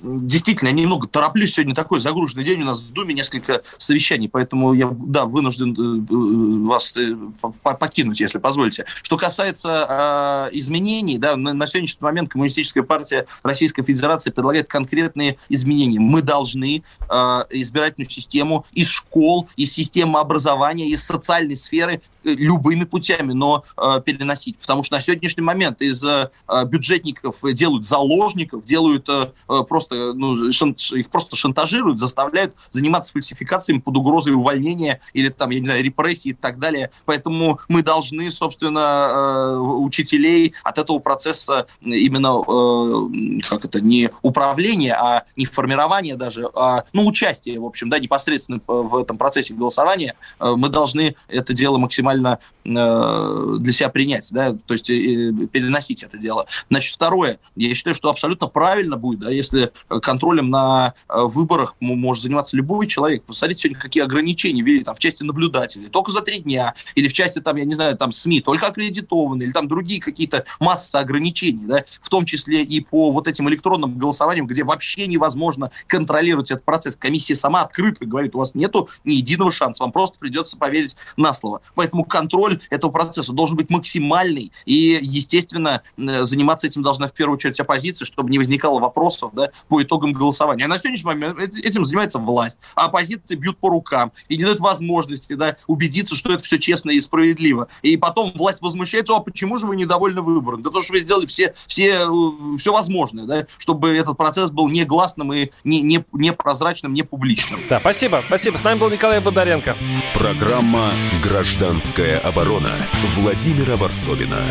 Действительно, 0.01 0.69
я 0.69 0.73
немного 0.73 1.07
тороплюсь. 1.07 1.53
Сегодня 1.53 1.75
такой 1.75 1.99
загруженный 1.99 2.43
день. 2.43 2.61
У 2.61 2.65
нас 2.65 2.81
в 2.81 2.91
Думе 2.91 3.13
несколько 3.13 3.63
совещаний, 3.77 4.29
поэтому 4.29 4.73
я, 4.73 4.89
да, 4.91 5.25
вынужден 5.25 5.73
э, 5.73 6.05
э, 6.09 6.67
вас 6.67 6.95
э, 6.97 7.15
покинуть, 7.61 8.19
если 8.19 8.39
позволите. 8.39 8.85
Что 9.01 9.17
касается 9.17 10.49
э, 10.51 10.57
изменений, 10.57 11.17
да, 11.17 11.35
на, 11.35 11.67
сегодняшний 11.67 12.03
момент 12.03 12.29
Коммунистическая 12.29 12.83
партия 12.83 13.25
Российской 13.43 13.83
Федерации 13.83 14.31
предлагает 14.31 14.67
конкретные 14.67 15.37
изменения. 15.49 15.99
Мы 15.99 16.21
должны 16.21 16.83
э, 17.01 17.13
избирательную 17.49 18.09
систему 18.09 18.65
из 18.71 18.87
школ, 18.87 19.49
из 19.55 19.73
системы 19.73 20.19
образования, 20.19 20.87
из 20.89 21.03
социальной 21.03 21.55
сферы 21.55 22.01
любыми 22.35 22.83
путями, 22.83 23.33
но 23.33 23.63
э, 23.77 24.01
переносить. 24.05 24.57
Потому 24.57 24.83
что 24.83 24.95
на 24.95 25.01
сегодняшний 25.01 25.43
момент 25.43 25.81
из 25.81 26.03
э, 26.03 26.29
бюджетников 26.65 27.37
делают 27.53 27.83
заложников, 27.83 28.63
делают 28.63 29.07
э, 29.09 29.27
просто, 29.67 30.13
ну, 30.13 30.51
шант, 30.51 30.79
их 30.91 31.09
просто 31.09 31.35
шантажируют, 31.35 31.99
заставляют 31.99 32.53
заниматься 32.69 33.11
фальсификациями 33.11 33.79
под 33.79 33.97
угрозой 33.97 34.33
увольнения 34.33 34.99
или 35.13 35.29
там, 35.29 35.49
я 35.51 35.59
не 35.59 35.65
знаю, 35.65 35.83
репрессий 35.83 36.29
и 36.29 36.33
так 36.33 36.59
далее. 36.59 36.91
Поэтому 37.05 37.59
мы 37.67 37.83
должны, 37.83 38.29
собственно, 38.31 39.09
э, 39.11 39.57
учителей 39.57 40.53
от 40.63 40.77
этого 40.77 40.99
процесса 40.99 41.67
именно, 41.81 42.41
э, 42.41 43.41
как 43.49 43.65
это, 43.65 43.81
не 43.81 44.09
управления, 44.21 44.95
а 44.95 45.23
не 45.35 45.45
формирования 45.45 46.15
даже, 46.15 46.49
а, 46.53 46.83
ну, 46.93 47.07
участие, 47.07 47.59
в 47.59 47.65
общем, 47.65 47.89
да, 47.89 47.99
непосредственно 47.99 48.59
в 48.67 48.95
этом 48.97 49.17
процессе 49.17 49.53
голосования, 49.53 50.15
э, 50.39 50.53
мы 50.55 50.69
должны 50.69 51.15
это 51.27 51.53
дело 51.53 51.77
максимально 51.77 52.18
максимально 52.19 52.39
э, 52.65 53.57
для 53.59 53.73
себя 53.73 53.89
принять, 53.89 54.29
да, 54.31 54.53
то 54.53 54.73
есть 54.73 54.89
э, 54.89 55.31
переносить 55.51 56.03
это 56.03 56.17
дело. 56.17 56.45
Значит, 56.69 56.95
второе, 56.95 57.39
я 57.55 57.73
считаю, 57.73 57.95
что 57.95 58.09
абсолютно 58.09 58.47
правильно 58.47 58.97
будет, 58.97 59.19
да, 59.19 59.31
если 59.31 59.71
контролем 60.01 60.49
на 60.49 60.93
выборах 61.09 61.75
может 61.79 62.23
заниматься 62.23 62.55
любой 62.55 62.87
человек. 62.87 63.23
Посмотрите 63.23 63.63
сегодня, 63.63 63.81
какие 63.81 64.03
ограничения 64.03 64.61
ввели 64.61 64.83
там 64.83 64.95
в 64.95 64.99
части 64.99 65.23
наблюдателей, 65.23 65.87
только 65.87 66.11
за 66.11 66.21
три 66.21 66.39
дня, 66.39 66.73
или 66.95 67.07
в 67.07 67.13
части 67.13 67.39
там, 67.39 67.55
я 67.57 67.65
не 67.65 67.73
знаю, 67.73 67.97
там 67.97 68.11
СМИ, 68.11 68.41
только 68.41 68.67
аккредитованные, 68.67 69.47
или 69.47 69.53
там 69.53 69.67
другие 69.67 70.01
какие-то 70.01 70.45
массы 70.59 70.95
ограничений, 70.95 71.65
да, 71.65 71.85
в 72.01 72.09
том 72.09 72.25
числе 72.25 72.63
и 72.63 72.81
по 72.81 73.11
вот 73.11 73.27
этим 73.27 73.49
электронным 73.49 73.97
голосованиям, 73.97 74.47
где 74.47 74.63
вообще 74.63 75.07
невозможно 75.07 75.71
контролировать 75.87 76.51
этот 76.51 76.65
процесс. 76.65 76.95
Комиссия 76.95 77.35
сама 77.35 77.61
открыто 77.61 78.05
говорит, 78.05 78.35
у 78.35 78.39
вас 78.39 78.55
нету 78.55 78.89
ни 79.03 79.13
единого 79.13 79.51
шанса, 79.51 79.83
вам 79.83 79.91
просто 79.91 80.17
придется 80.19 80.57
поверить 80.57 80.95
на 81.17 81.33
слово. 81.33 81.61
Поэтому 81.75 81.98
контроль 82.03 82.61
этого 82.69 82.91
процесса 82.91 83.33
должен 83.33 83.57
быть 83.57 83.69
максимальный, 83.69 84.51
и, 84.65 84.99
естественно, 85.01 85.81
заниматься 85.97 86.67
этим 86.67 86.81
должна 86.81 87.07
в 87.07 87.13
первую 87.13 87.35
очередь 87.35 87.59
оппозиция, 87.59 88.05
чтобы 88.05 88.29
не 88.29 88.37
возникало 88.37 88.79
вопросов 88.79 89.31
да, 89.33 89.49
по 89.67 89.81
итогам 89.81 90.13
голосования. 90.13 90.65
А 90.65 90.67
на 90.67 90.79
сегодняшний 90.79 91.07
момент 91.07 91.39
этим 91.55 91.83
занимается 91.83 92.19
власть, 92.19 92.59
а 92.75 92.85
оппозиция 92.85 93.37
бьют 93.37 93.57
по 93.57 93.69
рукам 93.69 94.11
и 94.27 94.37
не 94.37 94.43
дают 94.43 94.59
возможности 94.59 95.33
да, 95.33 95.57
убедиться, 95.67 96.15
что 96.15 96.33
это 96.33 96.43
все 96.43 96.57
честно 96.57 96.91
и 96.91 96.99
справедливо. 96.99 97.67
И 97.81 97.97
потом 97.97 98.31
власть 98.35 98.61
возмущается, 98.61 99.15
а 99.15 99.19
почему 99.19 99.57
же 99.57 99.67
вы 99.67 99.75
недовольны 99.75 100.21
выбором? 100.21 100.61
Да 100.61 100.69
потому 100.69 100.83
что 100.83 100.93
вы 100.93 100.99
сделали 100.99 101.25
все, 101.25 101.53
все, 101.67 101.99
э, 101.99 102.57
все 102.57 102.71
возможное, 102.71 103.25
да, 103.25 103.47
чтобы 103.57 103.95
этот 103.95 104.17
процесс 104.17 104.51
был 104.51 104.69
негласным 104.69 105.33
и 105.33 105.49
не, 105.63 105.81
не, 105.81 106.03
не 106.13 106.33
прозрачным, 106.33 106.93
не 106.93 107.03
публичным. 107.03 107.59
Да, 107.69 107.79
спасибо, 107.79 108.23
спасибо. 108.27 108.57
С 108.57 108.63
нами 108.63 108.79
был 108.79 108.89
Николай 108.89 109.19
Бондаренко. 109.19 109.75
Программа 110.13 110.89
«Гражданская 111.23 111.88
оборона» 112.23 112.73
Владимира 113.15 113.75
Варсовина. 113.75 114.43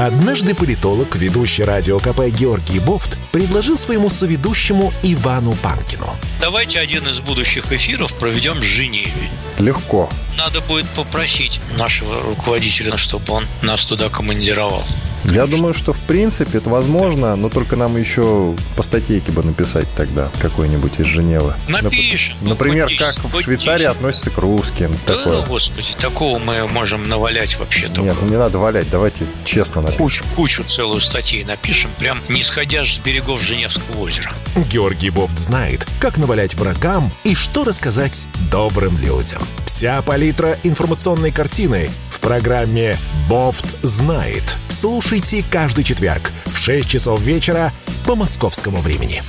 Однажды 0.00 0.54
политолог, 0.54 1.14
ведущий 1.14 1.62
радио 1.62 1.98
КП 1.98 2.22
Георгий 2.28 2.78
Бофт, 2.78 3.18
предложил 3.32 3.76
своему 3.76 4.08
соведущему 4.08 4.94
Ивану 5.02 5.52
Панкину. 5.52 6.16
Давайте 6.40 6.80
один 6.80 7.06
из 7.06 7.20
будущих 7.20 7.70
эфиров 7.70 8.14
проведем 8.14 8.62
с 8.62 8.64
Женеве. 8.64 9.12
Легко. 9.58 10.08
Надо 10.38 10.62
будет 10.62 10.88
попросить 10.88 11.60
нашего 11.76 12.22
руководителя, 12.22 12.96
чтобы 12.96 13.30
он 13.34 13.46
нас 13.60 13.84
туда 13.84 14.08
командировал. 14.08 14.82
Я 15.24 15.46
думаю, 15.46 15.74
что 15.74 15.92
в 15.92 16.00
принципе 16.00 16.58
это 16.58 16.70
возможно, 16.70 17.36
но 17.36 17.50
только 17.50 17.76
нам 17.76 17.98
еще 17.98 18.56
по 18.76 18.82
статейке 18.82 19.32
бы 19.32 19.42
написать 19.42 19.86
тогда 19.94 20.30
какой-нибудь 20.40 20.98
из 20.98 21.06
Женевы. 21.06 21.54
Напишем. 21.68 22.38
Нап- 22.40 22.48
например, 22.48 22.88
ну, 22.90 22.96
как 22.98 23.24
в 23.24 23.42
Швейцарии 23.42 23.82
10. 23.82 23.96
относятся 23.96 24.30
к 24.30 24.38
русским. 24.38 24.90
Да, 25.06 25.16
такое. 25.16 25.42
господи, 25.42 25.92
такого 26.00 26.38
мы 26.38 26.66
можем 26.68 27.06
навалять 27.06 27.58
вообще 27.58 27.88
только. 27.88 28.02
Нет, 28.02 28.16
ну 28.22 28.28
не 28.28 28.36
надо 28.36 28.58
валять, 28.58 28.88
давайте 28.88 29.26
честно. 29.44 29.82
Кучу, 29.96 30.24
кучу 30.34 30.64
целую 30.64 31.00
статей 31.00 31.44
напишем, 31.44 31.90
прям 31.98 32.20
не 32.28 32.42
сходя 32.42 32.84
с 32.84 32.98
берегов 32.98 33.42
Женевского 33.42 34.00
озера. 34.00 34.32
Георгий 34.70 35.10
Бофт 35.10 35.38
знает, 35.38 35.86
как 36.00 36.16
навалять 36.18 36.54
врагам 36.54 37.12
и 37.24 37.34
что 37.34 37.64
рассказать 37.64 38.26
добрым 38.50 38.98
людям. 38.98 39.42
Вся 39.66 40.00
палитра 40.02 40.58
информационной 40.62 41.30
картины 41.30 41.90
в 42.10 42.20
программе 42.20 42.98
«Бофт 43.28 43.76
знает». 43.82 44.56
Слушайте 44.68 45.44
каждый 45.50 45.84
четверг 45.84 46.32
в 46.46 46.58
6 46.58 46.88
часов 46.88 47.20
вечера 47.20 47.72
по 48.06 48.14
московскому 48.14 48.78
времени. 48.78 49.22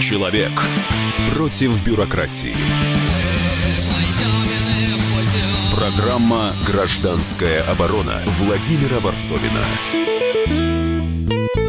Человек 0.00 0.52
против 1.34 1.82
бюрократии. 1.82 2.56
Программа 5.82 6.52
«Гражданская 6.64 7.64
оборона» 7.64 8.22
Владимира 8.38 9.00
Варсовина. 9.00 9.66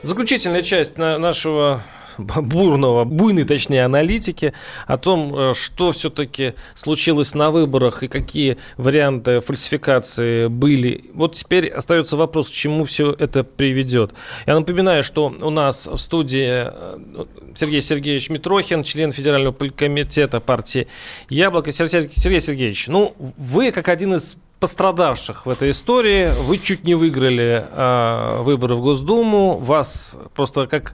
Заключительная 0.03 0.61
часть 0.61 0.99
нашего 0.99 1.83
бурного, 2.17 3.03
буйной, 3.03 3.45
точнее, 3.45 3.85
аналитики 3.85 4.53
о 4.87 4.97
том, 4.97 5.35
э, 5.35 5.53
что 5.53 5.91
все-таки 5.91 6.53
случилось 6.75 7.33
на 7.33 7.51
выборах 7.51 8.03
и 8.03 8.07
какие 8.07 8.57
варианты 8.77 9.39
фальсификации 9.39 10.47
были. 10.47 11.05
Вот 11.13 11.35
теперь 11.35 11.67
остается 11.67 12.17
вопрос, 12.17 12.49
к 12.49 12.51
чему 12.51 12.83
все 12.83 13.11
это 13.11 13.43
приведет. 13.43 14.13
Я 14.45 14.55
напоминаю, 14.55 15.03
что 15.03 15.33
у 15.41 15.49
нас 15.49 15.87
в 15.87 15.97
студии 15.97 16.67
э, 16.67 17.25
Сергей 17.55 17.81
Сергеевич 17.81 18.29
Митрохин, 18.29 18.83
член 18.83 19.11
Федерального 19.11 19.53
комитета 19.53 20.39
партии 20.39 20.87
«Яблоко». 21.29 21.71
Сергей 21.71 22.41
Сергеевич, 22.41 22.87
ну, 22.87 23.15
вы 23.37 23.71
как 23.71 23.87
один 23.89 24.15
из 24.15 24.35
пострадавших 24.63 25.45
в 25.45 25.49
этой 25.49 25.71
истории. 25.71 26.31
Вы 26.43 26.57
чуть 26.57 26.85
не 26.85 26.95
выиграли 26.95 27.65
э, 27.69 28.41
выборы 28.43 28.75
в 28.75 28.81
Госдуму. 28.81 29.57
Вас 29.57 30.17
просто 30.35 30.67
как 30.67 30.93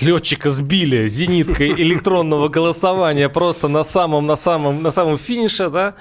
летчика 0.00 0.50
сбили 0.50 1.08
зениткой 1.08 1.72
электронного 1.72 2.48
голосования 2.48 3.28
просто 3.28 3.68
на 3.68 3.84
самом, 3.84 4.26
на 4.26 4.36
самом, 4.36 4.82
на 4.82 4.90
самом 4.90 5.18
финише, 5.18 5.70
да. 5.70 5.94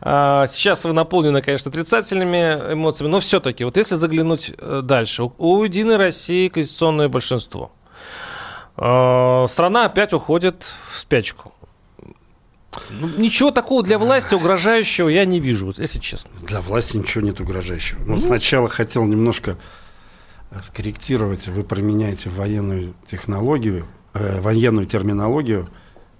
А, 0.00 0.46
сейчас 0.46 0.84
вы 0.84 0.92
наполнены, 0.92 1.42
конечно, 1.42 1.70
отрицательными 1.70 2.72
эмоциями, 2.72 3.10
но 3.10 3.20
все-таки, 3.20 3.64
вот 3.64 3.76
если 3.76 3.94
заглянуть 3.94 4.52
э, 4.56 4.80
дальше, 4.82 5.24
у 5.38 5.62
Единой 5.62 5.96
России 5.96 6.48
конституционное 6.48 7.08
большинство. 7.08 7.72
А, 8.76 9.46
страна 9.48 9.86
опять 9.86 10.12
уходит 10.12 10.74
в 10.88 10.98
спячку. 10.98 11.52
Ну, 12.90 13.08
ничего 13.18 13.52
такого 13.52 13.82
для 13.82 13.98
власти 13.98 14.34
угрожающего 14.34 15.08
я 15.08 15.24
не 15.24 15.38
вижу, 15.38 15.72
если 15.76 16.00
честно. 16.00 16.30
Для 16.42 16.60
власти 16.60 16.96
ничего 16.96 17.24
нет 17.24 17.40
угрожающего. 17.40 18.00
Ну, 18.04 18.16
сначала 18.16 18.68
хотел 18.68 19.04
немножко 19.04 19.56
скорректировать, 20.62 21.48
вы 21.48 21.62
применяете 21.62 22.30
военную 22.30 22.94
технологию, 23.06 23.86
э, 24.12 24.40
военную 24.40 24.86
терминологию, 24.86 25.68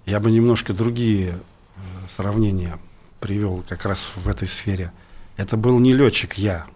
я 0.07 0.21
бы 0.21 0.31
немножко 0.31 0.73
другие 0.73 1.31
э, 1.31 1.81
сравнения 2.09 2.79
привел 3.21 3.65
как 3.69 3.87
раз 3.87 4.11
в 4.17 4.29
этой 4.29 4.49
сфере. 4.49 4.93
Это 5.37 5.57
был 5.57 5.79
не 5.79 5.93
летчик 5.93 6.35
я, 6.35 6.67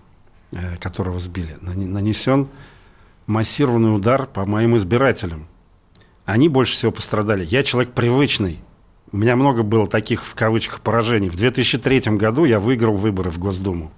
э, 0.53 0.77
которого 0.77 1.21
сбили. 1.21 1.59
Нанесен 1.61 2.49
массированный 3.27 3.95
удар 3.95 4.27
по 4.27 4.47
моим 4.47 4.77
избирателям. 4.77 5.47
Они 6.25 6.49
больше 6.49 6.73
всего 6.73 6.91
пострадали. 6.91 7.45
Я 7.45 7.63
человек 7.63 7.93
привычный. 7.93 8.61
У 9.13 9.19
меня 9.19 9.37
много 9.37 9.63
было 9.63 9.87
таких, 9.87 10.25
в 10.25 10.35
кавычках, 10.35 10.81
поражений. 10.81 11.29
В 11.29 11.37
2003 11.37 12.17
году 12.17 12.45
я 12.45 12.59
выиграл 12.59 12.95
выборы 12.95 13.31
в 13.31 13.39
Госдуму. 13.39 13.93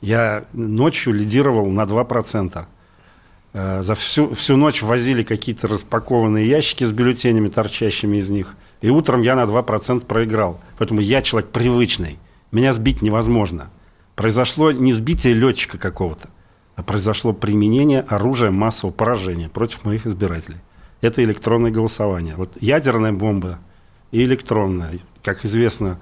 Я 0.00 0.44
ночью 0.52 1.12
лидировал 1.12 1.66
на 1.70 1.82
2%. 1.82 2.66
Э, 3.52 3.82
за 3.82 3.94
всю, 3.94 4.34
всю 4.34 4.56
ночь 4.56 4.82
возили 4.82 5.22
какие-то 5.22 5.68
распакованные 5.68 6.48
ящики 6.48 6.84
с 6.84 6.92
бюллетенями, 6.92 7.48
торчащими 7.48 8.18
из 8.18 8.30
них. 8.30 8.54
И 8.80 8.90
утром 8.90 9.22
я 9.22 9.34
на 9.34 9.42
2% 9.42 10.06
проиграл. 10.06 10.60
Поэтому 10.78 11.00
я 11.00 11.22
человек 11.22 11.50
привычный. 11.50 12.18
Меня 12.52 12.72
сбить 12.72 13.02
невозможно. 13.02 13.70
Произошло 14.14 14.72
не 14.72 14.92
сбитие 14.92 15.34
летчика 15.34 15.78
какого-то, 15.78 16.28
а 16.76 16.82
произошло 16.82 17.32
применение 17.32 18.00
оружия 18.00 18.50
массового 18.50 18.92
поражения 18.92 19.48
против 19.48 19.84
моих 19.84 20.06
избирателей. 20.06 20.58
Это 21.00 21.22
электронное 21.22 21.70
голосование. 21.70 22.34
Вот 22.34 22.56
ядерная 22.60 23.12
бомба 23.12 23.58
и 24.10 24.24
электронная. 24.24 24.98
Как 25.22 25.44
известно, 25.44 26.00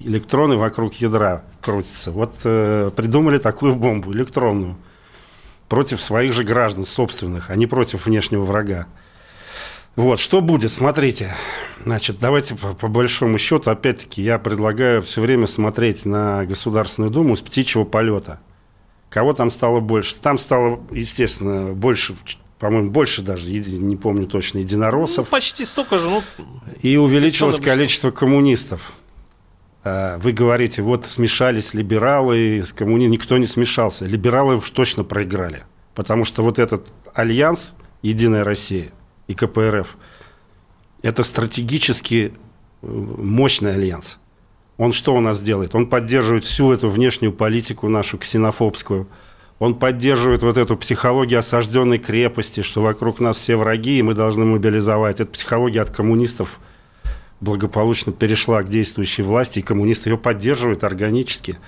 электроны 0.00 0.56
вокруг 0.56 0.94
ядра 0.94 1.44
крутятся. 1.60 2.10
Вот 2.10 2.34
э, 2.44 2.90
придумали 2.94 3.38
такую 3.38 3.74
бомбу 3.74 4.12
электронную 4.12 4.76
против 5.68 6.00
своих 6.00 6.32
же 6.32 6.44
граждан 6.44 6.84
собственных, 6.84 7.50
а 7.50 7.56
не 7.56 7.66
против 7.66 8.06
внешнего 8.06 8.44
врага. 8.44 8.86
Вот, 9.96 10.18
что 10.18 10.40
будет, 10.40 10.72
смотрите. 10.72 11.34
Значит, 11.84 12.18
давайте 12.20 12.56
по, 12.56 12.74
по 12.74 12.88
большому 12.88 13.38
счету, 13.38 13.70
опять-таки, 13.70 14.22
я 14.22 14.38
предлагаю 14.38 15.02
все 15.02 15.20
время 15.20 15.46
смотреть 15.46 16.04
на 16.04 16.44
Государственную 16.44 17.12
Думу 17.12 17.36
с 17.36 17.40
птичьего 17.40 17.84
полета. 17.84 18.40
Кого 19.08 19.32
там 19.32 19.50
стало 19.50 19.78
больше? 19.78 20.16
Там 20.16 20.36
стало, 20.36 20.80
естественно, 20.90 21.72
больше, 21.72 22.16
по-моему, 22.58 22.90
больше 22.90 23.22
даже, 23.22 23.48
не 23.48 23.96
помню 23.96 24.26
точно, 24.26 24.58
единороссов. 24.58 25.28
Ну, 25.28 25.30
почти 25.30 25.64
столько 25.64 25.98
же. 25.98 26.10
Ну, 26.10 26.22
и 26.82 26.96
увеличилось 26.96 27.60
количество 27.60 28.10
коммунистов. 28.10 28.92
А, 29.84 30.16
вы 30.18 30.32
говорите, 30.32 30.80
вот 30.82 31.06
смешались 31.06 31.74
либералы 31.74 32.62
с 32.64 32.72
коммунистами. 32.72 33.12
Никто 33.12 33.36
не 33.36 33.46
смешался. 33.46 34.06
Либералы 34.06 34.56
уж 34.56 34.70
точно 34.70 35.04
проиграли. 35.04 35.64
Потому 35.94 36.24
что 36.24 36.42
вот 36.42 36.58
этот 36.58 36.88
альянс 37.12 37.74
«Единая 38.02 38.42
Россия» 38.42 38.92
и 39.28 39.34
КПРФ– 39.34 39.96
это 41.02 41.22
стратегически 41.22 42.32
э, 42.82 42.86
мощный 42.86 43.74
альянс. 43.74 44.18
Он 44.78 44.92
что 44.92 45.14
у 45.14 45.20
нас 45.20 45.38
делает? 45.38 45.74
Он 45.74 45.86
поддерживает 45.86 46.44
всю 46.44 46.72
эту 46.72 46.88
внешнюю 46.88 47.32
политику 47.32 47.88
нашу 47.88 48.18
ксенофобскую. 48.18 49.06
Он 49.60 49.74
поддерживает 49.76 50.42
вот 50.42 50.56
эту 50.56 50.76
психологию 50.76 51.38
осажденной 51.38 51.98
крепости, 51.98 52.62
что 52.62 52.82
вокруг 52.82 53.20
нас 53.20 53.36
все 53.36 53.54
враги, 53.54 53.98
и 53.98 54.02
мы 54.02 54.14
должны 54.14 54.44
мобилизовать. 54.44 55.20
Это 55.20 55.30
психология 55.30 55.82
от 55.82 55.90
коммунистов– 55.90 56.58
благополучно 57.44 58.12
перешла 58.12 58.62
к 58.62 58.68
действующей 58.68 59.22
власти, 59.22 59.60
и 59.60 59.62
коммунисты 59.62 60.10
ее 60.10 60.18
поддерживают 60.18 60.82
органически. 60.82 61.58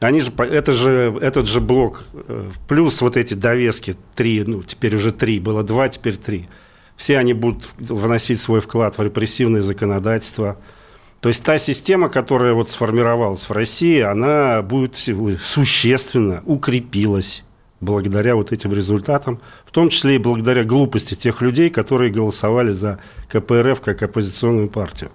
Они 0.00 0.20
же, 0.20 0.32
это 0.38 0.72
же, 0.72 1.16
этот 1.20 1.46
же 1.46 1.60
блок, 1.60 2.04
э, 2.14 2.50
плюс 2.68 3.00
вот 3.00 3.16
эти 3.16 3.34
довески, 3.34 3.96
три, 4.14 4.42
ну, 4.44 4.62
теперь 4.62 4.94
уже 4.96 5.12
три, 5.12 5.38
было 5.40 5.62
два, 5.62 5.88
теперь 5.88 6.16
три. 6.16 6.48
Все 6.96 7.18
они 7.18 7.32
будут 7.32 7.68
вносить 7.78 8.40
свой 8.40 8.60
вклад 8.60 8.98
в 8.98 9.02
репрессивное 9.02 9.62
законодательство. 9.62 10.58
То 11.20 11.28
есть 11.28 11.42
та 11.42 11.58
система, 11.58 12.08
которая 12.08 12.54
вот 12.54 12.70
сформировалась 12.70 13.48
в 13.48 13.52
России, 13.52 14.00
она 14.00 14.62
будет 14.62 14.96
существенно 14.96 16.42
укрепилась 16.44 17.44
благодаря 17.80 18.36
вот 18.36 18.52
этим 18.52 18.72
результатам, 18.72 19.40
в 19.64 19.70
том 19.70 19.88
числе 19.88 20.16
и 20.16 20.18
благодаря 20.18 20.64
глупости 20.64 21.14
тех 21.14 21.42
людей, 21.42 21.70
которые 21.70 22.10
голосовали 22.10 22.70
за 22.70 22.98
КПРФ 23.28 23.80
как 23.80 24.02
оппозиционную 24.02 24.68
партию. 24.68 25.10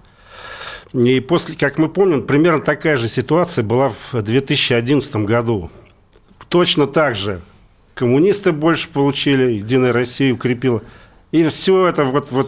И 0.92 1.20
после, 1.20 1.54
как 1.56 1.78
мы 1.78 1.88
помним, 1.88 2.26
примерно 2.26 2.60
такая 2.60 2.96
же 2.96 3.08
ситуация 3.08 3.62
была 3.62 3.92
в 4.12 4.22
2011 4.22 5.16
году. 5.16 5.70
Точно 6.48 6.86
так 6.86 7.14
же 7.14 7.40
коммунисты 7.94 8.52
больше 8.52 8.88
получили, 8.88 9.52
Единая 9.52 9.92
Россия 9.92 10.34
укрепила. 10.34 10.82
И 11.30 11.44
все 11.44 11.86
это 11.86 12.04
вот, 12.04 12.32
вот 12.32 12.46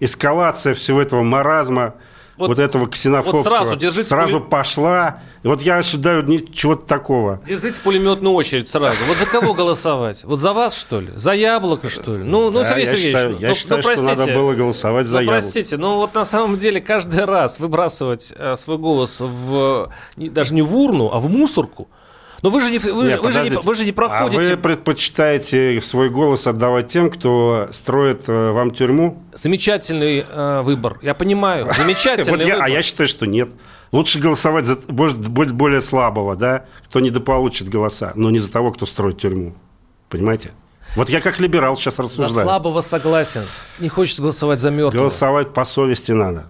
эскалация 0.00 0.74
всего 0.74 1.02
этого 1.02 1.22
маразма– 1.22 1.94
вот, 2.36 2.48
вот 2.48 2.58
этого 2.58 2.88
ксенофобского 2.88 3.42
вот 3.42 3.46
сразу, 3.46 3.76
держите 3.76 4.08
сразу 4.08 4.38
пулем... 4.38 4.48
пошла. 4.48 5.20
Вот 5.42 5.60
я 5.60 5.76
ожидаю 5.76 6.24
чего-то 6.52 6.86
такого. 6.86 7.40
Держите 7.46 7.80
пулеметную 7.80 8.34
очередь 8.34 8.68
сразу. 8.68 8.98
Вот 9.06 9.18
за 9.18 9.26
кого 9.26 9.54
голосовать? 9.54 10.24
Вот 10.24 10.38
за 10.38 10.52
вас, 10.52 10.76
что 10.76 11.00
ли? 11.00 11.10
За 11.14 11.32
яблоко, 11.32 11.88
что 11.88 12.16
ли? 12.16 12.24
Ну, 12.24 12.50
ну 12.50 12.64
Сергей 12.64 12.86
я 12.86 12.92
Сергеевич, 12.92 13.16
считаю, 13.16 13.38
я 13.38 13.48
ну, 13.48 13.54
считаю 13.54 13.78
ну, 13.80 13.84
простите, 13.84 14.14
что 14.14 14.20
надо 14.26 14.34
было 14.34 14.52
голосовать 14.54 15.06
за 15.06 15.16
ну, 15.16 15.22
яблоко. 15.22 15.40
простите, 15.40 15.76
ну 15.76 15.96
вот 15.96 16.14
на 16.14 16.24
самом 16.24 16.56
деле 16.56 16.80
каждый 16.80 17.24
раз 17.24 17.58
выбрасывать 17.60 18.32
э, 18.36 18.56
свой 18.56 18.78
голос 18.78 19.20
в, 19.20 19.90
не, 20.16 20.28
даже 20.28 20.54
не 20.54 20.62
в 20.62 20.74
урну, 20.74 21.10
а 21.12 21.20
в 21.20 21.28
мусорку– 21.28 21.88
но 22.42 22.50
вы 22.50 22.60
же 22.60 22.72
не, 22.72 22.78
вы, 22.80 23.04
Нет, 23.04 23.20
вы, 23.20 23.30
же, 23.30 23.48
не, 23.48 23.50
вы 23.50 23.74
же 23.76 23.84
не 23.84 23.92
проходите... 23.92 24.52
А 24.52 24.56
вы 24.56 24.56
предпочитаете 24.56 25.80
свой 25.80 26.10
голос 26.10 26.48
отдавать 26.48 26.88
тем, 26.88 27.08
кто 27.08 27.68
строит 27.70 28.24
э, 28.26 28.50
вам 28.50 28.72
тюрьму? 28.72 29.22
Замечательный 29.32 30.26
э, 30.28 30.62
выбор. 30.62 30.98
Я 31.02 31.14
понимаю. 31.14 31.72
Замечательный 31.76 32.44
я, 32.44 32.54
выбор. 32.54 32.64
А 32.64 32.68
я 32.68 32.82
считаю, 32.82 33.06
что 33.06 33.26
нет. 33.26 33.48
Лучше 33.92 34.18
голосовать 34.18 34.64
за 34.64 34.74
более 34.76 35.80
слабого, 35.80 36.34
да, 36.34 36.64
кто 36.86 36.98
недополучит 36.98 37.68
голоса, 37.68 38.12
но 38.16 38.30
не 38.30 38.38
за 38.38 38.50
того, 38.50 38.72
кто 38.72 38.86
строит 38.86 39.18
тюрьму. 39.18 39.54
Понимаете? 40.08 40.50
Вот 40.96 41.10
я 41.10 41.20
как 41.20 41.38
либерал 41.38 41.76
сейчас 41.76 42.00
рассуждаю. 42.00 42.30
За 42.30 42.42
слабого 42.42 42.80
согласен. 42.80 43.44
Не 43.78 43.88
хочется 43.88 44.20
голосовать 44.20 44.60
за 44.60 44.70
мертвого. 44.70 45.02
Голосовать 45.02 45.54
по 45.54 45.64
совести 45.64 46.10
надо 46.10 46.46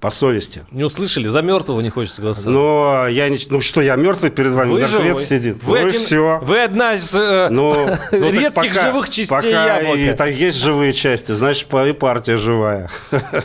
по 0.00 0.10
совести. 0.10 0.64
Не 0.72 0.84
услышали? 0.84 1.26
За 1.26 1.40
мертвого 1.40 1.80
не 1.80 1.88
хочется 1.88 2.20
голосовать. 2.20 2.54
Но 2.54 3.06
я 3.08 3.28
не... 3.28 3.38
Ну 3.48 3.60
что, 3.60 3.80
я 3.80 3.96
мертвый 3.96 4.30
перед 4.30 4.52
вами? 4.52 4.72
Вы 4.72 4.80
Мертвец 4.80 5.26
сидит. 5.26 5.62
Вы, 5.62 5.80
ну 5.80 5.86
один... 5.86 6.00
все. 6.00 6.40
Вы 6.42 6.62
одна 6.62 6.94
из 6.94 7.14
э, 7.14 7.48
ну, 7.50 7.74
ну, 8.12 8.30
редких 8.30 8.54
пока, 8.54 8.82
живых 8.82 9.08
частей 9.08 9.30
пока 9.30 9.78
яблока. 9.78 9.98
И, 9.98 10.12
так, 10.12 10.34
есть 10.34 10.58
живые 10.58 10.92
части, 10.92 11.32
значит, 11.32 11.72
и 11.72 11.92
партия 11.92 12.36
живая. 12.36 12.90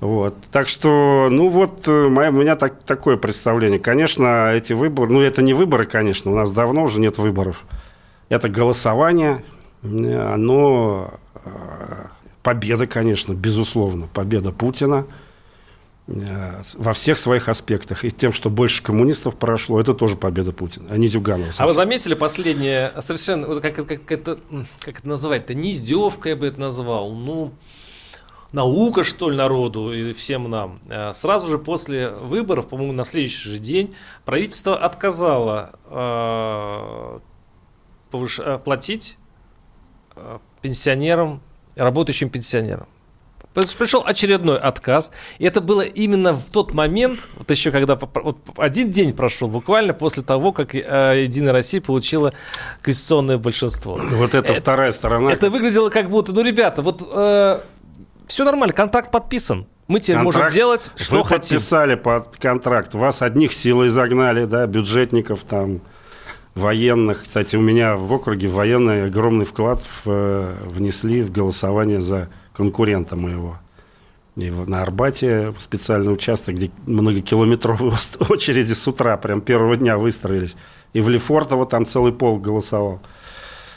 Вот. 0.00 0.34
Так 0.52 0.68
что, 0.68 1.28
ну 1.30 1.48
вот, 1.48 1.86
э, 1.86 2.08
моя, 2.08 2.28
у 2.28 2.32
меня 2.32 2.56
так, 2.56 2.82
такое 2.82 3.16
представление. 3.16 3.78
Конечно, 3.78 4.52
эти 4.52 4.74
выборы, 4.74 5.10
ну 5.10 5.22
это 5.22 5.40
не 5.40 5.54
выборы, 5.54 5.86
конечно, 5.86 6.30
у 6.30 6.34
нас 6.34 6.50
давно 6.50 6.82
уже 6.82 7.00
нет 7.00 7.16
выборов. 7.16 7.62
Это 8.28 8.50
голосование, 8.50 9.44
оно 9.82 11.14
э, 11.36 11.48
победа, 12.42 12.86
конечно, 12.86 13.32
безусловно, 13.32 14.06
победа 14.12 14.50
Путина– 14.50 15.06
Э, 15.16 15.23
во 16.06 16.92
всех 16.92 17.18
своих 17.18 17.48
аспектах. 17.48 18.04
И 18.04 18.10
тем, 18.10 18.32
что 18.32 18.50
больше 18.50 18.82
коммунистов 18.82 19.36
прошло, 19.36 19.80
это 19.80 19.94
тоже 19.94 20.16
победа 20.16 20.52
Путина, 20.52 20.88
а 20.90 20.98
не 20.98 21.06
Зюганова. 21.06 21.50
А 21.56 21.66
вы 21.66 21.72
заметили 21.72 22.14
последнее, 22.14 22.92
совершенно, 23.00 23.60
как, 23.60 23.74
как, 23.74 23.86
как, 23.86 24.12
это, 24.12 24.38
как 24.80 24.98
это 24.98 25.08
называть-то, 25.08 25.54
не 25.54 25.72
издевка 25.72 26.30
я 26.30 26.36
бы 26.36 26.46
это 26.46 26.60
назвал, 26.60 27.12
ну, 27.14 27.52
наука, 28.52 29.02
что 29.02 29.30
ли, 29.30 29.36
народу 29.36 29.92
и 29.92 30.12
всем 30.12 30.50
нам. 30.50 30.78
Э, 30.88 31.12
сразу 31.14 31.50
же 31.50 31.58
после 31.58 32.10
выборов, 32.10 32.68
по-моему, 32.68 32.92
на 32.92 33.04
следующий 33.04 33.48
же 33.48 33.58
день, 33.58 33.94
правительство 34.24 34.76
отказало 34.76 35.72
э, 35.86 37.18
повыш... 38.10 38.38
Э, 38.38 38.58
платить 38.58 39.18
э, 40.16 40.38
пенсионерам, 40.62 41.42
работающим 41.76 42.28
пенсионерам. 42.28 42.86
Пришел 43.54 44.02
очередной 44.04 44.58
отказ. 44.58 45.12
И 45.38 45.44
это 45.44 45.60
было 45.60 45.82
именно 45.82 46.32
в 46.32 46.44
тот 46.44 46.74
момент, 46.74 47.28
вот 47.36 47.50
еще 47.50 47.70
когда 47.70 47.96
вот 47.96 48.38
один 48.56 48.90
день 48.90 49.12
прошел, 49.12 49.48
буквально 49.48 49.94
после 49.94 50.22
того, 50.22 50.52
как 50.52 50.74
э, 50.74 51.22
Единая 51.22 51.52
Россия 51.52 51.80
получила 51.80 52.32
конституционное 52.82 53.38
большинство. 53.38 53.96
Вот 53.96 54.34
это, 54.34 54.52
это 54.52 54.60
вторая 54.60 54.92
сторона. 54.92 55.32
Это 55.32 55.50
выглядело 55.50 55.88
как 55.88 56.10
будто, 56.10 56.32
ну, 56.32 56.42
ребята, 56.42 56.82
вот 56.82 57.08
э, 57.12 57.60
все 58.26 58.44
нормально, 58.44 58.72
контракт 58.72 59.10
подписан. 59.10 59.66
Мы 59.86 60.00
теперь 60.00 60.16
контракт, 60.16 60.36
можем 60.36 60.54
делать, 60.54 60.90
что 60.96 61.18
вы 61.18 61.24
хотим. 61.24 61.56
подписали 61.56 61.94
под 61.94 62.36
контракт. 62.38 62.94
Вас 62.94 63.22
одних 63.22 63.52
силой 63.52 63.88
загнали, 63.88 64.46
да, 64.46 64.66
бюджетников 64.66 65.40
там, 65.40 65.82
военных. 66.54 67.24
Кстати, 67.24 67.56
у 67.56 67.60
меня 67.60 67.96
в 67.96 68.10
округе 68.12 68.48
военные 68.48 69.04
огромный 69.04 69.44
вклад 69.44 69.80
в, 69.80 70.10
э, 70.10 70.54
внесли 70.66 71.22
в 71.22 71.30
голосование 71.30 72.00
за 72.00 72.28
конкурента 72.54 73.16
моего. 73.16 73.58
И 74.36 74.50
на 74.50 74.82
Арбате 74.82 75.54
специальный 75.58 76.12
участок, 76.12 76.56
где 76.56 76.70
многокилометровые 76.86 77.92
очереди 78.28 78.72
с 78.72 78.86
утра, 78.88 79.16
прям 79.16 79.40
первого 79.40 79.76
дня 79.76 79.96
выстроились. 79.96 80.56
И 80.92 81.00
в 81.00 81.08
Лефортово 81.08 81.66
там 81.66 81.86
целый 81.86 82.12
пол 82.12 82.38
голосовал. 82.38 83.00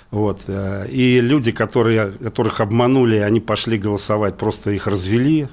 Вот. 0.09 0.41
Э, 0.47 0.87
и 0.89 1.19
люди, 1.21 1.51
которые, 1.51 2.11
которых 2.11 2.59
обманули, 2.59 3.17
они 3.17 3.39
пошли 3.39 3.77
голосовать, 3.77 4.37
просто 4.37 4.71
их 4.71 4.87
развели, 4.87 5.47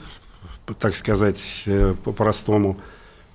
так 0.79 0.95
сказать, 0.95 1.65
э, 1.67 1.95
по-простому. 2.03 2.79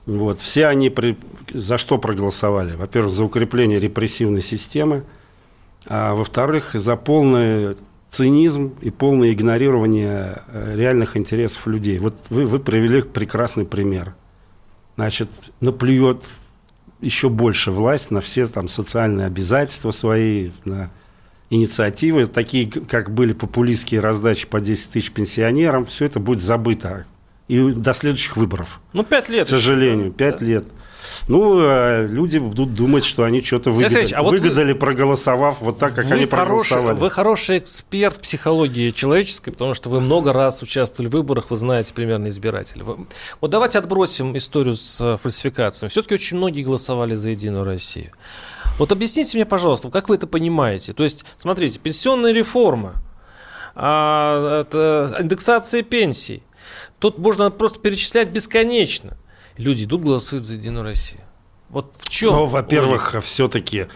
Вот. 0.06 0.40
Все 0.40 0.66
они 0.66 0.90
при... 0.90 1.18
за 1.52 1.78
что 1.78 2.00
проголосовали? 2.00 2.76
Во-первых, 2.76 3.14
за 3.14 3.24
укрепление 3.24 3.80
репрессивной 3.80 4.42
системы, 4.42 5.04
а 5.86 6.16
во-вторых, 6.16 6.72
за 6.74 6.96
полное 6.96 7.76
цинизм 8.12 8.74
и 8.82 8.89
полное 8.89 9.34
игнорирование 9.34 10.43
э, 10.47 10.76
реальных 10.76 11.16
интересов 11.18 11.68
людей. 11.68 11.99
Вот 11.99 12.16
вы, 12.30 12.45
вы 12.45 12.60
привели 12.60 13.01
прекрасный 13.01 13.66
пример. 13.66 14.16
Значит, 14.95 15.30
наплюет 15.62 16.26
еще 17.01 17.30
больше 17.30 17.72
власть 17.72 18.12
на 18.12 18.20
все 18.22 18.47
там 18.47 18.68
социальные 18.68 19.28
обязательства 19.28 19.91
свои, 19.91 20.51
на 20.66 20.89
инициативы, 21.49 22.28
такие, 22.28 22.70
как 22.70 23.12
были 23.12 23.34
популистские 23.34 24.01
раздачи 24.01 24.47
по 24.47 24.60
10 24.60 24.89
тысяч 24.91 25.12
пенсионерам, 25.12 25.86
все 25.86 26.05
это 26.05 26.20
будет 26.20 26.41
забыто. 26.41 27.05
И 27.47 27.72
до 27.72 27.93
следующих 27.93 28.38
выборов. 28.38 28.80
Ну, 28.93 29.03
пять 29.03 29.30
лет. 29.30 29.47
К 29.47 29.49
сожалению, 29.49 30.12
пять 30.12 30.39
да. 30.39 30.45
лет. 30.45 30.68
Ну, 31.28 31.60
э, 31.62 32.08
люди 32.08 32.38
будут 32.38 32.74
думать, 32.74 33.04
что 33.04 33.24
они 33.24 33.41
что-то 33.41 33.72
выгадали, 33.72 34.14
а 34.14 34.24
вот 34.24 34.32
выгадали 34.32 34.74
вы, 34.74 34.80
проголосовав 34.80 35.62
вот 35.62 35.78
так, 35.78 35.93
как 35.93 36.12
они 36.12 36.26
проголосовали. 36.26 36.88
Хороший, 36.88 37.00
вы 37.00 37.10
хороший 37.12 37.58
эксперт 37.60 38.20
психологии 38.20 38.91
человеческой, 38.91 39.52
потому 39.52 39.74
что 39.74 39.89
вы 39.89 40.02
много 40.02 40.34
раз 40.34 40.62
участвовали 40.62 41.10
в 41.10 41.14
выборах, 41.14 41.52
вы 41.52 41.58
знаете 41.58 41.93
примерно 41.93 42.30
избирателей. 42.30 42.84
Вот 43.41 43.52
давайте 43.52 43.80
отбросим 43.80 44.38
историю 44.38 44.76
с 44.76 45.00
э, 45.02 45.18
фальсификациями. 45.18 45.89
Все-таки 45.89 46.16
очень 46.16 46.38
многие 46.38 46.64
голосовали 46.64 47.14
за 47.14 47.30
Единую 47.30 47.64
Россию. 47.64 48.12
Вот 48.78 48.91
объясните 48.91 49.38
мне, 49.38 49.45
пожалуйста, 49.45 49.89
как 49.89 50.10
вы 50.10 50.16
это 50.16 50.26
понимаете? 50.26 50.93
То 50.93 51.04
есть, 51.04 51.26
смотрите, 51.38 51.80
пенсионная 51.80 52.32
реформа, 52.32 52.93
а, 53.76 54.62
это 54.62 55.16
индексация 55.20 55.84
пенсий. 55.84 56.43
Тут 57.00 57.18
можно 57.18 57.52
просто 57.52 57.80
перечислять 57.80 58.30
бесконечно 58.30 59.18
люди 59.60 59.84
идут 59.84 60.01
голосуют 60.01 60.45
за 60.45 60.53
Единую 60.53 60.84
Россию. 60.84 61.22
Вот 61.70 61.95
в 61.99 62.10
чем? 62.10 62.32
Ну, 62.32 62.45
во-первых, 62.45 63.16
все-таки 63.24 63.88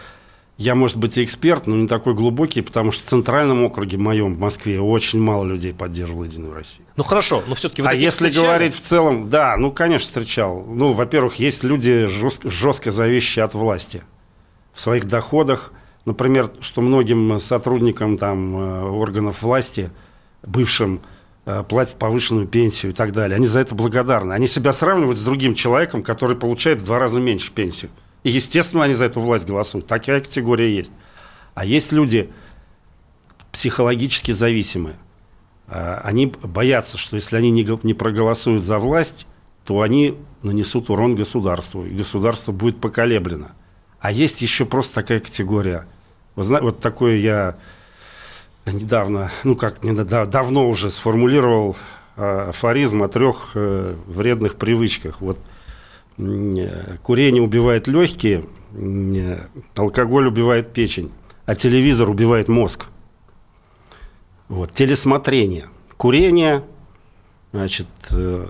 я, 0.56 0.76
может 0.76 0.96
быть, 0.96 1.18
и 1.18 1.24
эксперт, 1.24 1.66
но 1.66 1.74
не 1.74 1.88
такой 1.88 2.14
глубокий, 2.14 2.60
потому 2.60 2.92
что 2.92 3.02
в 3.04 3.06
центральном 3.08 3.64
округе 3.64 3.96
моем, 3.98 4.36
в 4.36 4.38
Москве, 4.38 4.80
очень 4.80 5.20
мало 5.20 5.44
людей 5.44 5.74
поддерживало 5.74 6.24
Единую 6.24 6.54
Россию. 6.54 6.86
Ну 6.96 7.02
хорошо, 7.02 7.42
но 7.48 7.56
все-таки 7.56 7.82
вы 7.82 7.88
А 7.88 7.94
если 7.94 8.28
встречали? 8.28 8.46
говорить 8.46 8.74
в 8.76 8.80
целом, 8.80 9.28
да, 9.28 9.56
ну, 9.56 9.72
конечно, 9.72 10.06
встречал. 10.06 10.64
Ну, 10.68 10.92
во-первых, 10.92 11.36
есть 11.36 11.64
люди 11.64 12.06
жестко, 12.06 12.48
жестко 12.48 12.92
зависящие 12.92 13.44
от 13.44 13.54
власти 13.54 14.04
в 14.72 14.80
своих 14.80 15.06
доходах. 15.08 15.72
Например, 16.04 16.50
что 16.60 16.82
многим 16.82 17.40
сотрудникам 17.40 18.16
там, 18.18 18.56
э, 18.56 18.82
органов 18.84 19.42
власти, 19.42 19.90
бывшим, 20.44 21.00
платят 21.44 21.96
повышенную 21.96 22.46
пенсию 22.46 22.92
и 22.92 22.94
так 22.94 23.12
далее. 23.12 23.36
Они 23.36 23.46
за 23.46 23.60
это 23.60 23.74
благодарны. 23.74 24.32
Они 24.32 24.46
себя 24.46 24.72
сравнивают 24.72 25.18
с 25.18 25.22
другим 25.22 25.54
человеком, 25.54 26.02
который 26.02 26.36
получает 26.36 26.80
в 26.80 26.84
два 26.84 26.98
раза 26.98 27.20
меньше 27.20 27.52
пенсию. 27.52 27.90
И, 28.22 28.30
естественно, 28.30 28.84
они 28.84 28.94
за 28.94 29.04
эту 29.04 29.20
власть 29.20 29.46
голосуют. 29.46 29.86
Такая 29.86 30.20
категория 30.20 30.74
есть. 30.74 30.90
А 31.54 31.64
есть 31.64 31.92
люди 31.92 32.30
психологически 33.52 34.32
зависимые. 34.32 34.96
а, 35.68 36.00
они 36.02 36.26
боятся, 36.26 36.98
что 36.98 37.16
если 37.16 37.36
они 37.36 37.50
не, 37.50 37.94
проголосуют 37.94 38.64
за 38.64 38.78
власть, 38.78 39.26
то 39.64 39.80
они 39.80 40.16
нанесут 40.42 40.90
урон 40.90 41.14
государству, 41.14 41.86
и 41.86 41.90
государство 41.90 42.52
будет 42.52 42.80
поколеблено. 42.80 43.48
А 44.00 44.12
есть 44.12 44.42
еще 44.42 44.66
просто 44.66 44.94
такая 44.94 45.20
категория. 45.20 45.86
Вот, 46.34 46.48
вот 46.48 46.80
такое 46.80 47.16
я 47.16 47.56
недавно, 48.72 49.30
ну 49.44 49.56
как, 49.56 49.82
не, 49.84 49.92
давно 49.92 50.68
уже 50.68 50.90
сформулировал 50.90 51.76
э, 52.16 52.48
афоризм 52.48 53.02
о 53.02 53.08
трех 53.08 53.50
э, 53.54 53.94
вредных 54.06 54.56
привычках. 54.56 55.20
Вот 55.20 55.38
э, 56.18 56.96
курение 57.02 57.42
убивает 57.42 57.88
легкие, 57.88 58.44
алкоголь 59.76 60.28
убивает 60.28 60.72
печень, 60.72 61.10
а 61.46 61.54
телевизор 61.54 62.08
убивает 62.08 62.48
мозг. 62.48 62.86
Вот, 64.48 64.72
телесмотрение. 64.74 65.68
Курение, 65.96 66.64
значит, 67.52 67.86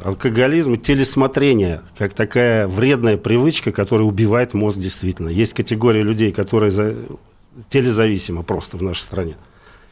алкоголизм 0.04 0.74
и 0.74 0.78
телесмотрение, 0.78 1.82
как 1.98 2.14
такая 2.14 2.66
вредная 2.66 3.16
привычка, 3.16 3.70
которая 3.70 4.06
убивает 4.06 4.54
мозг 4.54 4.78
действительно. 4.78 5.28
Есть 5.28 5.52
категория 5.54 6.02
людей, 6.02 6.32
которые 6.32 6.70
за... 6.70 6.96
телезависимы 7.68 8.42
просто 8.42 8.76
в 8.76 8.82
нашей 8.82 9.02
стране. 9.02 9.36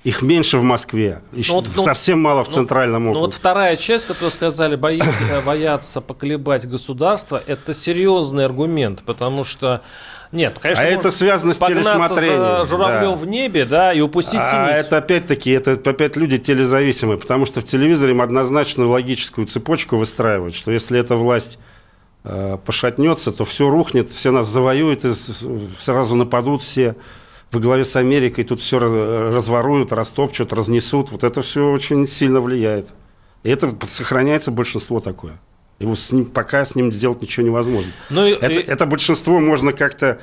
Их 0.04 0.20
меньше 0.20 0.58
в 0.58 0.64
Москве, 0.64 1.20
ну, 1.30 1.42
вот, 1.54 1.68
ну, 1.76 1.84
совсем 1.84 2.20
мало 2.20 2.42
в 2.42 2.48
ну, 2.48 2.54
центральном 2.54 3.02
округе. 3.02 3.14
Ну 3.14 3.20
вот 3.20 3.34
вторая 3.34 3.76
часть, 3.76 4.06
которую 4.06 4.32
сказали, 4.32 4.74
боится, 4.74 5.42
боятся 5.46 6.00
поколебать 6.00 6.68
государство, 6.68 7.40
это 7.46 7.72
серьезный 7.72 8.44
аргумент, 8.44 9.04
потому 9.04 9.44
что 9.44 9.82
нет, 10.32 10.58
конечно, 10.58 10.82
а 10.82 10.86
это 10.88 11.10
связано 11.12 11.52
с 11.52 11.58
телесмотрением. 11.58 12.36
за 12.36 12.64
журавлем 12.64 13.10
да. 13.10 13.16
в 13.16 13.28
небе, 13.28 13.64
да, 13.64 13.92
и 13.92 14.00
упустить 14.00 14.40
а 14.40 14.50
синицу. 14.50 14.86
это 14.86 14.96
опять-таки, 14.96 15.50
это 15.50 15.72
опять 15.72 16.16
люди 16.16 16.38
телезависимые, 16.38 17.18
потому 17.18 17.44
что 17.46 17.60
в 17.60 17.64
телевизоре 17.64 18.10
им 18.10 18.22
однозначную 18.22 18.88
логическую 18.88 19.46
цепочку 19.46 19.96
выстраивают, 19.96 20.54
что 20.54 20.72
если 20.72 20.98
эта 20.98 21.16
власть 21.16 21.58
э, 22.24 22.58
пошатнется, 22.64 23.30
то 23.30 23.44
все 23.44 23.68
рухнет, 23.68 24.10
все 24.10 24.32
нас 24.32 24.48
завоюют, 24.48 25.04
и 25.04 25.12
сразу 25.78 26.16
нападут 26.16 26.62
все 26.62 26.96
во 27.52 27.60
главе 27.60 27.84
с 27.84 27.96
Америкой, 27.96 28.44
тут 28.44 28.60
все 28.60 28.78
разворуют, 28.78 29.92
растопчут, 29.92 30.52
разнесут. 30.52 31.12
Вот 31.12 31.22
это 31.22 31.42
все 31.42 31.70
очень 31.70 32.08
сильно 32.08 32.40
влияет. 32.40 32.88
И 33.42 33.50
это 33.50 33.74
сохраняется 33.88 34.50
большинство 34.50 35.00
такое. 35.00 35.38
Его 35.78 35.94
с 35.94 36.12
ним, 36.12 36.24
пока 36.26 36.64
с 36.64 36.74
ним 36.74 36.90
сделать 36.90 37.20
ничего 37.20 37.44
невозможно. 37.44 37.90
Но 38.08 38.22
ну 38.22 38.28
это, 38.28 38.46
и... 38.46 38.56
это 38.56 38.86
большинство 38.86 39.38
можно 39.38 39.72
как-то 39.72 40.20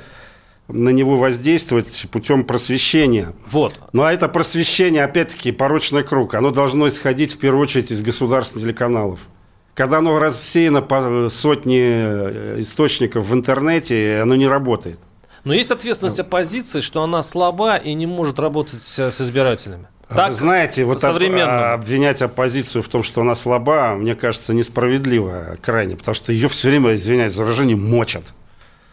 на 0.66 0.88
него 0.90 1.16
воздействовать 1.16 2.06
путем 2.10 2.44
просвещения. 2.44 3.32
Вот. 3.48 3.78
Ну 3.92 4.02
а 4.02 4.12
это 4.12 4.28
просвещение, 4.28 5.04
опять-таки, 5.04 5.52
порочный 5.52 6.02
круг. 6.02 6.34
Оно 6.34 6.50
должно 6.50 6.88
исходить 6.88 7.34
в 7.34 7.38
первую 7.38 7.62
очередь 7.62 7.92
из 7.92 8.02
государственных 8.02 8.64
телеканалов. 8.64 9.20
Когда 9.74 9.98
оно 9.98 10.18
рассеяно 10.18 10.82
по 10.82 11.28
сотне 11.30 11.80
э, 11.80 12.56
источников 12.58 13.26
в 13.26 13.34
интернете, 13.34 14.20
оно 14.22 14.34
не 14.34 14.48
работает. 14.48 14.98
Но 15.44 15.54
есть 15.54 15.70
ответственность 15.70 16.20
оппозиции, 16.20 16.80
что 16.80 17.02
она 17.02 17.22
слаба 17.22 17.76
и 17.76 17.94
не 17.94 18.06
может 18.06 18.38
работать 18.38 18.82
с, 18.82 19.20
избирателями. 19.20 19.86
Так, 20.08 20.30
Вы 20.30 20.34
знаете, 20.34 20.84
вот 20.84 21.00
современно. 21.00 21.72
обвинять 21.72 22.20
оппозицию 22.20 22.82
в 22.82 22.88
том, 22.88 23.04
что 23.04 23.20
она 23.20 23.36
слаба, 23.36 23.94
мне 23.94 24.16
кажется, 24.16 24.52
несправедливо 24.52 25.56
крайне, 25.62 25.96
потому 25.96 26.14
что 26.16 26.32
ее 26.32 26.48
все 26.48 26.68
время, 26.68 26.94
извиняюсь 26.94 27.32
за 27.32 27.44
выражение, 27.44 27.76
мочат 27.76 28.24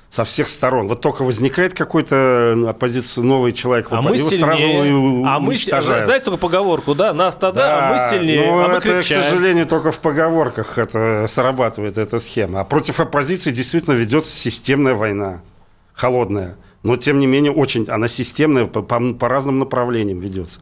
со 0.09 0.23
всех 0.23 0.47
сторон. 0.47 0.87
Вот 0.87 1.01
только 1.01 1.23
возникает 1.23 1.73
какой-то 1.73 2.55
оппозиция, 2.69 3.23
новый 3.23 3.51
человек, 3.51 3.87
а 3.89 4.01
мы 4.01 4.17
сильнее. 4.17 4.39
сразу 4.39 5.25
а 5.25 5.39
мы, 5.39 5.57
знаете 6.01 6.25
только 6.25 6.39
поговорку, 6.39 6.95
да? 6.95 7.13
Нас 7.13 7.35
тогда, 7.35 7.67
да, 7.67 7.89
а 7.89 7.93
мы 7.93 7.99
сильнее, 7.99 8.51
ну, 8.51 8.63
а 8.63 8.67
мы 8.67 8.73
это, 8.75 8.81
крепчаем. 8.81 9.21
к 9.23 9.25
сожалению, 9.25 9.65
только 9.65 9.91
в 9.91 9.97
поговорках 9.97 10.77
это 10.77 11.25
срабатывает 11.27 11.97
эта 11.97 12.19
схема. 12.19 12.61
А 12.61 12.63
против 12.63 12.99
оппозиции 12.99 13.51
действительно 13.51 13.95
ведется 13.95 14.31
системная 14.31 14.93
война 14.93 15.41
холодная, 15.97 16.57
но 16.83 16.95
тем 16.95 17.19
не 17.19 17.25
менее 17.25 17.51
очень, 17.51 17.85
она 17.89 18.07
системная, 18.07 18.65
по, 18.65 18.81
по, 18.81 19.13
по 19.13 19.27
разным 19.27 19.59
направлениям 19.59 20.19
ведется. 20.19 20.61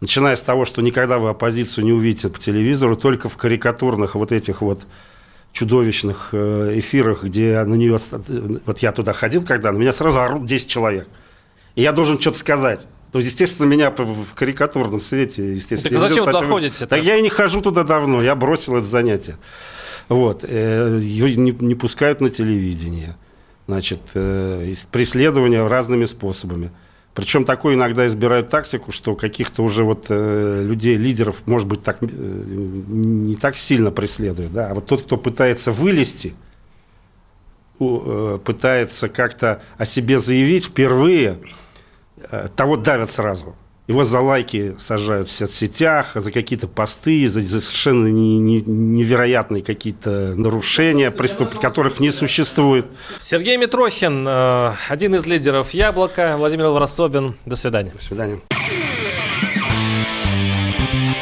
Начиная 0.00 0.36
с 0.36 0.42
того, 0.42 0.64
что 0.64 0.82
никогда 0.82 1.18
вы 1.18 1.30
оппозицию 1.30 1.84
не 1.86 1.92
увидите 1.92 2.28
по 2.28 2.38
телевизору, 2.38 2.94
только 2.94 3.28
в 3.28 3.36
карикатурных 3.36 4.14
вот 4.14 4.30
этих 4.30 4.60
вот 4.60 4.82
чудовищных 5.52 6.28
э, 6.32 6.74
эфирах, 6.76 7.24
где 7.24 7.64
на 7.64 7.74
нее... 7.74 7.96
Вот 8.66 8.78
я 8.80 8.92
туда 8.92 9.12
ходил 9.12 9.42
когда, 9.42 9.72
на 9.72 9.78
меня 9.78 9.92
сразу 9.92 10.20
орут 10.20 10.44
10 10.44 10.68
человек. 10.68 11.08
И 11.74 11.82
я 11.82 11.92
должен 11.92 12.20
что-то 12.20 12.38
сказать. 12.38 12.86
То 13.10 13.18
есть, 13.18 13.32
естественно, 13.32 13.66
меня 13.66 13.90
в 13.90 14.34
карикатурном 14.34 15.00
свете, 15.00 15.50
естественно... 15.52 15.98
Так 15.98 16.08
зачем 16.08 16.26
вы 16.26 16.32
туда 16.32 16.44
ходите? 16.44 16.86
Так 16.86 17.02
я 17.02 17.16
и 17.16 17.22
не 17.22 17.30
хожу 17.30 17.62
туда 17.62 17.82
давно, 17.82 18.22
я 18.22 18.36
бросил 18.36 18.76
это 18.76 18.86
занятие. 18.86 19.38
Вот. 20.08 20.44
Э, 20.46 21.00
Ее 21.02 21.34
не, 21.36 21.52
не 21.52 21.74
пускают 21.74 22.20
на 22.20 22.28
телевидение 22.28 23.16
значит, 23.68 24.00
э, 24.14 24.72
преследования 24.90 25.64
разными 25.66 26.06
способами. 26.06 26.70
Причем 27.14 27.44
такое 27.44 27.74
иногда 27.74 28.06
избирают 28.06 28.48
тактику, 28.48 28.92
что 28.92 29.14
каких-то 29.14 29.62
уже 29.62 29.84
вот 29.84 30.06
э, 30.08 30.62
людей, 30.64 30.96
лидеров, 30.96 31.46
может 31.46 31.68
быть, 31.68 31.82
так, 31.82 31.98
э, 32.00 32.06
не 32.08 33.36
так 33.36 33.58
сильно 33.58 33.90
преследуют. 33.90 34.52
Да? 34.52 34.70
А 34.70 34.74
вот 34.74 34.86
тот, 34.86 35.02
кто 35.02 35.18
пытается 35.18 35.70
вылезти, 35.70 36.34
пытается 37.78 39.08
как-то 39.08 39.62
о 39.76 39.84
себе 39.84 40.18
заявить 40.18 40.64
впервые, 40.64 41.38
того 42.56 42.76
давят 42.76 43.08
сразу. 43.08 43.54
Его 43.88 44.04
за 44.04 44.20
лайки 44.20 44.76
сажают 44.78 45.28
в 45.28 45.32
соцсетях, 45.32 46.10
за 46.14 46.30
какие-то 46.30 46.68
посты, 46.68 47.26
за, 47.26 47.40
за 47.40 47.62
совершенно 47.62 48.08
не, 48.08 48.38
не, 48.38 48.60
невероятные 48.60 49.62
какие-то 49.62 50.34
нарушения, 50.36 51.10
преступ... 51.10 51.58
которых 51.58 51.98
не 51.98 52.10
существует. 52.10 52.84
Сергей 53.18 53.56
Митрохин, 53.56 54.26
э, 54.28 54.74
один 54.90 55.14
из 55.14 55.26
лидеров 55.26 55.70
«Яблока», 55.70 56.34
Владимир 56.36 56.66
Ворособин. 56.66 57.36
До 57.46 57.56
свидания. 57.56 57.90
До 57.96 58.04
свидания. 58.04 58.40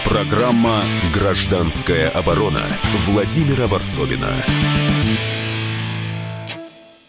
Программа 0.04 0.82
«Гражданская 1.14 2.08
оборона» 2.10 2.62
Владимира 3.06 3.68
Варсовина. 3.68 4.32